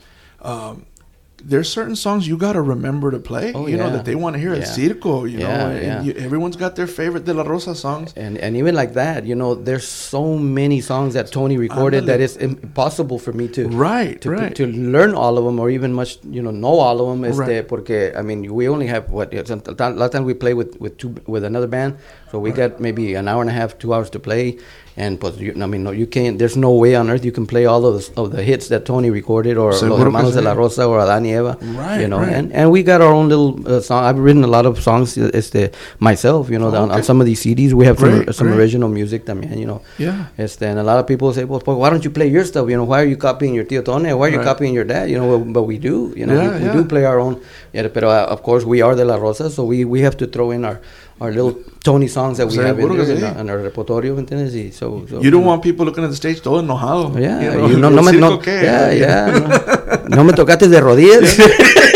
um, 0.42 0.86
there's 1.46 1.68
certain 1.68 1.96
songs 1.96 2.26
you 2.26 2.38
got 2.38 2.54
to 2.54 2.62
remember 2.62 3.12
to 3.12 3.20
play. 3.20 3.52
Oh, 3.54 3.68
you 3.68 3.76
know 3.76 3.90
that 3.92 4.06
they 4.06 4.16
want 4.16 4.36
to 4.36 4.40
hear 4.40 4.54
Yeah. 4.54 4.62
at 4.62 4.68
Circo. 4.70 5.30
You 5.30 5.40
Yeah, 5.40 5.58
know, 5.58 5.70
and 5.76 5.84
yeah. 5.84 6.02
you, 6.02 6.14
everyone's 6.14 6.56
got 6.56 6.78
their 6.78 6.88
favorite 6.88 7.26
De 7.26 7.34
La 7.34 7.44
Rosa 7.44 7.76
songs. 7.76 8.14
and 8.16 8.38
and 8.38 8.56
even 8.56 8.74
like 8.76 8.94
that, 8.94 9.26
you 9.26 9.36
know, 9.36 9.54
there's 9.54 9.86
so 9.86 10.38
many 10.38 10.80
songs 10.80 11.16
that 11.16 11.34
Tony 11.34 11.58
recorded 11.58 12.06
that 12.06 12.22
it's 12.22 12.38
impossible 12.38 13.20
for 13.20 13.34
me 13.34 13.50
to 13.50 13.68
Right, 13.68 14.22
to, 14.22 14.30
right. 14.32 14.56
to, 14.56 14.66
to 14.72 14.72
learn 14.72 15.14
all 15.16 15.38
of 15.38 15.44
them 15.44 15.60
or 15.60 15.70
even 15.70 15.92
much 15.92 16.18
you 16.24 16.42
know 16.42 16.52
know 16.52 16.80
all 16.80 17.02
of 17.02 17.08
them. 17.12 17.26
Este, 17.26 17.40
Right. 17.40 17.68
Porque 17.68 18.14
I 18.16 18.22
mean, 18.22 18.48
we 18.54 18.70
only 18.70 18.88
have 18.88 19.12
what 19.12 19.34
yeah, 19.34 19.42
a 19.44 19.90
lot 19.92 20.06
of 20.08 20.12
times 20.12 20.26
we 20.26 20.34
play 20.36 20.54
with 20.54 20.80
with 20.80 20.98
two 20.98 21.14
with 21.28 21.44
another 21.44 21.68
band, 21.68 21.98
so 22.34 22.40
we 22.40 22.52
got 22.52 22.80
maybe 22.80 23.14
an 23.14 23.28
hour 23.28 23.42
and 23.42 23.50
a 23.50 23.54
half, 23.54 23.78
two 23.78 23.94
hours 23.94 24.10
to 24.10 24.20
play. 24.20 24.58
And 24.96 25.20
pues, 25.20 25.38
you, 25.40 25.54
I 25.60 25.66
mean, 25.66 25.84
no, 25.84 25.90
you 25.92 26.06
can't. 26.06 26.38
There's 26.38 26.56
no 26.56 26.72
way 26.74 26.96
on 26.96 27.10
earth 27.10 27.26
you 27.26 27.32
can 27.32 27.48
play 27.48 27.66
all 27.66 27.84
of 27.84 27.94
the, 27.96 28.22
of 28.22 28.32
the 28.32 28.44
hits 28.44 28.68
that 28.68 28.86
Tony 28.86 29.10
recorded, 29.10 29.58
or 29.58 29.74
Seguro 29.74 29.96
Los 29.98 30.06
Hermanos 30.06 30.34
de 30.36 30.42
la 30.44 30.54
Rosa, 30.54 30.86
or 30.86 31.00
Adán 31.00 31.24
y 31.24 31.34
Eva. 31.36 31.58
Right, 31.62 32.02
you 32.02 32.08
know, 32.08 32.20
right. 32.20 32.30
and 32.32 32.54
and 32.54 32.70
we 32.72 32.84
got 32.84 33.02
our 33.02 33.12
own 33.12 33.28
little 33.28 33.58
uh, 33.68 33.82
song. 33.82 34.04
I've 34.04 34.20
written 34.20 34.44
a 34.44 34.48
lot 34.48 34.68
of 34.68 34.80
songs. 34.84 35.18
Este, 35.18 35.74
myself, 36.00 36.50
you 36.52 36.60
know, 36.60 36.70
Oh, 36.76 36.84
on, 36.84 36.92
on 36.92 37.02
some 37.02 37.20
of 37.22 37.26
these 37.26 37.42
CDs. 37.44 37.74
We 37.74 37.86
have 37.88 37.98
some 37.98 38.24
Great, 38.24 38.36
some 38.36 38.48
great. 38.50 38.60
original 38.60 38.88
music 38.90 39.26
también, 39.26 39.58
you 39.58 39.66
know. 39.66 39.82
Yeah. 39.98 40.28
Este, 40.38 40.62
and 40.70 40.78
a 40.78 40.84
lot 40.84 41.00
of 41.00 41.08
people 41.08 41.34
say, 41.34 41.44
well, 41.44 41.60
why 41.66 41.90
don't 41.90 42.04
you 42.06 42.12
play 42.12 42.28
your 42.28 42.46
stuff? 42.46 42.70
You 42.70 42.78
know, 42.78 42.84
why 42.84 43.02
are 43.02 43.06
you 43.10 43.18
copying 43.18 43.56
your 43.56 43.66
tío 43.66 43.84
Tony? 43.84 44.14
Why 44.14 44.28
are 44.28 44.32
you 44.32 44.38
Right. 44.38 44.46
copying 44.46 44.76
your 44.76 44.86
dad? 44.86 45.10
You 45.10 45.18
know, 45.18 45.28
well, 45.28 45.40
but 45.40 45.64
we 45.64 45.80
do. 45.80 46.14
You 46.16 46.28
know, 46.28 46.36
Yeah, 46.36 46.50
we, 46.54 46.60
we 46.60 46.66
yeah. 46.66 46.74
do 46.74 46.86
play 46.86 47.06
our 47.06 47.20
own. 47.20 47.42
Yeah, 47.74 47.88
but 47.88 48.04
uh, 48.04 48.28
of 48.30 48.44
course 48.44 48.64
we 48.64 48.84
are 48.84 48.94
de 48.96 49.04
la 49.06 49.16
Rosa, 49.16 49.50
so 49.50 49.64
we, 49.66 49.86
we 49.86 50.02
have 50.02 50.16
to 50.18 50.28
throw 50.28 50.52
in 50.52 50.66
our, 50.66 50.80
our 51.20 51.32
little 51.32 51.54
Tony 51.84 52.08
songs 52.08 52.38
that 52.38 52.48
we 52.48 52.56
have 52.58 52.80
in, 52.80 52.90
there, 52.98 53.06
sí. 53.06 53.22
Eh? 53.22 53.26
our, 53.28 53.40
in 53.42 53.50
our 53.50 53.58
repertorio, 53.60 54.16
¿me 54.16 54.22
entiendes? 54.22 54.54
Y 54.54 54.72
so, 54.72 55.06
so, 55.10 55.22
You 55.22 55.32
don't 55.32 55.42
know. 55.42 55.48
want 55.50 55.62
people 55.64 55.86
looking 55.86 56.04
at 56.04 56.10
the 56.10 56.16
stage 56.16 56.42
todo 56.42 56.62
enojado. 56.62 57.14
Yeah, 57.20 57.42
you 57.42 57.52
know, 57.52 57.68
you 57.68 57.78
no, 57.78 57.90
no 57.92 58.02
me, 58.02 58.12
no, 58.20 58.40
qué, 58.40 58.64
yeah, 58.64 58.92
you 58.92 59.00
yeah, 59.02 60.04
no, 60.10 60.18
no 60.18 60.24
me 60.24 60.34
tocaste 60.34 60.68
de 60.70 60.80
rodillas. 60.82 61.38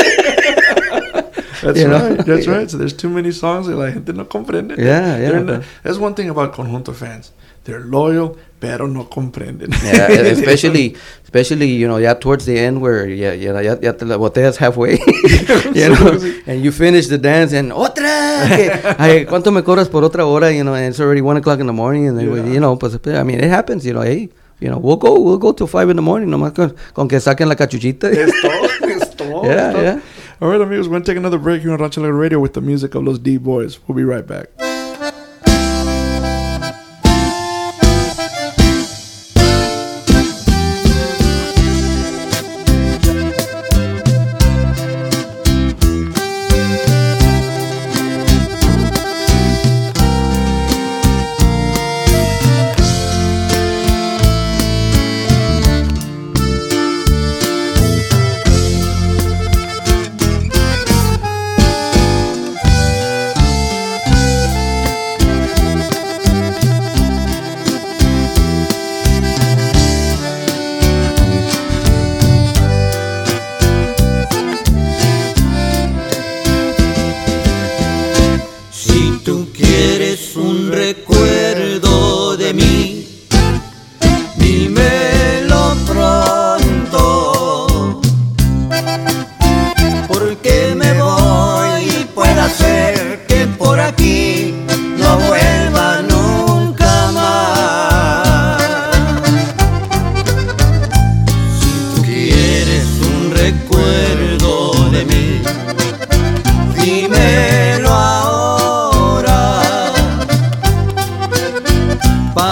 That's 1.61 1.79
You 1.79 1.87
know? 1.87 2.09
right. 2.15 2.25
That's 2.25 2.47
right. 2.47 2.69
So 2.69 2.77
there's 2.77 2.93
too 2.93 3.09
many 3.09 3.31
songs 3.31 3.67
that 3.67 3.75
la 3.75 3.89
gente 3.91 4.13
no 4.13 4.25
comprende. 4.25 4.77
Yeah, 4.77 5.17
yeah, 5.17 5.39
not- 5.39 5.63
that's 5.83 5.97
one 5.97 6.13
thing 6.13 6.29
about 6.29 6.53
conjunto 6.53 6.93
fans. 6.93 7.31
they're 7.65 7.81
loyal, 7.81 8.37
pero 8.59 8.87
no 8.87 9.09
comprenden. 9.09 9.71
Yeah, 9.83 10.07
especially, 10.31 10.95
especially 11.23 11.75
you 11.75 11.87
know, 11.87 11.97
yeah, 11.97 12.13
towards 12.13 12.45
the 12.45 12.57
end 12.57 12.81
where 12.81 13.07
yeah, 13.07 13.33
yeah, 13.33 13.61
ya 13.61 13.93
te 13.93 14.05
la 14.05 14.17
boteas 14.17 14.57
halfway, 14.57 14.97
you 15.73 15.89
know, 15.89 16.19
and 16.45 16.63
you 16.63 16.71
finish 16.71 17.07
the 17.07 17.17
dance 17.17 17.53
and 17.53 17.71
otra, 17.71 18.47
que, 18.47 18.71
ay, 18.97 19.25
¿cuánto 19.25 19.51
me 19.51 19.61
cobras 19.61 19.89
por 19.89 20.03
otra 20.03 20.25
hora? 20.25 20.51
You 20.51 20.63
know, 20.63 20.73
and 20.73 20.87
it's 20.87 20.99
already 20.99 21.21
one 21.21 21.37
o'clock 21.37 21.59
in 21.59 21.67
the 21.67 21.73
morning, 21.73 22.07
and 22.07 22.17
then, 22.17 22.51
you 22.51 22.59
know, 22.59 22.75
pues, 22.75 22.97
I 23.07 23.23
mean, 23.23 23.39
it 23.39 23.49
happens, 23.49 23.85
you 23.85 23.93
know, 23.93 24.01
hey, 24.01 24.29
you 24.59 24.69
know, 24.69 24.77
we'll 24.77 24.97
go, 24.97 25.19
we'll 25.19 25.37
go 25.37 25.51
till 25.51 25.67
five 25.67 25.89
in 25.89 25.95
the 25.95 26.01
morning, 26.01 26.29
nomás 26.29 26.53
con, 26.53 26.75
con 26.93 27.07
que 27.07 27.19
saquen 27.19 27.47
la 27.47 27.55
cachuchita. 27.55 28.09
Es 28.09 28.31
todo, 28.41 28.89
es 28.89 29.15
todo, 29.15 29.43
Yeah, 29.43 29.81
yeah. 29.81 30.01
All 30.39 30.49
right, 30.49 30.61
amigos, 30.61 30.87
we're 30.87 30.93
going 30.93 31.03
to 31.03 31.11
take 31.11 31.17
another 31.17 31.39
break 31.39 31.61
here 31.61 31.73
on 31.73 31.79
Rancho 31.79 32.07
Radio 32.07 32.39
with 32.39 32.53
the 32.53 32.61
music 32.61 32.93
of 32.93 33.03
Los 33.03 33.17
D 33.17 33.39
Boyz. 33.39 33.79
We'll 33.87 33.95
be 33.95 34.03
right 34.03 34.25
back. 34.25 34.49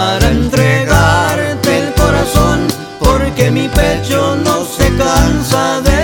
Para 0.06 0.30
entregarte 0.30 1.80
el 1.80 1.94
corazón 1.96 2.68
porque 3.00 3.50
mi 3.50 3.68
pecho 3.68 4.36
no 4.36 4.64
se 4.64 4.88
cansa 4.96 5.82
de 5.82 5.95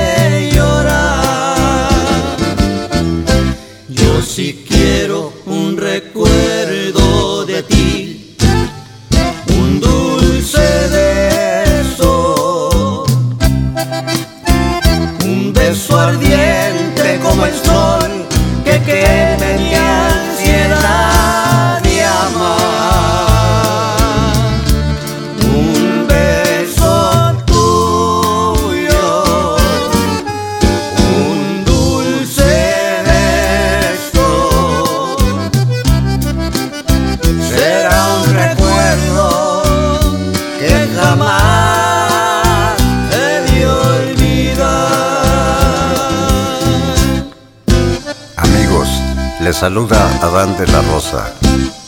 saluda 49.62 50.18
Adán 50.24 50.58
de 50.58 50.66
la 50.66 50.82
Rosa. 50.82 51.32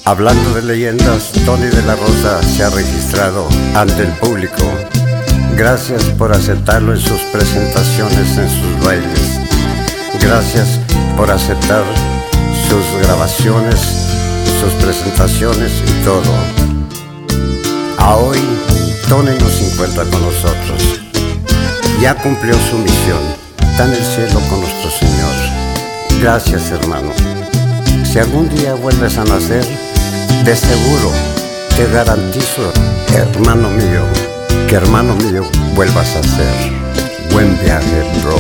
Hablando 0.05 0.53
de 0.53 0.61
leyendas, 0.61 1.31
Tony 1.43 1.65
de 1.65 1.81
la 1.81 1.95
Rosa 1.95 2.39
se 2.43 2.63
ha 2.63 2.69
registrado 2.69 3.47
ante 3.73 4.03
el 4.03 4.11
público. 4.19 4.61
Gracias 5.57 6.03
por 6.19 6.31
aceptarlo 6.31 6.93
en 6.93 6.99
sus 6.99 7.19
presentaciones, 7.31 8.37
en 8.37 8.47
sus 8.47 8.85
bailes. 8.85 9.39
Gracias 10.21 10.79
por 11.17 11.31
aceptar 11.31 11.83
sus 12.69 13.07
grabaciones, 13.07 13.79
sus 14.61 14.73
presentaciones 14.73 15.71
y 15.87 16.05
todo. 16.05 16.31
A 17.97 18.17
hoy, 18.17 18.37
Tony 19.09 19.31
no 19.39 19.49
se 19.49 19.71
encuentra 19.71 20.03
con 20.03 20.21
nosotros. 20.21 21.01
Ya 21.99 22.13
cumplió 22.21 22.53
su 22.69 22.77
misión. 22.77 23.23
Está 23.71 23.85
en 23.85 23.93
el 23.93 24.05
cielo 24.05 24.39
con 24.47 24.61
nuestro 24.61 24.91
Señor. 24.91 26.21
Gracias, 26.21 26.69
hermano. 26.69 27.11
Si 28.13 28.19
algún 28.19 28.47
día 28.47 28.75
vuelves 28.75 29.17
a 29.17 29.23
nacer, 29.23 29.65
de 30.45 30.55
seguro 30.55 31.11
te 31.75 31.91
garantizo, 31.91 32.71
hermano 33.11 33.71
mío, 33.71 34.03
que 34.69 34.75
hermano 34.75 35.15
mío 35.15 35.41
vuelvas 35.73 36.15
a 36.15 36.21
ser. 36.21 36.71
Buen 37.31 37.59
viaje, 37.63 38.03
bro. 38.21 38.37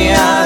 Queme 0.00 0.39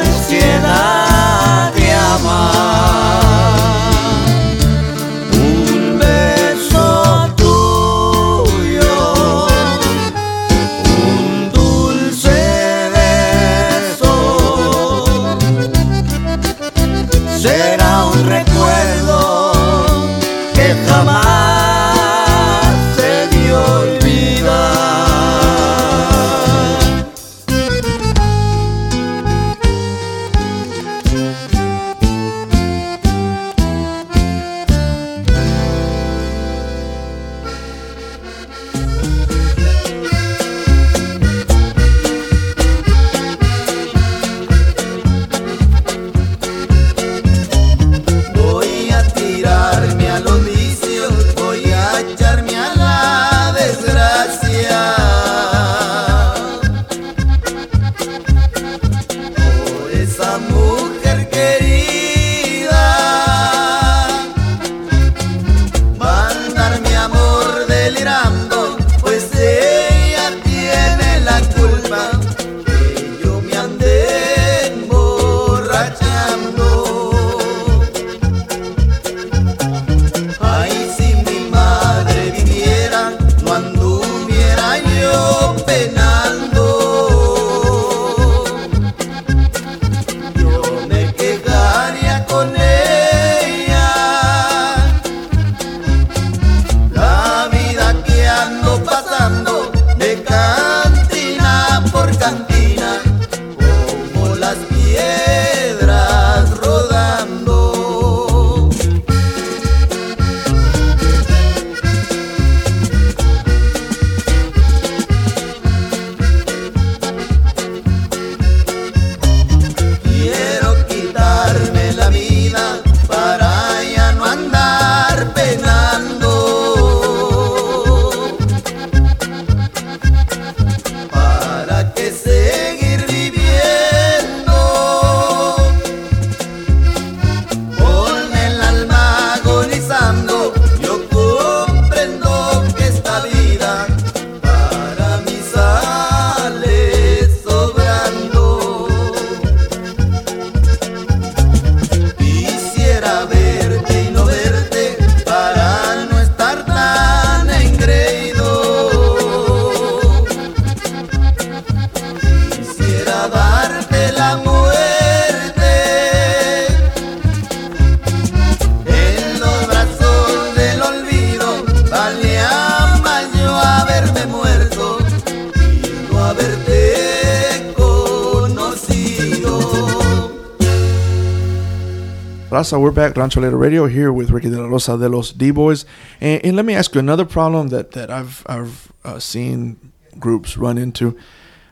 Raza, 182.64 182.80
we're 182.80 182.90
back, 182.90 183.14
Rancho 183.14 183.40
Alegre 183.40 183.58
Radio, 183.58 183.86
here 183.86 184.10
with 184.10 184.30
Ricky 184.30 184.48
de 184.48 184.56
la 184.56 184.66
Rosa 184.66 184.96
de 184.96 185.06
los 185.06 185.32
D 185.32 185.52
Boyz. 185.52 185.84
And, 186.18 186.42
and 186.46 186.56
let 186.56 186.64
me 186.64 186.74
ask 186.74 186.94
you 186.94 186.98
another 186.98 187.26
problem 187.26 187.68
that, 187.68 187.90
that 187.90 188.10
I've, 188.10 188.42
I've 188.46 188.90
uh, 189.04 189.18
seen 189.18 189.92
groups 190.18 190.56
run 190.56 190.78
into 190.78 191.14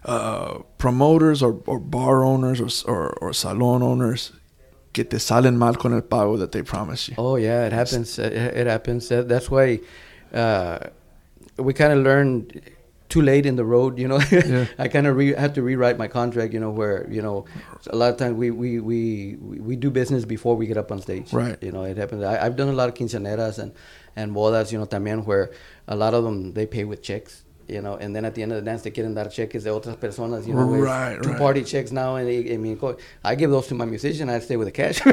uh, 0.04 0.58
promoters 0.76 1.42
or, 1.42 1.62
or 1.64 1.78
bar 1.78 2.22
owners 2.22 2.60
or, 2.60 2.92
or, 2.92 3.10
or 3.22 3.32
salon 3.32 3.82
owners 3.82 4.32
que 4.92 5.04
te 5.04 5.16
salen 5.16 5.56
mal 5.56 5.76
con 5.76 5.94
el 5.94 6.02
pago 6.02 6.36
that 6.36 6.52
they 6.52 6.60
promise 6.60 7.08
you. 7.08 7.14
Oh 7.16 7.36
yeah, 7.36 7.64
it 7.64 7.72
happens. 7.72 8.18
It, 8.18 8.34
it 8.34 8.66
happens. 8.66 9.08
That's 9.08 9.50
why 9.50 9.80
uh, 10.34 10.78
we 11.56 11.72
kind 11.72 11.94
of 11.94 12.00
learned 12.00 12.60
too 13.12 13.22
late 13.22 13.44
in 13.50 13.56
the 13.56 13.64
road. 13.74 13.98
You 14.02 14.08
know, 14.08 14.20
Yeah. 14.32 14.66
I 14.84 14.88
kind 14.88 15.06
of 15.06 15.16
re- 15.20 15.34
had 15.44 15.54
to 15.56 15.62
rewrite 15.62 15.98
my 15.98 16.08
contract. 16.08 16.52
You 16.54 16.60
know, 16.64 16.70
where 16.80 17.06
you 17.16 17.22
know 17.26 17.44
a 17.94 17.96
lot 17.96 18.10
of 18.12 18.16
times 18.16 18.34
we 18.42 18.50
we, 18.50 18.80
we 18.80 19.00
we 19.68 19.74
do 19.76 19.90
business 19.90 20.24
before 20.24 20.54
we 20.56 20.66
get 20.66 20.78
up 20.82 20.90
on 20.90 21.00
stage. 21.00 21.32
Right. 21.32 21.58
You 21.62 21.72
know, 21.72 21.84
it 21.84 21.96
happens. 21.96 22.22
I, 22.24 22.34
I've 22.44 22.56
done 22.56 22.68
a 22.68 22.78
lot 22.80 22.88
of 22.88 22.94
quinceaneras 22.94 23.58
and 23.58 23.72
and 24.16 24.34
bodas. 24.34 24.72
You 24.72 24.78
know, 24.78 24.86
también 24.86 25.26
where 25.26 25.50
a 25.86 25.96
lot 25.96 26.14
of 26.14 26.24
them 26.24 26.54
they 26.54 26.66
pay 26.66 26.84
with 26.84 27.02
checks. 27.02 27.41
You 27.68 27.80
know, 27.80 27.94
and 27.96 28.14
then 28.14 28.24
at 28.24 28.34
the 28.34 28.42
end 28.42 28.52
of 28.52 28.62
the 28.62 28.70
dance, 28.70 28.82
they 28.82 28.90
quieren 28.90 29.14
dar 29.14 29.26
cheques 29.26 29.64
de 29.64 29.70
otras 29.70 29.96
personas. 29.96 30.46
You 30.46 30.54
know, 30.54 30.64
Right, 30.66 31.22
two 31.22 31.30
right. 31.30 31.38
party 31.38 31.62
checks 31.64 31.92
now, 31.92 32.16
and 32.16 32.28
I, 32.28 32.54
I 32.54 32.56
mean, 32.56 32.78
I 33.24 33.34
give 33.34 33.50
those 33.50 33.66
to 33.68 33.74
my 33.74 33.84
musician. 33.86 34.28
I 34.28 34.40
stay 34.40 34.56
with 34.56 34.66
the 34.66 34.72
cash. 34.72 35.00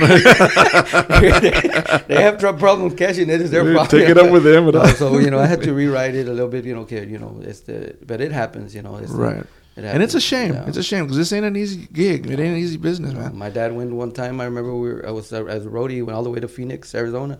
they 2.08 2.22
have 2.22 2.38
tr- 2.39 2.52
problem 2.54 2.95
cashing 2.95 3.30
it. 3.30 3.41
Is 3.41 3.52
their 3.52 3.66
Yeah, 3.66 3.74
problem. 3.74 4.00
take 4.02 4.10
it 4.10 4.18
up 4.18 4.32
with 4.32 4.43
them. 4.43 4.68
Uh, 4.76 4.88
so 4.93 5.18
you 5.20 5.30
know, 5.30 5.39
I 5.39 5.45
had 5.45 5.62
to 5.64 5.74
rewrite 5.74 6.16
it 6.16 6.28
a 6.28 6.32
little 6.32 6.50
bit. 6.50 6.66
You 6.66 6.76
know, 6.76 6.82
okay, 6.82 7.06
you 7.06 7.20
know, 7.20 7.39
it's 7.41 7.62
the 7.62 7.95
but 8.06 8.22
it 8.22 8.32
happens. 8.32 8.76
You 8.76 8.82
know, 8.82 8.97
it's 8.97 9.12
the- 9.12 9.18
Right. 9.18 9.43
it 9.78 9.84
And 9.86 10.04
it's 10.04 10.16
a 10.16 10.22
shame. 10.22 10.56
It's 10.68 10.78
a 10.78 10.84
shame 10.84 11.06
because 11.06 11.18
this 11.18 11.32
ain't 11.34 11.45
an 11.45 11.56
easy 11.56 11.88
gig. 11.93 12.26
It 12.26 12.39
ain't 12.39 12.56
an 12.56 12.58
easy 12.58 12.78
business, 12.78 13.14
man. 13.14 13.38
My 13.38 13.50
dad 13.50 13.76
went 13.76 13.91
one 13.91 14.12
time. 14.12 14.41
I 14.41 14.45
remember 14.45 14.74
we 14.76 14.89
were, 14.93 15.06
I 15.08 15.12
was 15.12 15.32
uh, 15.32 15.45
as 15.45 15.66
a 15.66 15.70
roadie, 15.70 16.04
went 16.04 16.16
all 16.18 16.24
the 16.24 16.30
way 16.32 16.39
to 16.39 16.47
Phoenix, 16.47 16.93
Arizona, 16.95 17.38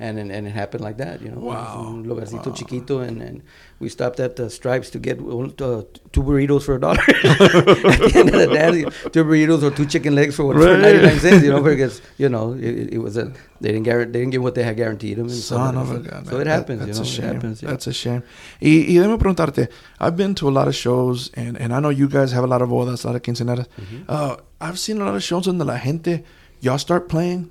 and 0.00 0.18
and, 0.18 0.30
and 0.30 0.46
it 0.46 0.50
happened 0.50 0.82
like 0.84 0.98
that. 0.98 1.20
You 1.22 1.30
know, 1.30 1.40
Wow. 1.40 2.02
It 2.04 2.06
was 2.14 2.32
un 2.34 2.54
chiquito, 2.54 3.00
and, 3.00 3.20
and 3.22 3.42
we 3.80 3.88
stopped 3.88 4.20
at 4.20 4.36
the 4.36 4.48
Stripes 4.50 4.90
to 4.90 4.98
get 4.98 5.18
uh, 5.18 5.82
two 6.12 6.22
burritos 6.22 6.62
for 6.62 6.74
a 6.76 6.80
dollar. 6.80 6.98
at 7.08 7.98
the 7.98 8.12
end 8.14 8.28
of 8.34 8.40
the 8.40 8.46
day, 8.46 8.82
two 9.10 9.24
burritos 9.24 9.62
or 9.62 9.70
two 9.70 9.86
chicken 9.86 10.14
legs 10.14 10.36
for, 10.36 10.44
what, 10.46 10.56
Right. 10.56 10.78
ninety 10.78 11.02
nine 11.06 11.18
cents. 11.18 11.44
You 11.44 11.50
know, 11.50 11.62
because 11.62 12.00
you 12.16 12.28
know 12.28 12.52
it, 12.54 12.94
it 12.94 12.98
was 12.98 13.16
a 13.16 13.32
they 13.60 13.72
didn't 13.72 13.84
guarantee 13.84 14.12
they 14.12 14.18
didn't 14.20 14.32
get 14.32 14.42
what 14.42 14.54
they 14.54 14.62
had 14.62 14.76
guaranteed 14.76 15.16
them. 15.18 15.26
And 15.26 15.34
Son 15.36 15.76
of 15.76 15.90
a 15.90 15.98
gun. 15.98 16.24
So 16.24 16.32
man. 16.32 16.40
it 16.40 16.44
That- 16.44 16.50
happens. 16.58 16.80
that's 16.86 16.98
you 16.98 17.02
a 17.02 17.06
know, 17.06 17.10
shame. 17.10 17.24
It 17.24 17.34
happens. 17.34 17.62
yeah. 17.62 17.70
That's 17.70 17.86
a 17.86 17.92
shame. 17.92 18.22
Y, 18.60 18.84
y 18.88 18.94
déjame 18.94 19.18
preguntarte. 19.18 19.68
I've 20.00 20.16
been 20.16 20.34
to 20.36 20.48
a 20.48 20.50
lot 20.58 20.68
of 20.68 20.74
shows, 20.74 21.30
and, 21.34 21.56
and 21.60 21.72
I 21.74 21.80
know 21.80 21.90
you 21.90 22.08
guys 22.08 22.32
have 22.32 22.44
a 22.44 22.46
lot 22.46 22.62
of 22.62 22.68
bodas, 22.68 23.04
a 23.04 23.08
lot 23.08 23.16
of 23.16 23.22
quinceaneras. 23.22 23.66
Mm-hmm. 23.80 24.02
Uh, 24.08 24.36
I've 24.60 24.78
seen 24.78 25.00
a 25.00 25.04
lot 25.04 25.14
of 25.14 25.22
shows 25.22 25.44
donde 25.46 25.64
la 25.64 25.76
gente, 25.76 26.24
y'all 26.60 26.78
start 26.78 27.08
playing, 27.08 27.50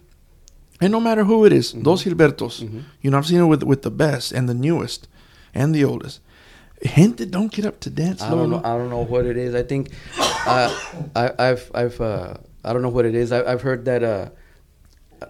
and 0.81 0.91
no 0.91 0.99
matter 0.99 1.23
who 1.23 1.45
it 1.45 1.53
is, 1.53 1.73
Mm-hmm. 1.73 1.83
Dos 1.83 2.03
Gilbertos, 2.03 2.61
you 3.01 3.09
know, 3.11 3.17
I've 3.17 3.25
seen 3.27 3.39
it 3.39 3.45
with, 3.45 3.63
with 3.63 3.81
the 3.81 3.91
best 3.91 4.31
and 4.31 4.47
the 4.47 4.53
newest 4.53 5.07
and 5.53 5.73
the 5.73 5.83
oldest. 5.83 6.21
Gente 6.83 7.25
don't 7.25 7.51
get 7.51 7.65
up 7.65 7.79
to 7.81 7.89
dance. 7.89 8.21
I 8.21 8.29
don't 8.29 8.49
know. 8.51 8.61
I 8.63 8.77
don't 8.77 8.89
know 8.91 9.03
what 9.03 9.25
it 9.25 9.37
is. 9.37 9.55
I 9.55 9.63
think 9.63 9.89
uh, 10.19 10.69
I, 11.15 11.31
I've 11.39 11.71
I've 11.73 11.99
uh, 11.99 12.35
I 12.63 12.71
don't 12.73 12.83
know 12.83 12.89
what 12.93 13.05
it 13.05 13.15
is. 13.15 13.31
I, 13.31 13.43
I've 13.51 13.63
heard 13.63 13.85
that 13.85 14.03
uh, 14.03 14.29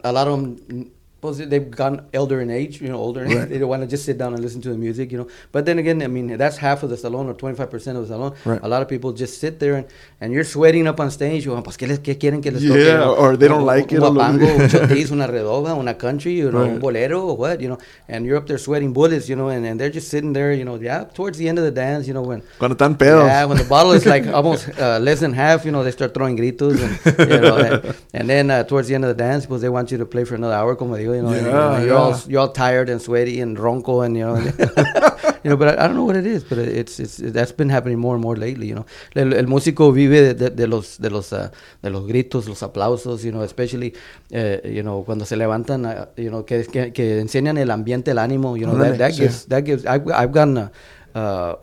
a 0.04 0.12
lot 0.12 0.28
of 0.28 0.34
them. 0.36 0.92
They've 1.34 1.70
gone 1.70 2.06
elder 2.14 2.42
in 2.42 2.50
age, 2.50 2.82
you 2.82 2.90
know, 2.90 2.98
older. 2.98 3.26
age. 3.26 3.36
Right. 3.36 3.50
They 3.58 3.58
don't 3.60 3.70
want 3.70 3.82
to 3.84 3.88
just 3.88 4.06
sit 4.06 4.18
down 4.18 4.34
and 4.34 4.42
listen 4.42 4.62
to 4.62 4.70
the 4.70 4.78
music, 4.78 5.12
you 5.12 5.18
know. 5.18 5.28
But 5.52 5.66
then 5.66 5.80
again, 5.80 6.02
I 6.02 6.08
mean, 6.08 6.38
that's 6.38 6.58
half 6.58 6.84
of 6.84 6.90
the 6.90 6.98
salon 6.98 7.28
or 7.28 7.34
25% 7.34 7.74
of 7.96 8.08
the 8.08 8.08
salon. 8.08 8.34
Right. 8.46 8.60
A 8.64 8.68
lot 8.68 8.82
of 8.82 8.88
people 8.88 9.12
just 9.14 9.40
sit 9.40 9.60
there 9.60 9.76
and, 9.76 9.86
and 10.22 10.32
you're 10.34 10.44
sweating 10.44 10.88
up 10.88 11.00
on 11.00 11.10
stage. 11.12 11.46
You 11.46 11.56
go, 11.56 11.62
pues, 11.62 11.78
¿qué, 11.78 11.88
les, 11.88 12.00
¿qué 12.00 12.18
quieren 12.18 12.42
que 12.42 12.52
les 12.52 12.62
toque? 12.64 12.86
Yeah, 12.86 12.98
know, 12.98 13.16
or 13.16 13.36
they 13.38 13.48
don't 13.48 13.60
un- 13.62 13.66
like 13.66 13.92
it 13.92 14.00
Un 14.02 14.14
guapango, 14.16 14.48
un 14.60 14.68
chotis, 14.70 15.12
una 15.12 15.28
redoba, 15.28 15.76
una 15.78 15.94
country, 15.96 16.34
you 16.38 16.52
know, 16.52 16.62
Right. 16.64 16.74
un 16.74 16.80
bolero 16.80 17.22
or 17.30 17.38
what, 17.38 17.60
you 17.62 17.68
know. 17.70 17.78
And 18.08 18.26
you're 18.26 18.38
up 18.38 18.48
there 18.48 18.58
sweating 18.58 18.94
bullets, 18.94 19.28
you 19.30 19.36
know, 19.36 19.50
and, 19.50 19.66
and 19.66 19.80
they're 19.80 19.90
just 19.90 20.10
sitting 20.10 20.34
there, 20.34 20.52
you 20.54 20.64
know, 20.66 20.76
yeah, 20.76 21.04
towards 21.14 21.38
the 21.38 21.48
end 21.50 21.58
of 21.60 21.66
the 21.66 21.72
dance, 21.72 22.08
you 22.08 22.14
know, 22.14 22.22
when 22.24 22.42
Cuando 22.60 22.76
están 22.76 22.98
pedos. 22.98 23.26
yeah, 23.28 23.46
when 23.46 23.58
the 23.58 23.64
bottle 23.66 23.92
is 23.94 24.06
like 24.06 24.28
almost 24.38 24.70
uh, 24.80 25.00
less 25.00 25.20
than 25.20 25.34
half, 25.34 25.66
you 25.66 25.72
know, 25.72 25.84
they 25.84 25.92
start 25.92 26.14
throwing 26.14 26.38
gritos, 26.38 26.78
and, 26.82 27.30
you 27.32 27.40
know, 27.42 27.58
and, 27.58 27.96
and 28.14 28.30
then 28.30 28.52
uh, 28.52 28.64
towards 28.64 28.88
the 28.88 28.96
end 28.96 29.04
of 29.06 29.10
the 29.10 29.24
dance, 29.24 29.46
because 29.46 29.62
they 29.62 29.70
want 29.70 29.92
you 29.92 29.98
to 29.98 30.06
play 30.06 30.24
for 30.24 30.36
another 30.36 30.54
hour, 30.54 30.76
como 30.76 30.96
digo, 30.96 31.17
you 31.18 31.24
know, 31.24 31.30
and, 31.30 31.46
you 31.46 31.52
know, 31.52 31.72
Yeah, 31.72 31.84
you're 31.84 31.98
all 31.98 32.20
you're 32.28 32.42
all 32.42 32.52
tired 32.52 32.90
and 32.90 33.02
sweaty 33.02 33.42
and 33.42 33.58
ronco, 33.58 34.06
and 34.06 34.16
you 34.18 34.26
know, 34.26 34.38
you 35.44 35.50
know, 35.50 35.58
but 35.58 35.68
I, 35.70 35.84
I 35.84 35.88
don't 35.88 35.96
know 35.96 36.06
what 36.06 36.16
it 36.16 36.26
is, 36.26 36.44
but 36.44 36.58
it's 36.58 37.00
it's 37.00 37.18
that's 37.18 37.52
been 37.52 37.70
happening 37.70 38.00
more 38.00 38.16
and 38.16 38.22
more 38.22 38.36
lately, 38.36 38.68
you 38.68 38.76
know. 38.76 38.86
El, 39.16 39.34
el 39.34 39.48
músico 39.48 39.92
vive 39.92 40.34
de, 40.34 40.50
de, 40.50 40.68
los 40.68 40.98
de 40.98 41.10
los 41.10 41.32
uh, 41.34 41.50
de 41.82 41.90
los 41.90 42.08
gritos, 42.08 42.48
los 42.48 42.62
aplausos, 42.64 43.24
you 43.24 43.32
know, 43.32 43.42
especially, 43.42 43.94
uh, 44.34 44.68
you 44.68 44.84
know, 44.84 45.04
cuando 45.04 45.26
se 45.26 45.36
levantan, 45.36 45.86
uh, 45.86 46.06
you 46.16 46.30
know, 46.30 46.46
que, 46.46 46.66
que 46.66 46.94
que 46.94 47.20
enseñan 47.20 47.58
el 47.58 47.72
ambiente, 47.72 48.12
el 48.12 48.20
ánimo, 48.20 48.58
you 48.58 48.66
know, 48.66 48.78
that, 48.78 48.98
that 48.98 49.12
sí. 49.12 49.24
gives 49.24 49.46
that 49.48 49.64
gives 49.66 49.86
I've 49.86 50.08
I've 50.12 50.32
gotten. 50.32 50.58
Uh, 50.58 50.70
uh, 51.16 51.56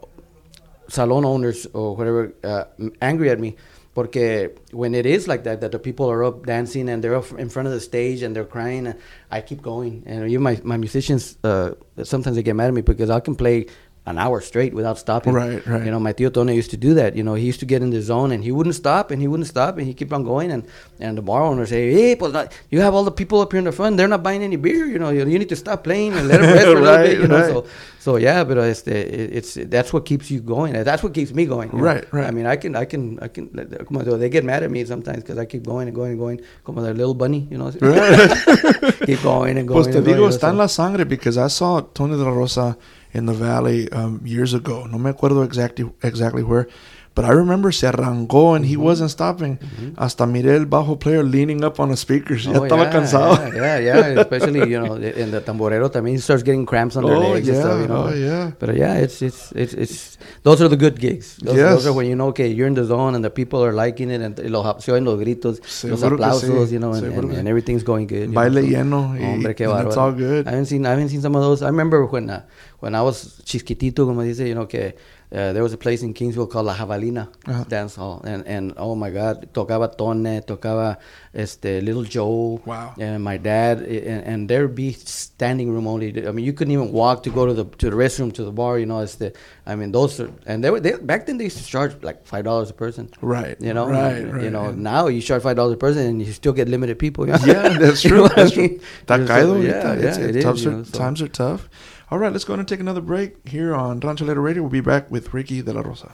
salon 0.89 1.25
owners 1.25 1.67
or 1.73 1.97
whatever 1.97 2.35
uh, 2.45 2.65
angry 3.01 3.31
at 3.31 3.41
me 3.41 3.57
porque 3.95 4.51
when 4.73 4.95
it 4.95 5.07
is 5.07 5.29
like 5.29 5.45
that 5.45 5.61
that 5.61 5.73
the 5.73 5.79
people 5.79 6.11
are 6.11 6.25
up 6.25 6.45
dancing 6.45 6.89
and 6.89 7.03
they're 7.03 7.15
up 7.15 7.31
in 7.39 7.49
front 7.49 7.69
of 7.69 7.73
the 7.73 7.81
stage 7.81 8.23
and 8.23 8.35
they're 8.35 8.45
crying 8.45 8.95
i 9.31 9.41
keep 9.41 9.63
going. 9.63 10.03
And 10.07 10.29
even 10.29 10.43
my, 10.43 10.61
my 10.65 10.77
musicians 10.77 11.39
uh, 11.45 11.73
sometimes 12.03 12.37
they 12.37 12.43
get 12.43 12.57
mad 12.57 12.69
at 12.69 12.75
me 12.75 12.83
because 12.83 13.11
i 13.11 13.21
can 13.21 13.37
play 13.37 13.67
an 14.07 14.19
hour 14.19 14.41
straight 14.41 14.75
without 14.75 14.99
stopping 14.99 15.33
Right, 15.33 15.67
right. 15.67 15.85
you 15.85 15.91
know 15.91 15.99
my 15.99 16.13
tío 16.13 16.33
Tony 16.33 16.55
used 16.55 16.71
to 16.71 16.77
do 16.77 16.95
that 16.95 17.17
you 17.17 17.23
know 17.23 17.35
he 17.35 17.47
used 17.47 17.61
to 17.61 17.67
get 17.67 17.83
in 17.83 17.91
the 17.91 18.03
zone 18.03 18.33
and 18.33 18.45
he 18.45 18.53
wouldn't 18.53 18.75
stop 18.75 19.11
and 19.11 19.21
he 19.21 19.29
wouldn't 19.29 19.47
stop 19.49 19.79
and 19.79 19.87
he 19.87 19.95
kept 19.95 20.13
on 20.13 20.25
going 20.25 20.51
and 20.51 20.67
and 21.01 21.17
the 21.17 21.23
bar 21.23 21.43
owner 21.43 21.65
say 21.67 21.91
hey 21.93 22.15
not, 22.21 22.53
you 22.71 22.81
have 22.81 22.95
all 22.95 23.05
the 23.05 23.11
people 23.11 23.41
up 23.41 23.53
here 23.53 23.59
in 23.59 23.65
the 23.65 23.73
front 23.73 23.97
they're 23.97 24.09
not 24.09 24.23
buying 24.23 24.43
any 24.43 24.57
beer 24.57 24.87
you 24.87 24.99
know 24.99 25.11
you, 25.11 25.21
you 25.27 25.39
need 25.39 25.49
to 25.49 25.57
stop 25.57 25.85
playing 25.85 26.13
and 26.13 26.29
let 26.29 26.41
them 26.41 26.53
rest 26.53 26.65
for 26.67 26.77
a 26.77 26.81
little 26.81 26.85
Right, 26.95 27.07
bit 27.07 27.21
you 27.21 27.29
know 27.29 27.41
right. 27.41 27.51
so 27.51 27.67
so 28.05 28.17
yeah, 28.17 28.45
but 28.45 28.59
uh, 28.59 28.69
it's, 28.69 28.83
it's 28.87 29.55
that's 29.55 29.91
what 29.91 30.05
keeps 30.05 30.31
you 30.31 30.41
going. 30.43 30.75
That's 30.75 31.03
what 31.03 31.15
keeps 31.15 31.33
me 31.33 31.47
going. 31.47 31.71
you 31.73 31.79
know. 31.79 31.85
Right, 31.85 32.05
right. 32.13 32.27
I 32.27 32.33
mean, 32.33 32.45
I 32.45 32.57
can, 32.57 32.77
I 32.77 32.85
can, 32.85 33.19
I 33.23 33.29
can. 33.29 33.49
Como 33.87 34.03
digo, 34.03 34.19
they 34.19 34.29
get 34.29 34.45
mad 34.45 34.63
at 34.63 34.71
me 34.71 34.85
sometimes 34.85 35.23
because 35.23 35.39
I 35.39 35.47
keep 35.47 35.65
going 35.65 35.89
and 35.89 35.97
going 35.97 36.11
and 36.11 36.21
going, 36.21 36.43
como 36.65 36.83
the 36.83 36.93
little 36.93 37.15
bunny, 37.15 37.49
you 37.51 37.57
know. 37.57 37.71
keep 39.07 39.23
going 39.23 39.57
and 39.57 39.67
going. 39.67 39.85
Pues 39.85 39.87
te 39.91 40.03
digo, 40.03 40.29
está 40.29 40.51
en 40.51 40.59
la 40.59 40.67
sangre 40.69 41.07
because 41.07 41.39
I 41.39 41.49
saw 41.49 41.81
Tony 41.81 42.19
de 42.19 42.25
la 42.25 42.31
Rosa 42.31 42.77
in 43.15 43.27
the 43.27 43.33
valley 43.33 43.91
um, 43.93 44.21
years 44.25 44.53
ago. 44.53 44.85
No 44.87 44.99
me 44.99 45.11
acuerdo 45.13 45.45
exactly 45.45 45.91
exactly 46.03 46.43
where, 46.43 46.69
But 47.17 47.25
I 47.27 47.31
remember 47.31 47.71
se 47.71 47.87
arrancó 47.87 48.57
and 48.57 48.65
he 48.67 48.77
wasn't 48.77 49.09
stopping. 49.09 49.59
Hasta 49.97 50.27
miré 50.27 50.57
el 50.57 50.67
bajo 50.67 50.99
player 50.99 51.23
leaning 51.23 51.63
up 51.63 51.79
on 51.79 51.91
the 51.91 51.97
speakers. 51.97 52.45
Ya 52.45 52.51
Oh, 52.59 52.65
estaba 52.65 52.85
yeah, 52.87 52.91
cansado. 52.91 53.37
Yeah, 53.55 53.79
yeah, 53.79 54.09
yeah. 54.15 54.21
Especially, 54.23 54.69
you 54.69 54.81
know, 54.81 54.97
in 54.97 55.31
the 55.31 55.41
tamborero 55.41 55.89
también 55.93 56.17
he 56.17 56.21
starts 56.21 56.43
getting 56.43 56.67
cramps 56.67 56.97
on 56.97 57.05
their 57.05 57.15
Oh, 57.15 57.31
legs 57.35 57.49
and 57.49 57.57
stuff, 57.59 57.77
yeah, 57.77 57.83
you 57.83 57.87
know. 57.89 58.07
oh, 58.09 58.15
yeah. 58.15 58.51
But 58.59 58.75
yeah, 58.75 58.95
it's, 58.97 59.23
it's, 59.23 59.53
it's, 59.53 59.75
it's, 59.75 60.19
those 60.43 60.61
are 60.61 60.69
the 60.69 60.77
good 60.77 60.99
gigs. 60.99 61.37
Those, 61.37 61.55
Yes. 61.57 61.71
those 61.75 61.87
are 61.87 61.93
when 61.93 62.07
you 62.07 62.17
know, 62.17 62.29
okay, 62.31 62.49
you're 62.49 62.67
in 62.67 62.75
the 62.75 62.85
zone 62.85 63.15
and 63.15 63.25
the 63.25 63.31
people 63.31 63.63
are 63.65 63.73
liking 63.73 64.11
it 64.11 64.21
and 64.21 64.37
los, 64.51 64.83
se 64.85 64.91
oyen 64.91 65.05
los 65.05 65.21
gritos, 65.21 65.61
los 65.61 66.01
Seguro 66.01 66.17
aplausos, 66.17 66.69
sí, 66.69 66.73
you 66.73 66.81
know, 66.81 66.95
and, 66.95 67.07
and, 67.07 67.31
and 67.33 67.47
everything's 67.47 67.85
going 67.85 68.09
good. 68.09 68.31
know, 68.31 68.35
Baile 68.41 68.61
so- 68.63 68.67
lleno 68.67 69.11
y- 69.17 69.25
Hombre, 69.25 69.55
qué 69.55 69.67
and 69.71 69.87
it's 69.87 69.97
all 69.97 70.11
good. 70.11 70.49
I 70.49 70.51
haven't 70.51 70.67
seen, 70.67 70.85
I 70.85 70.91
haven't 70.91 71.11
seen 71.11 71.23
some 71.23 71.37
of 71.37 71.43
those. 71.43 71.63
I 71.63 71.69
remember 71.69 72.07
when, 72.07 72.29
uh, 72.29 72.43
when 72.81 72.97
I 72.97 73.03
was 73.03 73.41
chisquitito, 73.45 74.05
como 74.05 74.23
dice, 74.25 74.49
you 74.49 74.57
know, 74.57 74.67
que 74.67 74.97
uh, 75.35 75.53
there 75.53 75.63
was 75.63 75.73
a 75.73 75.77
place 75.77 76.03
in 76.03 76.15
Kingsville 76.15 76.49
called 76.49 76.67
La 76.67 76.75
Javalina 76.75 77.29
Uh-huh. 77.47 77.65
Dance 77.69 77.97
Hall. 77.97 78.23
And, 78.25 78.47
and 78.47 78.73
oh 78.77 78.95
my 78.95 79.11
God, 79.11 79.49
tocaba 79.53 79.89
Tone, 79.97 80.41
tocaba 80.43 80.97
este, 81.35 81.83
Little 81.83 82.05
Joe. 82.05 82.61
Wow. 82.65 82.95
And 82.99 83.23
my 83.25 83.37
dad, 83.37 83.79
and, 83.81 84.23
and 84.25 84.49
there'd 84.49 84.75
be 84.75 84.93
standing 84.93 85.73
room 85.73 85.87
only. 85.87 86.27
I 86.27 86.31
mean, 86.31 86.45
you 86.45 86.53
couldn't 86.53 86.73
even 86.73 86.93
walk 86.93 87.25
to 87.25 87.31
go 87.31 87.47
to 87.47 87.53
the 87.55 87.65
to 87.79 87.91
the 87.91 87.97
restroom, 87.97 88.33
to 88.35 88.45
the 88.45 88.53
bar, 88.53 88.79
you 88.79 88.87
know. 88.87 89.01
It's 89.01 89.17
the, 89.17 89.33
I 89.67 89.75
mean, 89.75 89.91
those 89.93 90.21
are, 90.21 90.31
and 90.47 90.63
they 90.63 90.71
were, 90.71 90.81
they, 90.81 90.93
back 90.93 91.27
then 91.27 91.39
they 91.39 91.45
used 91.45 91.59
to 91.59 91.65
charge 91.67 91.93
like 92.03 92.25
$5 92.25 92.71
a 92.71 92.73
person. 92.73 93.11
Right, 93.21 93.57
You 93.61 93.75
know, 93.75 93.89
right, 93.89 94.19
you 94.21 94.31
right, 94.31 94.53
know, 94.53 94.67
yeah. 94.71 94.75
now 94.77 95.07
you 95.09 95.21
charge 95.21 95.43
$5 95.43 95.73
a 95.73 95.77
person 95.77 96.03
and 96.07 96.23
you 96.23 96.33
still 96.33 96.53
get 96.53 96.69
limited 96.69 96.99
people. 96.99 97.27
you 97.27 97.33
know? 97.33 97.39
Yeah, 97.45 97.69
that's 97.79 98.05
You 98.05 98.11
know 98.11 98.29
true. 98.29 98.33
I 98.33 98.35
That's 98.37 98.53
true. 98.53 98.63
mean? 98.69 98.81
Está 99.07 99.17
So, 99.19 99.27
caído 99.27 99.63
yeah, 99.63 99.83
yeah, 99.83 99.99
It's- 99.99 100.17
it 100.19 100.37
it's 100.37 100.45
tough, 100.45 100.59
you 100.63 100.71
know, 100.71 100.83
so- 100.85 100.99
Times 100.99 101.21
are 101.23 101.29
tough. 101.29 101.69
All 102.11 102.19
right, 102.19 102.31
let's 102.33 102.45
go 102.45 102.55
and 102.55 102.69
take 102.69 102.81
another 102.81 103.01
break 103.01 103.49
here 103.49 103.75
on 103.75 104.01
Rancho 104.01 104.25
Alegre 104.25 104.43
Radio. 104.43 104.63
We'll 104.63 104.71
be 104.71 104.81
back 104.81 105.11
with 105.11 105.33
Ricky 105.33 105.63
De 105.63 105.73
La 105.73 105.81
Rosa. 105.81 106.11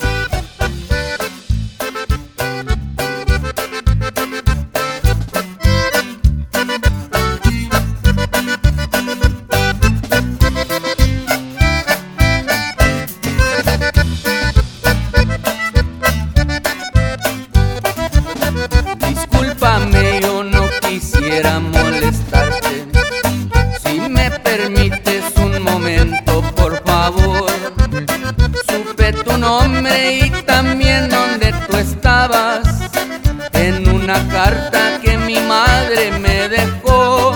En 33.54 33.88
una 33.88 34.28
carta 34.28 35.00
que 35.02 35.16
mi 35.16 35.40
madre 35.40 36.10
me 36.18 36.50
dejó. 36.50 37.34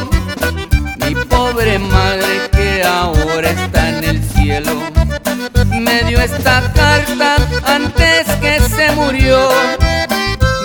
Mi 0.98 1.14
pobre 1.24 1.78
madre 1.78 2.50
que 2.52 2.82
ahora 2.84 3.48
está 3.48 3.88
en 3.88 4.04
el 4.04 4.22
cielo. 4.22 4.72
Me 5.80 6.02
dio 6.04 6.20
esta 6.20 6.70
carta 6.74 7.36
antes 7.64 8.26
que 8.42 8.60
se 8.60 8.90
murió. 8.92 9.48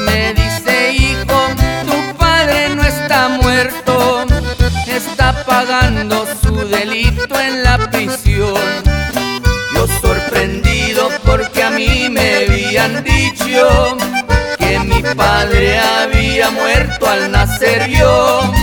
Me 0.05 0.33
dice 0.33 0.91
hijo, 0.91 1.39
tu 1.85 2.17
padre 2.17 2.75
no 2.75 2.83
está 2.83 3.29
muerto, 3.29 4.25
está 4.85 5.45
pagando 5.45 6.27
su 6.43 6.67
delito 6.67 7.39
en 7.39 7.63
la 7.63 7.77
prisión. 7.89 8.59
Yo 9.73 9.87
sorprendido 10.01 11.09
porque 11.23 11.63
a 11.63 11.69
mí 11.69 12.09
me 12.09 12.28
habían 12.79 13.03
dicho 13.03 13.97
que 14.57 14.79
mi 14.79 15.01
padre 15.15 15.77
había 15.79 16.49
muerto 16.51 17.07
al 17.09 17.31
nacer 17.31 17.89
yo. 17.89 18.58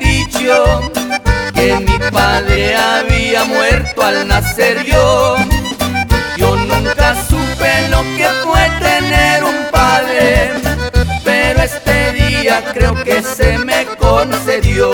Dicho 0.00 0.90
que 1.54 1.76
mi 1.76 1.98
padre 2.10 2.74
había 2.74 3.44
muerto 3.44 4.02
al 4.02 4.26
nacer 4.26 4.84
yo. 4.84 5.36
Yo 6.36 6.56
nunca 6.56 7.14
supe 7.28 7.88
lo 7.90 8.02
que 8.16 8.28
fue 8.44 8.62
tener 8.80 9.44
un 9.44 9.56
padre, 9.70 10.52
pero 11.24 11.62
este 11.62 12.12
día 12.12 12.64
creo 12.72 12.94
que 13.04 13.22
se 13.22 13.58
me 13.58 13.86
concedió. 13.98 14.90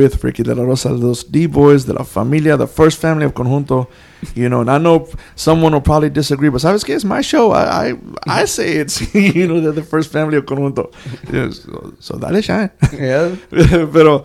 With 0.00 0.24
Ricky 0.24 0.42
de 0.42 0.54
la 0.54 0.64
Rosa, 0.64 0.88
those 0.94 1.24
D-Boyz 1.24 1.84
de 1.84 1.92
la 1.92 2.04
familia, 2.04 2.56
the 2.56 2.66
first 2.66 2.98
family 2.98 3.26
of 3.26 3.34
Conjunto. 3.34 3.86
You 4.34 4.48
know, 4.48 4.62
and 4.62 4.70
I 4.70 4.78
know 4.78 5.08
someone 5.36 5.72
will 5.72 5.82
probably 5.82 6.08
disagree, 6.08 6.48
but 6.48 6.60
¿sabes 6.62 6.84
qué? 6.84 6.94
It's 6.94 7.04
my 7.04 7.20
show. 7.20 7.52
I 7.52 7.90
I, 7.90 7.94
I 8.26 8.44
say 8.46 8.76
it's, 8.76 9.14
you 9.14 9.46
know, 9.46 9.60
they're 9.60 9.72
the 9.72 9.82
first 9.82 10.10
family 10.10 10.38
of 10.38 10.46
Conjunto. 10.46 10.90
Yeah, 11.30 11.50
so, 11.50 11.94
so 12.00 12.18
dale 12.18 12.40
shine. 12.40 12.70
Yeah. 12.92 13.36
Pero, 13.50 14.24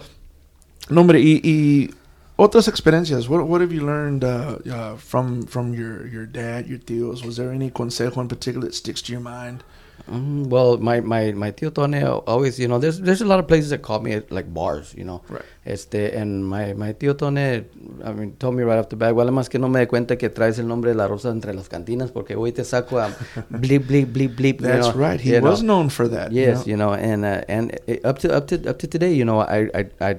no, 0.89 1.01
hombre, 1.01 1.19
y, 1.19 1.41
y 1.43 1.89
otras 2.37 2.67
experiencias. 2.67 3.27
What, 3.27 3.47
what 3.47 3.61
have 3.61 3.73
you 3.73 3.85
learned 3.85 4.23
uh, 4.23 4.59
uh, 4.69 4.95
from 4.97 5.43
from 5.43 5.73
your, 5.73 6.07
your 6.07 6.25
dad, 6.25 6.67
your 6.67 6.79
tíos? 6.79 7.25
Was 7.25 7.37
there 7.37 7.51
any 7.51 7.69
consejo 7.69 8.17
in 8.17 8.27
particular 8.27 8.67
that 8.67 8.75
sticks 8.75 9.01
to 9.03 9.11
your 9.11 9.21
mind? 9.21 9.63
Mm, 10.11 10.49
well, 10.49 10.77
my, 10.77 10.99
my, 11.01 11.31
my 11.31 11.51
tío 11.51 11.73
Tony 11.73 12.03
always, 12.03 12.59
you 12.59 12.67
know, 12.67 12.77
there's 12.77 12.99
there's 13.01 13.21
a 13.21 13.25
lot 13.25 13.39
of 13.39 13.47
places 13.47 13.71
that 13.71 13.81
call 13.81 13.99
me 14.01 14.21
like 14.29 14.53
bars, 14.53 14.93
you 14.95 15.03
know. 15.03 15.21
Right. 15.29 15.41
Este, 15.65 16.13
and 16.15 16.45
my, 16.47 16.73
my 16.75 16.93
tío 16.93 17.17
Tony, 17.17 17.63
I 18.03 18.11
mean, 18.13 18.33
told 18.37 18.53
me 18.55 18.61
right 18.61 18.77
off 18.77 18.89
the 18.89 18.95
bat, 18.95 19.15
well, 19.15 19.27
más 19.31 19.49
que 19.49 19.57
no 19.57 19.67
me 19.67 19.79
dé 19.79 19.87
cuenta 19.87 20.15
que 20.17 20.29
traes 20.29 20.59
el 20.59 20.67
nombre 20.67 20.91
de 20.91 20.95
la 20.97 21.07
rosa 21.07 21.29
entre 21.31 21.53
las 21.55 21.69
cantinas, 21.69 22.11
porque 22.11 22.35
hoy 22.35 22.51
te 22.51 22.63
saco 22.63 22.99
a 22.99 23.09
blip, 23.49 23.87
bleep, 23.87 24.13
bleep. 24.13 24.35
blip. 24.35 24.61
you 24.61 24.67
That's 24.67 24.87
know, 24.89 24.93
right. 24.93 25.19
He 25.19 25.31
you 25.31 25.41
know. 25.41 25.49
was 25.49 25.63
known 25.63 25.89
for 25.89 26.07
that. 26.07 26.31
you 26.31 26.41
Yes, 26.41 26.67
know? 26.67 26.71
you 26.71 26.77
know, 26.77 26.93
and 26.93 27.25
uh, 27.25 27.41
and 27.47 27.71
uh, 27.89 28.07
up 28.07 28.19
to 28.19 28.31
up 28.31 28.45
to 28.49 28.69
up 28.69 28.77
to 28.77 28.87
today, 28.87 29.11
you 29.11 29.25
know, 29.25 29.39
I 29.39 29.69
I 29.73 29.85
I, 30.01 30.15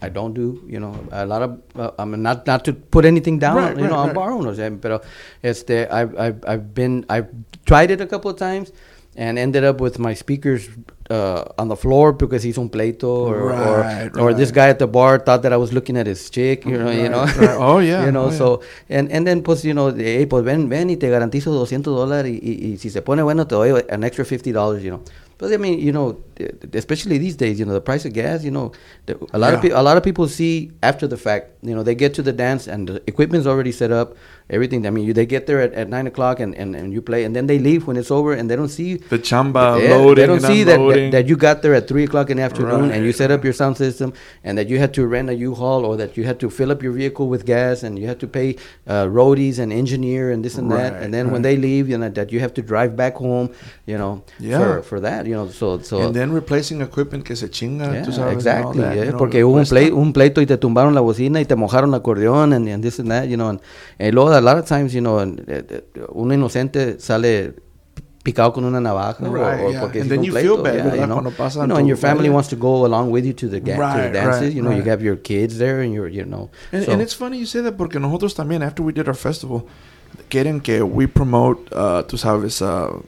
I 0.00 0.08
don't 0.10 0.34
do, 0.34 0.62
you 0.68 0.78
know, 0.78 0.94
a 1.10 1.26
lot 1.26 1.42
of. 1.42 1.58
Uh, 1.74 1.90
I 1.98 2.04
mean, 2.04 2.22
not 2.22 2.46
not 2.46 2.64
to 2.66 2.72
put 2.72 3.04
anything 3.04 3.40
down, 3.40 3.56
Right, 3.56 3.76
you 3.76 3.82
right, 3.82 3.90
know, 3.90 3.96
on 3.98 4.12
bar 4.14 4.30
owners, 4.30 4.60
eh, 4.60 4.70
pero 4.80 5.00
este, 5.42 5.88
I've 5.90 6.14
I've 6.16 6.38
I've 6.46 6.72
been 6.72 7.04
I've 7.08 7.26
tried 7.66 7.90
it 7.90 8.00
a 8.00 8.06
couple 8.06 8.30
of 8.30 8.36
times. 8.36 8.70
And 9.16 9.38
ended 9.38 9.62
up 9.62 9.80
with 9.80 9.98
my 10.00 10.12
speakers 10.14 10.68
uh, 11.08 11.44
on 11.56 11.68
the 11.68 11.76
floor 11.76 12.12
because 12.12 12.42
he's 12.42 12.58
on 12.58 12.68
pleito, 12.68 13.04
or 13.04 13.80
Right, 13.82 14.10
or, 14.16 14.30
or 14.30 14.34
this 14.34 14.50
guy 14.50 14.68
at 14.70 14.80
the 14.80 14.88
bar 14.88 15.18
thought 15.20 15.42
that 15.42 15.52
I 15.52 15.56
was 15.56 15.72
looking 15.72 15.96
at 15.96 16.06
his 16.06 16.28
chick, 16.30 16.64
you 16.66 16.76
know, 16.76 16.90
you 16.90 17.08
know. 17.08 17.24
right. 17.24 17.56
Oh, 17.60 17.78
yeah, 17.78 18.06
you 18.06 18.10
know. 18.10 18.24
oh, 18.26 18.30
yeah. 18.30 18.38
So 18.38 18.60
and 18.88 19.12
and 19.12 19.24
then 19.24 19.42
pues 19.42 19.64
you 19.64 19.72
know, 19.72 19.90
hey, 19.94 20.26
pues 20.26 20.42
ven 20.44 20.68
ven 20.68 20.90
y 20.90 20.96
te 20.96 21.08
garantizo 21.10 21.52
200 21.52 21.94
dólares 21.94 22.32
y, 22.32 22.40
y, 22.42 22.72
y 22.72 22.76
si 22.78 22.90
se 22.90 23.02
pone 23.02 23.22
bueno 23.22 23.46
te 23.46 23.54
doy 23.54 23.84
an 23.88 24.02
extra 24.02 24.24
50 24.24 24.50
dollars, 24.52 24.82
you 24.82 24.90
know. 24.90 25.00
But 25.38 25.52
I 25.52 25.58
mean, 25.58 25.78
you 25.80 25.92
know, 25.92 26.16
especially 26.72 27.18
these 27.18 27.36
days, 27.36 27.58
you 27.58 27.66
know, 27.66 27.72
the 27.74 27.80
price 27.80 28.04
of 28.04 28.12
gas, 28.12 28.44
you 28.44 28.50
know, 28.52 28.70
the, 29.06 29.16
a 29.32 29.38
lot 29.38 29.52
of 29.52 29.58
Yeah. 29.58 29.62
people, 29.62 29.78
a 29.80 29.82
lot 29.82 29.96
of 29.96 30.02
people 30.04 30.28
see 30.28 30.70
after 30.82 31.08
the 31.08 31.16
fact, 31.16 31.50
you 31.62 31.74
know, 31.74 31.82
they 31.82 31.94
get 31.96 32.14
to 32.14 32.22
the 32.22 32.32
dance 32.32 32.68
and 32.68 32.88
the 32.88 33.02
equipment's 33.08 33.46
already 33.46 33.72
set 33.72 33.90
up, 33.90 34.14
everything. 34.50 34.86
I 34.86 34.90
mean, 34.90 35.04
you, 35.06 35.12
they 35.12 35.26
get 35.26 35.46
there 35.46 35.60
at, 35.60 35.72
at 35.72 35.88
nine 35.88 36.06
o'clock 36.06 36.40
and, 36.40 36.54
and, 36.54 36.76
and 36.76 36.92
you 36.92 37.00
play, 37.00 37.24
and 37.24 37.34
then 37.34 37.46
they 37.46 37.58
leave 37.58 37.86
when 37.86 37.96
it's 37.96 38.10
over, 38.10 38.32
and 38.34 38.50
they 38.50 38.56
don't 38.56 38.68
see 38.68 38.96
The 38.96 39.18
chamba 39.18 39.80
yeah, 39.82 39.94
loading 39.94 40.22
They 40.22 40.26
don't 40.26 40.40
see 40.40 40.64
that, 40.64 40.78
that 40.78 41.10
that 41.12 41.28
you 41.28 41.36
got 41.36 41.62
there 41.62 41.74
at 41.74 41.88
three 41.88 42.04
o'clock 42.04 42.30
in 42.30 42.36
the 42.36 42.42
afternoon 42.42 42.90
and 42.90 43.02
you 43.04 43.10
Right, 43.10 43.14
set 43.16 43.30
up 43.30 43.42
your 43.44 43.52
sound 43.54 43.76
system, 43.76 44.12
and 44.42 44.58
that 44.58 44.68
you 44.68 44.78
had 44.78 44.92
to 44.94 45.06
rent 45.06 45.30
a 45.30 45.34
U-Haul 45.34 45.84
or 45.84 45.96
that 45.96 46.16
you 46.16 46.24
had 46.24 46.38
to 46.40 46.50
fill 46.50 46.70
up 46.70 46.82
your 46.82 46.92
vehicle 46.92 47.28
with 47.28 47.44
gas 47.46 47.82
and 47.82 47.98
you 47.98 48.06
had 48.06 48.18
to 48.20 48.26
pay 48.26 48.56
uh, 48.86 49.04
roadies 49.06 49.58
and 49.58 49.72
engineer 49.72 50.30
and 50.30 50.44
this 50.44 50.58
and 50.58 50.70
that, 50.70 50.92
and 51.02 51.12
then 51.14 51.30
when 51.30 51.42
they 51.42 51.56
leave, 51.56 51.88
you 51.88 51.96
know, 51.98 52.08
that 52.10 52.30
you 52.32 52.40
have 52.40 52.52
to 52.54 52.62
drive 52.62 52.96
back 52.96 53.16
home, 53.16 53.50
you 53.86 53.96
know, 53.96 54.22
Yeah. 54.38 54.58
for, 54.58 54.82
for 54.82 55.00
that, 55.00 55.26
you 55.26 55.34
know, 55.34 55.48
so 55.48 55.78
so. 55.80 56.02
And 56.02 56.14
then 56.14 56.32
replacing 56.32 56.80
equipment 56.82 57.24
que 57.24 57.34
se 57.36 57.48
chinga, 57.48 57.92
Yeah, 57.94 58.04
tú 58.04 58.12
sabes, 58.12 58.32
exactly. 58.32 58.82
that, 58.82 58.96
yeah, 58.96 59.04
you 59.04 59.10
know, 59.12 59.18
porque 59.18 59.42
hubo 59.44 59.58
un, 59.58 59.64
play, 59.66 59.90
un 59.90 60.12
pleito 60.12 60.40
y 60.40 60.46
te 60.46 60.56
tumbaron 60.58 60.94
la 60.94 61.00
bocina 61.00 61.40
y 61.40 61.44
te 61.44 61.54
mojaron 61.56 61.90
el 61.94 62.00
acordeón 62.00 62.52
and, 62.52 62.68
and 62.68 62.82
this 62.82 62.98
and 62.98 63.10
that, 63.10 63.28
you 63.28 63.36
know. 63.36 63.48
And, 63.48 63.60
and 63.98 64.14
luego, 64.14 64.33
a 64.38 64.40
lot 64.40 64.58
of 64.58 64.66
times, 64.66 64.94
you 64.94 65.00
know, 65.00 65.18
and, 65.18 65.40
uh, 65.48 65.76
uh, 66.00 66.20
un 66.22 66.32
inocente 66.32 66.98
sale 67.00 67.54
picado 68.22 68.52
con 68.54 68.64
una 68.64 68.80
navaja 68.80 69.22
Right, 69.28 69.60
o, 69.60 69.66
o 69.66 69.70
yeah. 69.70 69.80
porque 69.80 70.00
And 70.00 70.10
then 70.10 70.20
un 70.20 70.24
you 70.24 70.32
feel 70.32 70.62
bad, 70.62 70.76
yeah, 70.76 70.94
you 70.94 71.06
know. 71.06 71.30
Pasa 71.36 71.60
you 71.60 71.66
know, 71.66 71.76
and 71.76 71.86
your 71.86 71.98
family 71.98 72.30
wants 72.30 72.48
to 72.48 72.56
go 72.56 72.86
along 72.86 73.10
with 73.10 73.24
you 73.26 73.34
to 73.34 73.48
the, 73.48 73.60
ga- 73.60 73.76
to 73.76 74.02
the 74.02 74.10
dances, 74.12 74.42
right, 74.42 74.52
you 74.54 74.62
know, 74.62 74.70
you 74.70 74.82
have 74.84 75.02
your 75.02 75.16
kids 75.16 75.58
there 75.58 75.82
and 75.82 75.92
you're, 75.92 76.08
you 76.08 76.24
know. 76.24 76.48
And, 76.72 76.84
so- 76.84 76.92
and 76.92 77.02
it's 77.02 77.12
funny 77.14 77.38
you 77.38 77.46
say 77.46 77.60
that 77.62 77.76
porque 77.76 77.96
nosotros 78.00 78.34
también, 78.34 78.62
after 78.62 78.82
we 78.82 78.92
did 78.92 79.08
our 79.08 79.14
festival, 79.14 79.66
quieren 80.30 80.62
que 80.62 80.82
we 80.82 81.06
promote, 81.06 81.68
uh, 81.72 82.02
tú 82.04 82.16
sabes, 82.16 82.62
uh, 82.62 82.98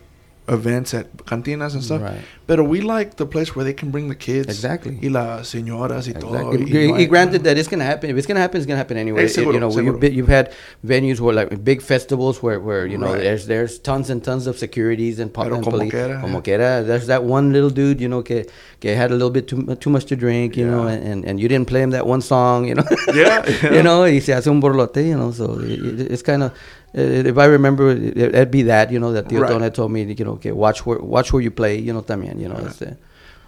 events 0.48 0.94
at 0.94 1.06
cantinas 1.26 1.74
and 1.74 1.82
stuff. 1.82 2.00
Right. 2.02 2.20
Pero 2.46 2.62
we 2.62 2.80
like 2.80 3.16
the 3.16 3.26
place 3.26 3.56
where 3.56 3.64
they 3.64 3.74
can 3.74 3.90
bring 3.90 4.08
the 4.08 4.14
kids. 4.14 4.46
Exactly. 4.48 4.96
Y 5.02 5.08
las 5.08 5.48
señoras 5.48 6.06
y 6.08 6.12
todo. 6.12 6.52
Exactly. 6.52 6.72
y 6.72 6.86
Y- 6.92 6.98
y 7.02 7.06
granted 7.06 7.42
that 7.42 7.56
it's 7.58 7.68
gonna 7.68 7.84
happen. 7.84 8.10
If 8.10 8.16
it's 8.16 8.26
gonna 8.28 8.38
happen, 8.40 8.58
it's 8.60 8.66
gonna 8.66 8.78
happen 8.78 8.96
anyway. 8.96 9.22
Eh, 9.24 9.26
It- 9.26 9.36
you 9.38 9.58
know, 9.58 9.70
you've, 9.70 9.98
been- 9.98 10.14
you've 10.14 10.28
had 10.28 10.50
venues 10.86 11.18
where 11.20 11.34
like 11.34 11.64
big 11.64 11.82
festivals 11.82 12.42
where, 12.42 12.60
where 12.60 12.86
you 12.86 12.96
know 12.96 13.12
Right. 13.14 13.22
there's 13.22 13.46
there's 13.46 13.78
tons 13.80 14.08
and 14.10 14.22
tons 14.22 14.46
of 14.46 14.56
securities 14.56 15.18
and, 15.18 15.32
po- 15.32 15.42
Pero 15.42 15.56
and 15.56 15.64
police. 15.64 15.90
quiera, 15.90 16.20
como 16.20 16.38
eh. 16.38 16.42
quiera. 16.42 16.82
There's 16.84 17.06
that 17.08 17.24
one 17.24 17.52
little 17.52 17.70
dude, 17.70 18.00
you 18.00 18.08
know, 18.08 18.22
que, 18.22 18.46
que 18.86 18.94
had 18.96 19.10
a 19.10 19.14
little 19.14 19.30
bit 19.30 19.46
too, 19.48 19.74
too 19.76 19.90
much 19.90 20.04
to 20.06 20.16
drink, 20.16 20.56
you 20.56 20.66
know, 20.66 20.84
Yeah. 20.86 20.94
and, 20.94 21.02
and, 21.12 21.24
and 21.24 21.40
you 21.40 21.48
didn't 21.48 21.66
play 21.66 21.82
him 21.82 21.90
that 21.90 22.06
one 22.06 22.20
song, 22.20 22.66
you 22.68 22.74
know. 22.74 22.84
Yeah, 23.14 23.44
yeah. 23.62 23.72
you 23.74 23.82
know, 23.82 24.02
y 24.02 24.20
se 24.20 24.32
hace 24.32 24.46
un 24.48 24.60
borlote, 24.60 25.04
you 25.06 25.16
know. 25.16 25.32
So 25.32 25.58
it, 25.60 25.80
it- 26.00 26.10
it's 26.12 26.22
kind 26.22 26.42
of. 26.42 26.52
Eh, 26.94 27.24
if 27.26 27.36
I 27.36 27.46
remember, 27.46 27.90
it, 27.90 28.16
it'd 28.16 28.50
be 28.50 28.62
that, 28.62 28.90
you 28.90 28.98
know, 29.00 29.12
that 29.12 29.28
Tío 29.28 29.40
Right. 29.42 29.50
Tony 29.50 29.70
told 29.70 29.90
me, 29.92 30.02
you 30.04 30.24
know, 30.24 30.32
okay, 30.38 30.52
watch 30.52 30.86
where 30.86 30.98
watch 30.98 31.32
where 31.32 31.42
you 31.42 31.50
play, 31.50 31.78
you 31.78 31.92
know, 31.92 32.02
también, 32.02 32.38
you 32.40 32.48
know. 32.48 32.56
It. 32.56 32.96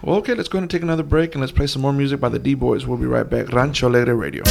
Well, 0.02 0.16
okay, 0.19 0.35
let's 0.35 0.48
go 0.48 0.59
ahead 0.59 0.65
and 0.65 0.70
take 0.70 0.82
another 0.82 1.02
break 1.02 1.35
and 1.35 1.40
let's 1.40 1.52
play 1.52 1.66
some 1.66 1.82
more 1.82 1.93
music 1.93 2.20
by 2.20 2.28
the 2.28 2.39
D-Boyz. 2.39 2.86
We'll 2.86 2.98
be 2.98 3.06
right 3.06 3.28
back. 3.28 3.52
Rancho 3.52 3.89
Alegre 3.89 4.15
Radio. 4.15 4.43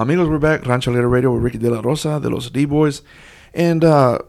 Amigos, 0.00 0.30
we're 0.30 0.38
back. 0.38 0.64
Rancho 0.64 0.90
Alegre 0.90 1.08
Radio 1.08 1.30
with 1.30 1.42
Ricky 1.42 1.58
De 1.58 1.68
La 1.68 1.82
Rosa, 1.82 2.18
de 2.18 2.30
los 2.30 2.48
D-Boyz. 2.48 3.02
And 3.52 3.84
uh, 3.84 4.20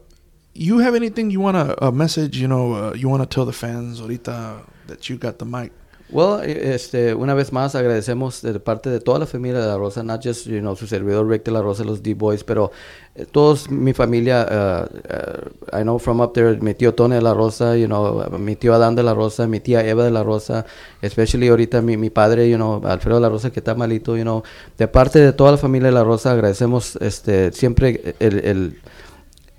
you 0.53 0.79
have 0.79 0.95
anything 0.95 1.31
you 1.31 1.39
want 1.39 1.55
to, 1.55 1.81
a 1.81 1.93
message, 1.93 2.37
you 2.37 2.45
know, 2.49 2.73
uh, 2.73 2.93
you 2.93 3.07
want 3.07 3.23
to 3.23 3.25
tell 3.33 3.45
the 3.45 3.53
fans 3.53 4.01
ahorita 4.01 4.69
that 4.87 5.09
you 5.09 5.15
got 5.15 5.39
the 5.39 5.45
mic? 5.45 5.71
Well, 6.11 6.41
eh, 6.43 6.73
este, 6.75 7.13
una 7.13 7.33
vez 7.33 7.53
más 7.53 7.73
agradecemos 7.73 8.41
de 8.41 8.59
parte 8.59 8.89
de 8.89 8.99
toda 8.99 9.17
la 9.17 9.25
familia 9.25 9.61
de 9.61 9.67
La 9.67 9.77
Rosa, 9.77 10.03
not 10.03 10.21
just, 10.21 10.45
you 10.45 10.59
know, 10.59 10.75
su 10.75 10.85
servidor 10.85 11.25
Rick 11.25 11.45
de 11.45 11.51
La 11.51 11.61
Rosa, 11.61 11.85
los 11.85 12.03
D-Boys, 12.03 12.43
pero 12.43 12.71
eh, 13.15 13.25
todos 13.25 13.71
mi 13.71 13.93
familia, 13.93 14.45
uh, 14.51 14.93
uh, 14.93 15.79
I 15.79 15.83
know 15.83 15.97
from 15.99 16.19
up 16.19 16.33
there, 16.33 16.57
mi 16.59 16.73
tío 16.73 16.93
Tony 16.93 17.15
de 17.15 17.21
La 17.21 17.33
Rosa, 17.33 17.77
you 17.77 17.85
know, 17.85 18.29
mi 18.37 18.57
tío 18.57 18.73
Adán 18.73 18.93
de 18.95 19.03
La 19.03 19.13
Rosa, 19.13 19.47
mi 19.47 19.61
tía 19.61 19.87
Eva 19.87 20.03
de 20.03 20.11
La 20.11 20.23
Rosa, 20.23 20.65
especially 21.01 21.47
ahorita 21.47 21.81
mi, 21.81 21.95
mi 21.95 22.09
padre, 22.09 22.49
you 22.49 22.57
know, 22.57 22.81
Alfredo 22.85 23.15
de 23.15 23.21
La 23.21 23.29
Rosa 23.29 23.49
que 23.51 23.61
está 23.61 23.73
malito, 23.73 24.17
you 24.17 24.23
know, 24.23 24.43
de 24.77 24.89
parte 24.89 25.19
de 25.19 25.31
toda 25.31 25.51
la 25.51 25.57
familia 25.57 25.87
de 25.87 25.93
La 25.93 26.03
Rosa 26.03 26.31
agradecemos 26.31 26.97
este, 26.97 27.53
siempre 27.53 28.15
el, 28.19 28.39
el 28.39 28.81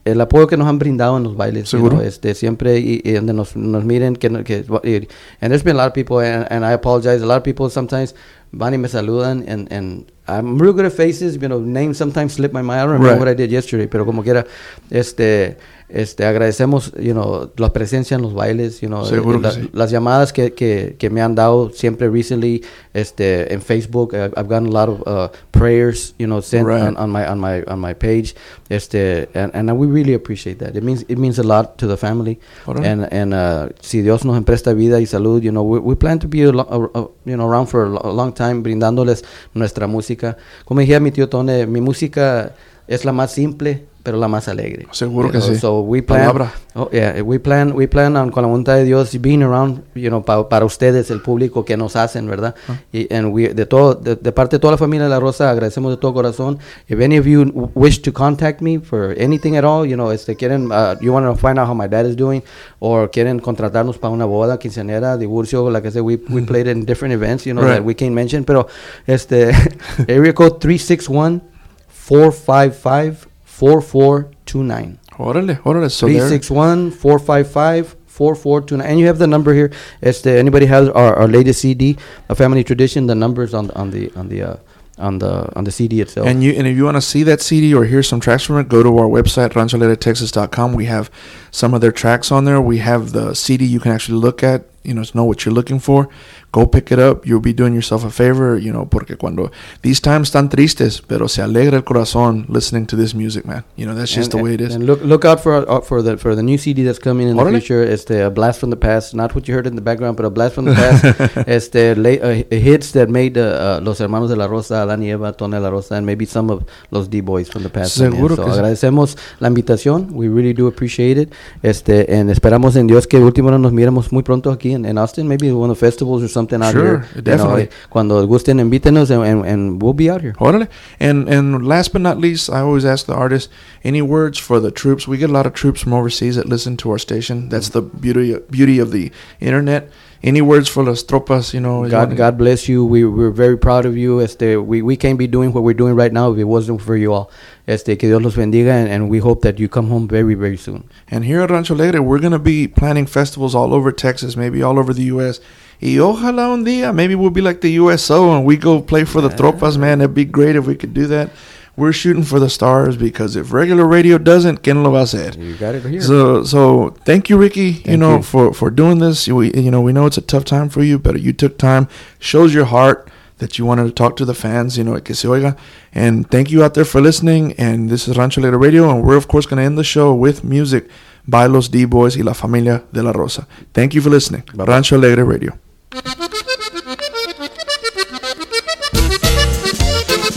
el 0.04 0.20
apoyo 0.20 0.46
que 0.48 0.56
nos 0.56 0.66
han 0.66 0.78
brindado 0.78 1.16
en 1.16 1.22
los 1.22 1.36
bailes, 1.36 1.64
you 1.70 1.78
Seguro. 1.78 1.96
know, 1.98 2.06
este, 2.06 2.34
siempre 2.34 2.78
y, 2.80 3.00
y 3.04 3.12
donde 3.12 3.32
nos, 3.32 3.54
nos 3.56 3.84
miren, 3.84 4.16
que, 4.16 4.28
que, 4.44 4.64
y- 4.84 5.08
and 5.40 5.50
there's 5.52 5.62
been 5.62 5.76
a 5.76 5.78
lot 5.84 5.86
of 5.88 5.92
people, 5.94 6.18
and, 6.18 6.46
and 6.50 6.64
I 6.64 6.72
apologize, 6.72 7.22
a 7.22 7.26
lot 7.26 7.36
of 7.38 7.44
people 7.44 7.70
sometimes 7.70 8.14
y 8.52 8.78
me 8.78 8.88
saludan, 8.88 9.44
and, 9.48 9.72
and 9.72 10.12
I'm 10.28 10.58
real 10.58 10.72
good 10.72 10.84
at 10.86 10.92
faces, 10.92 11.36
you 11.40 11.48
know, 11.48 11.58
names 11.60 11.96
sometimes 11.98 12.34
slip 12.34 12.52
my 12.52 12.62
mind, 12.62 12.80
I 12.80 12.82
don't 12.84 12.92
remember 12.92 13.10
Right. 13.14 13.18
what 13.18 13.28
I 13.28 13.34
did 13.34 13.50
yesterday, 13.50 13.86
pero 13.88 14.04
como 14.04 14.22
quiera, 14.22 14.46
este, 14.90 15.56
este, 15.88 16.24
agradecemos, 16.24 16.92
you 16.98 17.12
know, 17.12 17.50
la 17.58 17.70
presencia 17.72 18.14
en 18.14 18.22
los 18.22 18.32
bailes, 18.32 18.80
you 18.80 18.88
know, 18.88 19.02
la- 19.40 19.50
sí. 19.52 19.68
las 19.72 19.90
llamadas 19.90 20.32
que, 20.32 20.52
que, 20.54 20.96
que 20.98 21.10
me 21.10 21.20
han 21.20 21.34
dado 21.34 21.70
siempre 21.70 22.08
recently, 22.08 22.62
este, 22.94 23.52
en 23.52 23.60
Facebook, 23.60 24.14
I've, 24.14 24.32
I've 24.36 24.48
gotten 24.48 24.68
a 24.68 24.70
lot 24.70 24.88
of 24.88 25.02
uh, 25.06 25.28
prayers, 25.50 26.14
you 26.18 26.26
know, 26.26 26.40
sent 26.40 26.66
Right. 26.66 26.82
on, 26.82 26.96
on 26.96 27.10
my 27.10 27.26
on 27.26 27.38
my 27.40 27.62
on 27.66 27.78
my 27.80 27.92
page, 27.94 28.34
este, 28.70 29.28
and, 29.34 29.50
and 29.54 29.70
we 29.78 29.86
really 29.86 30.14
appreciate 30.14 30.58
that. 30.60 30.76
It 30.76 30.82
means 30.82 31.04
it 31.08 31.18
means 31.18 31.38
a 31.38 31.42
lot 31.42 31.76
to 31.78 31.86
the 31.86 31.96
family, 31.96 32.38
Órale. 32.66 32.84
and 32.86 33.08
and 33.12 33.34
uh, 33.34 33.68
si 33.82 34.02
Dios 34.02 34.24
nos 34.24 34.36
empresta 34.38 34.72
vida 34.74 34.98
y 34.98 35.04
salud, 35.06 35.42
you 35.42 35.50
know, 35.52 35.62
we, 35.62 35.78
we 35.78 35.94
plan 35.94 36.18
to 36.20 36.28
be 36.28 36.42
a 36.42 36.50
a- 36.50 36.90
a- 36.94 37.08
you 37.26 37.36
know 37.36 37.46
around 37.48 37.66
for 37.66 37.84
a, 37.84 38.08
a 38.08 38.12
long 38.12 38.32
time, 38.32 38.41
brindándoles 38.62 39.24
nuestra 39.54 39.86
música. 39.86 40.36
Como 40.64 40.80
decía 40.80 41.00
mi 41.00 41.10
tío 41.10 41.28
Tone, 41.28 41.66
mi 41.66 41.80
música 41.80 42.54
es 42.88 43.04
la 43.04 43.12
más 43.12 43.32
simple, 43.32 43.86
pero 44.02 44.18
la 44.18 44.26
más 44.28 44.48
alegre. 44.48 44.86
Seguro 44.90 45.28
You 45.28 45.32
que 45.32 45.40
sí. 45.40 45.54
So 45.56 45.80
we 45.82 46.02
plan, 46.02 46.22
Palabra. 46.22 46.52
Oh, 46.74 46.88
yeah, 46.90 47.20
we 47.22 47.38
plan, 47.38 47.72
we 47.72 47.86
plan 47.86 48.16
on, 48.16 48.30
con 48.30 48.42
la 48.42 48.48
voluntad 48.48 48.74
de 48.76 48.84
Dios, 48.84 49.16
being 49.20 49.42
around, 49.42 49.82
you 49.94 50.08
know, 50.08 50.24
pa- 50.24 50.48
para 50.48 50.64
ustedes, 50.64 51.10
el 51.10 51.20
público 51.20 51.64
que 51.64 51.76
nos 51.76 51.94
hacen, 51.96 52.26
¿verdad? 52.26 52.54
Y 52.92 53.06
and 53.14 53.32
we, 53.32 53.52
de 53.54 53.66
todo, 53.66 53.94
de, 53.94 54.16
de 54.16 54.32
parte 54.32 54.56
de 54.56 54.60
toda 54.60 54.72
la 54.72 54.78
familia 54.78 55.04
de 55.04 55.10
La 55.10 55.20
Rosa, 55.20 55.50
agradecemos 55.50 55.92
de 55.92 55.98
todo 55.98 56.14
corazón. 56.14 56.58
If 56.88 56.98
any 57.00 57.18
of 57.18 57.26
you 57.26 57.70
wish 57.74 58.00
to 58.02 58.12
contact 58.12 58.60
me 58.62 58.78
for 58.80 59.14
anything 59.18 59.54
at 59.56 59.64
all, 59.64 59.86
you 59.86 59.94
know, 59.96 60.10
este, 60.12 60.34
quieren, 60.34 60.72
uh, 60.72 60.96
you 61.00 61.12
want 61.12 61.26
to 61.26 61.36
find 61.36 61.58
out 61.58 61.68
how 61.68 61.74
my 61.74 61.86
dad 61.88 62.06
is 62.06 62.16
doing, 62.16 62.42
or 62.80 63.10
quieren 63.10 63.38
contratarnos 63.38 63.98
para 63.98 64.12
una 64.12 64.24
boda, 64.24 64.58
quinceañera, 64.58 65.16
divorcio, 65.18 65.70
like 65.70 65.86
I 65.86 65.90
said, 65.92 66.02
we, 66.02 66.16
we 66.30 66.40
played 66.42 66.66
in 66.68 66.84
different 66.86 67.12
events, 67.14 67.44
you 67.46 67.52
know, 67.54 67.62
Right. 67.62 67.74
that 67.76 67.84
we 67.84 67.94
can't 67.94 68.14
mention, 68.14 68.44
pero, 68.44 68.66
este, 69.06 69.50
area 70.08 70.32
code 70.34 70.56
361 70.58 71.42
455 71.88 73.28
4429. 73.62 74.98
Órale, 75.18 75.60
órale. 75.62 75.88
So 75.90 76.06
there- 76.08 76.28
361-455-4429. 76.28 78.82
And 78.84 78.98
you 78.98 79.06
have 79.06 79.18
the 79.18 79.26
number 79.28 79.54
here. 79.54 79.70
Este, 80.02 80.26
anybody 80.26 80.66
has 80.66 80.88
our, 80.88 81.14
our 81.16 81.28
latest 81.28 81.60
CD, 81.60 81.96
A 82.28 82.34
Family 82.34 82.64
Tradition, 82.64 83.06
the 83.06 83.14
numbers 83.14 83.54
on 83.54 83.70
on 83.72 83.90
the 83.90 84.10
on 84.16 84.28
the 84.28 84.42
uh, 84.42 84.56
on 84.98 85.18
the 85.18 85.48
on 85.56 85.64
the 85.64 85.70
CD 85.70 86.00
itself. 86.00 86.26
And 86.26 86.42
you 86.42 86.52
and 86.58 86.66
if 86.66 86.76
you 86.76 86.84
want 86.84 86.96
to 86.96 87.00
see 87.02 87.22
that 87.24 87.40
CD 87.40 87.72
or 87.74 87.84
hear 87.84 88.02
some 88.02 88.18
tracks 88.20 88.42
from 88.44 88.58
it, 88.58 88.68
go 88.68 88.82
to 88.82 88.98
our 88.98 89.06
website 89.08 89.50
ranchoalegretexas.com. 89.52 90.72
We 90.74 90.86
have 90.86 91.10
some 91.52 91.72
of 91.74 91.80
their 91.80 91.92
tracks 91.92 92.32
on 92.32 92.44
there. 92.44 92.60
We 92.60 92.78
have 92.78 93.12
the 93.12 93.34
CD 93.34 93.64
you 93.64 93.78
can 93.80 93.92
actually 93.92 94.18
look 94.18 94.42
at, 94.42 94.64
you 94.84 94.94
know, 94.94 95.02
know 95.14 95.24
what 95.24 95.44
you're 95.44 95.54
looking 95.54 95.78
for. 95.78 96.08
Go 96.52 96.66
pick 96.66 96.92
it 96.92 96.98
up. 96.98 97.26
You'll 97.26 97.40
be 97.40 97.52
doing 97.54 97.74
yourself 97.74 98.04
a 98.04 98.10
favor, 98.10 98.58
you 98.58 98.72
know, 98.72 98.84
porque 98.84 99.16
cuando 99.16 99.50
these 99.82 100.00
times 100.00 100.28
están 100.28 100.50
tristes, 100.50 101.00
pero 101.00 101.28
se 101.28 101.40
alegra 101.40 101.76
el 101.76 101.84
corazón 101.84 102.46
listening 102.48 102.86
to 102.86 102.96
this 102.96 103.14
music, 103.14 103.46
man. 103.46 103.64
You 103.76 103.86
know, 103.86 103.94
that's 103.94 104.12
just 104.12 104.32
and, 104.32 104.40
the 104.40 104.44
way 104.44 104.54
it 104.54 104.60
is. 104.60 104.74
And 104.74 104.84
look 104.84 105.02
look 105.02 105.24
out 105.24 105.40
for 105.40 105.68
uh, 105.68 105.80
for 105.80 106.02
the 106.02 106.18
for 106.18 106.34
the 106.34 106.42
new 106.42 106.58
CD 106.58 106.82
that's 106.82 106.98
coming 106.98 107.28
in 107.28 107.36
the 107.36 107.50
future. 107.50 107.82
It's 107.82 108.04
the 108.04 108.30
Blast 108.30 108.60
from 108.60 108.70
the 108.70 108.76
Past, 108.76 109.14
not 109.14 109.34
what 109.34 109.48
you 109.48 109.54
heard 109.54 109.66
in 109.66 109.76
the 109.76 109.82
background, 109.82 110.16
but 110.16 110.26
a 110.26 110.30
Blast 110.30 110.54
from 110.54 110.66
the 110.66 110.74
Past. 110.74 111.46
este 111.48 111.96
la, 111.96 112.10
uh, 112.10 112.42
hits 112.50 112.92
that 112.92 113.08
made 113.08 113.38
uh, 113.38 113.78
uh, 113.78 113.80
los 113.82 114.00
hermanos 114.00 114.28
de 114.28 114.36
la 114.36 114.46
Rosa, 114.46 114.82
Adán 114.82 115.02
y 115.02 115.10
Eva, 115.10 115.32
Tony 115.32 115.58
la 115.58 115.70
Rosa, 115.70 115.94
and 115.94 116.04
maybe 116.04 116.26
some 116.26 116.50
of 116.50 116.64
los 116.90 117.08
D 117.08 117.22
Boyz 117.22 117.48
from 117.48 117.62
the 117.62 117.70
past. 117.70 117.94
Seguro 117.94 118.36
So, 118.36 118.44
agradecemos 118.44 119.16
la 119.38 119.48
invitación. 119.48 120.08
We 120.12 120.28
really 120.28 120.52
do 120.52 120.66
appreciate 120.66 121.18
it. 121.18 121.32
Este 121.62 122.14
and 122.14 122.30
esperamos 122.30 122.76
en 122.76 122.86
Dios 122.86 123.06
que 123.06 123.18
último 123.18 123.50
nos 123.50 123.72
miremos 123.72 124.12
muy 124.12 124.22
pronto 124.22 124.50
aquí 124.50 124.71
en, 124.74 124.84
en 124.84 124.98
Austin, 124.98 125.26
maybe 125.28 125.50
one 125.52 125.70
of 125.70 125.78
the 125.78 125.86
festivals 125.86 126.22
or 126.22 126.28
something 126.28 126.62
out 126.62 126.72
Sure, 126.72 126.82
here. 126.82 127.08
You 127.14 127.16
know, 127.16 127.22
definitely. 127.22 127.62
eh, 127.64 127.68
cuando 127.90 128.26
gusten, 128.26 128.58
invítenos 128.60 129.10
and, 129.10 129.24
and, 129.24 129.44
and 129.46 129.82
we'll 129.82 129.94
be 129.94 130.10
out 130.10 130.20
here. 130.20 130.34
Órale. 130.38 130.68
And 131.00 131.28
and 131.28 131.66
last 131.66 131.92
but 131.92 132.00
not 132.02 132.18
least, 132.18 132.50
I 132.50 132.60
always 132.60 132.84
ask 132.84 133.06
the 133.06 133.14
artist 133.14 133.50
any 133.84 134.02
words 134.02 134.38
for 134.38 134.60
the 134.60 134.70
troops. 134.70 135.06
We 135.08 135.16
get 135.18 135.30
a 135.30 135.32
lot 135.32 135.46
of 135.46 135.52
troops 135.54 135.82
from 135.82 135.92
overseas 135.92 136.36
that 136.36 136.46
listen 136.48 136.76
to 136.78 136.90
our 136.90 136.98
station. 136.98 137.48
That's 137.48 137.70
the 137.70 137.82
beauty 137.82 138.36
beauty 138.50 138.78
of 138.78 138.90
the 138.92 139.10
internet. 139.40 139.90
Any 140.24 140.40
words 140.40 140.68
for 140.68 140.84
las 140.84 141.02
tropas? 141.02 141.52
You 141.52 141.60
know, 141.60 141.88
God, 141.88 142.16
God 142.16 142.38
bless 142.38 142.68
you. 142.68 142.84
We 142.84 143.04
we're 143.04 143.30
very 143.30 143.58
proud 143.58 143.84
of 143.84 143.96
you. 143.96 144.20
Este, 144.20 144.56
we, 144.56 144.80
we 144.80 144.96
can't 144.96 145.18
be 145.18 145.26
doing 145.26 145.52
what 145.52 145.64
we're 145.64 145.74
doing 145.74 145.96
right 145.96 146.12
now 146.12 146.32
if 146.32 146.38
it 146.38 146.44
wasn't 146.44 146.80
for 146.80 146.96
you 146.96 147.12
all. 147.12 147.28
Este, 147.66 147.98
que 147.98 148.08
Dios 148.08 148.22
los 148.22 148.36
bendiga, 148.36 148.70
and, 148.70 148.88
and 148.88 149.10
we 149.10 149.18
hope 149.18 149.42
that 149.42 149.58
you 149.58 149.68
come 149.68 149.88
home 149.88 150.06
very, 150.06 150.34
very 150.34 150.56
soon. 150.56 150.88
And 151.10 151.24
here 151.24 151.40
at 151.40 151.50
Rancho 151.50 151.74
Alegre, 151.74 152.00
we're 152.00 152.20
going 152.20 152.32
to 152.32 152.38
be 152.38 152.68
planning 152.68 153.06
festivals 153.06 153.54
all 153.56 153.74
over 153.74 153.90
Texas, 153.90 154.36
maybe 154.36 154.62
all 154.62 154.78
over 154.78 154.94
the 154.94 155.04
U.S. 155.04 155.40
Y 155.80 155.98
ojalá 155.98 156.52
un 156.54 156.64
día, 156.64 156.94
maybe 156.94 157.16
we'll 157.16 157.30
be 157.30 157.40
like 157.40 157.60
the 157.60 157.72
USO 157.72 158.36
and 158.36 158.44
we 158.46 158.56
go 158.56 158.80
play 158.80 159.04
for 159.04 159.20
the 159.20 159.28
ah. 159.28 159.36
tropas, 159.36 159.76
man. 159.76 160.00
It'd 160.00 160.14
be 160.14 160.24
great 160.24 160.54
if 160.54 160.68
we 160.68 160.76
could 160.76 160.94
do 160.94 161.08
that. 161.08 161.30
We're 161.74 161.92
shooting 161.92 162.22
for 162.22 162.38
the 162.38 162.50
stars 162.50 162.98
because 162.98 163.34
if 163.34 163.50
regular 163.52 163.86
radio 163.86 164.18
doesn't, 164.18 164.62
¿quién 164.62 164.82
lo 164.82 164.90
va 164.90 165.00
a 165.00 165.02
hacer? 165.04 165.38
You 165.38 165.56
got 165.56 165.74
it 165.74 165.82
here. 165.84 166.02
So, 166.02 166.44
so 166.44 166.90
thank 167.06 167.30
you, 167.30 167.38
Ricky. 167.38 167.82
you 167.86 167.96
know 167.96 168.16
you. 168.16 168.22
for 168.22 168.52
for 168.52 168.70
doing 168.70 168.98
this. 168.98 169.26
We, 169.26 169.52
you 169.54 169.70
know, 169.70 169.80
we 169.80 169.92
know 169.92 170.04
it's 170.04 170.18
a 170.18 170.22
tough 170.22 170.44
time 170.44 170.68
for 170.68 170.82
you, 170.82 170.98
but 170.98 171.20
you 171.20 171.32
took 171.32 171.56
time. 171.56 171.88
Shows 172.18 172.52
your 172.52 172.66
heart 172.66 173.08
that 173.38 173.58
you 173.58 173.64
wanted 173.64 173.84
to 173.84 173.92
talk 173.92 174.16
to 174.16 174.26
the 174.26 174.34
fans. 174.34 174.76
You 174.76 174.84
know, 174.84 175.00
que 175.00 175.14
se 175.14 175.26
oiga. 175.28 175.56
And 175.94 176.30
thank 176.30 176.50
you 176.50 176.62
out 176.62 176.74
there 176.74 176.84
for 176.84 177.00
listening. 177.00 177.54
And 177.54 177.88
this 177.88 178.06
is 178.06 178.18
Rancho 178.18 178.42
Alegre 178.42 178.58
Radio, 178.58 178.90
and 178.90 179.02
we're 179.02 179.16
of 179.16 179.28
course 179.28 179.46
going 179.46 179.58
to 179.58 179.64
end 179.64 179.78
the 179.78 179.84
show 179.84 180.12
with 180.12 180.44
music 180.44 180.90
by 181.26 181.46
Los 181.46 181.68
D 181.68 181.86
Boyz 181.86 182.16
y 182.18 182.22
la 182.22 182.34
Familia 182.34 182.82
de 182.92 183.02
la 183.02 183.12
Rosa. 183.12 183.46
Thank 183.72 183.94
you 183.94 184.02
for 184.02 184.10
listening. 184.10 184.42
Rancho 184.54 184.96
Alegre 184.96 185.24
Radio. 185.24 185.58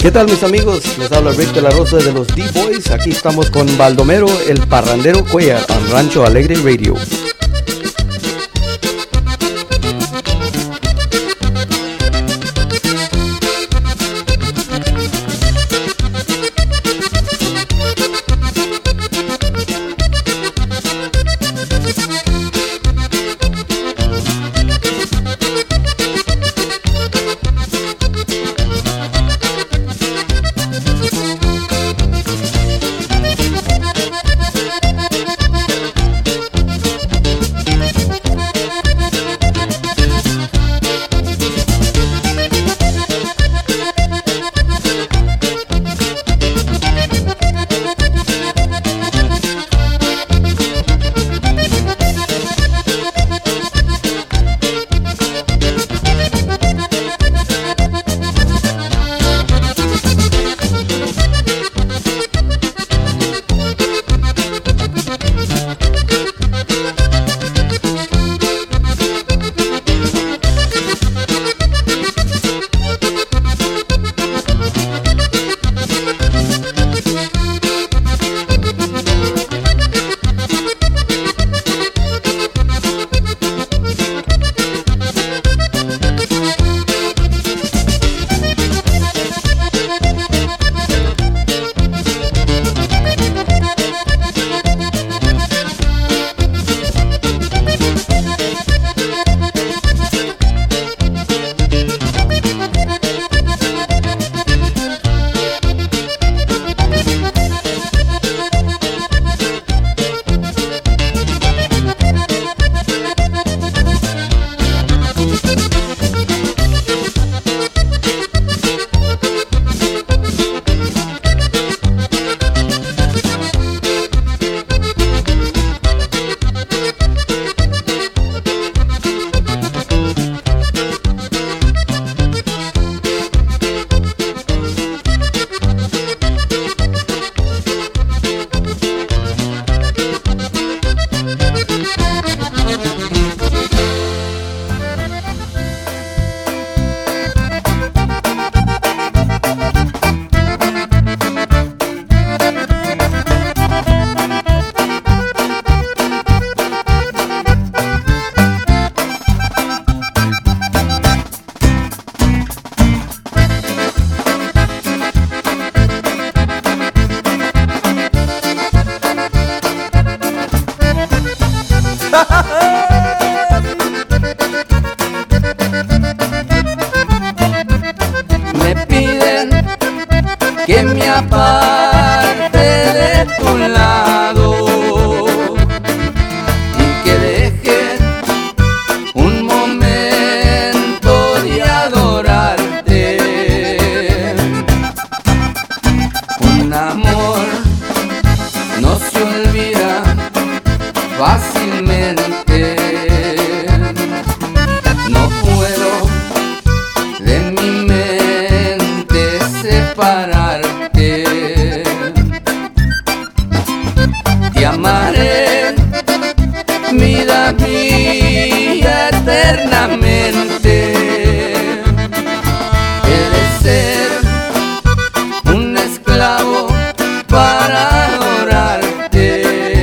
¿Qué 0.06 0.11
tal, 0.11 0.27
mis 0.27 0.44
amigos? 0.44 0.99
Les 0.99 1.11
habla 1.11 1.32
Rick 1.32 1.52
de 1.53 1.64
la 1.64 1.72
Rosa 1.72 1.98
de 1.98 2.14
los 2.14 2.27
D-Boys. 2.27 2.91
Aquí 2.91 3.10
estamos 3.10 3.49
con 3.49 3.76
Baldomero, 3.76 4.27
el 4.48 4.60
parrandero 4.68 5.26
Cuellar, 5.26 5.65
en 5.68 5.91
Rancho 5.91 6.23
Alegre 6.23 6.53
Radio. 6.57 6.94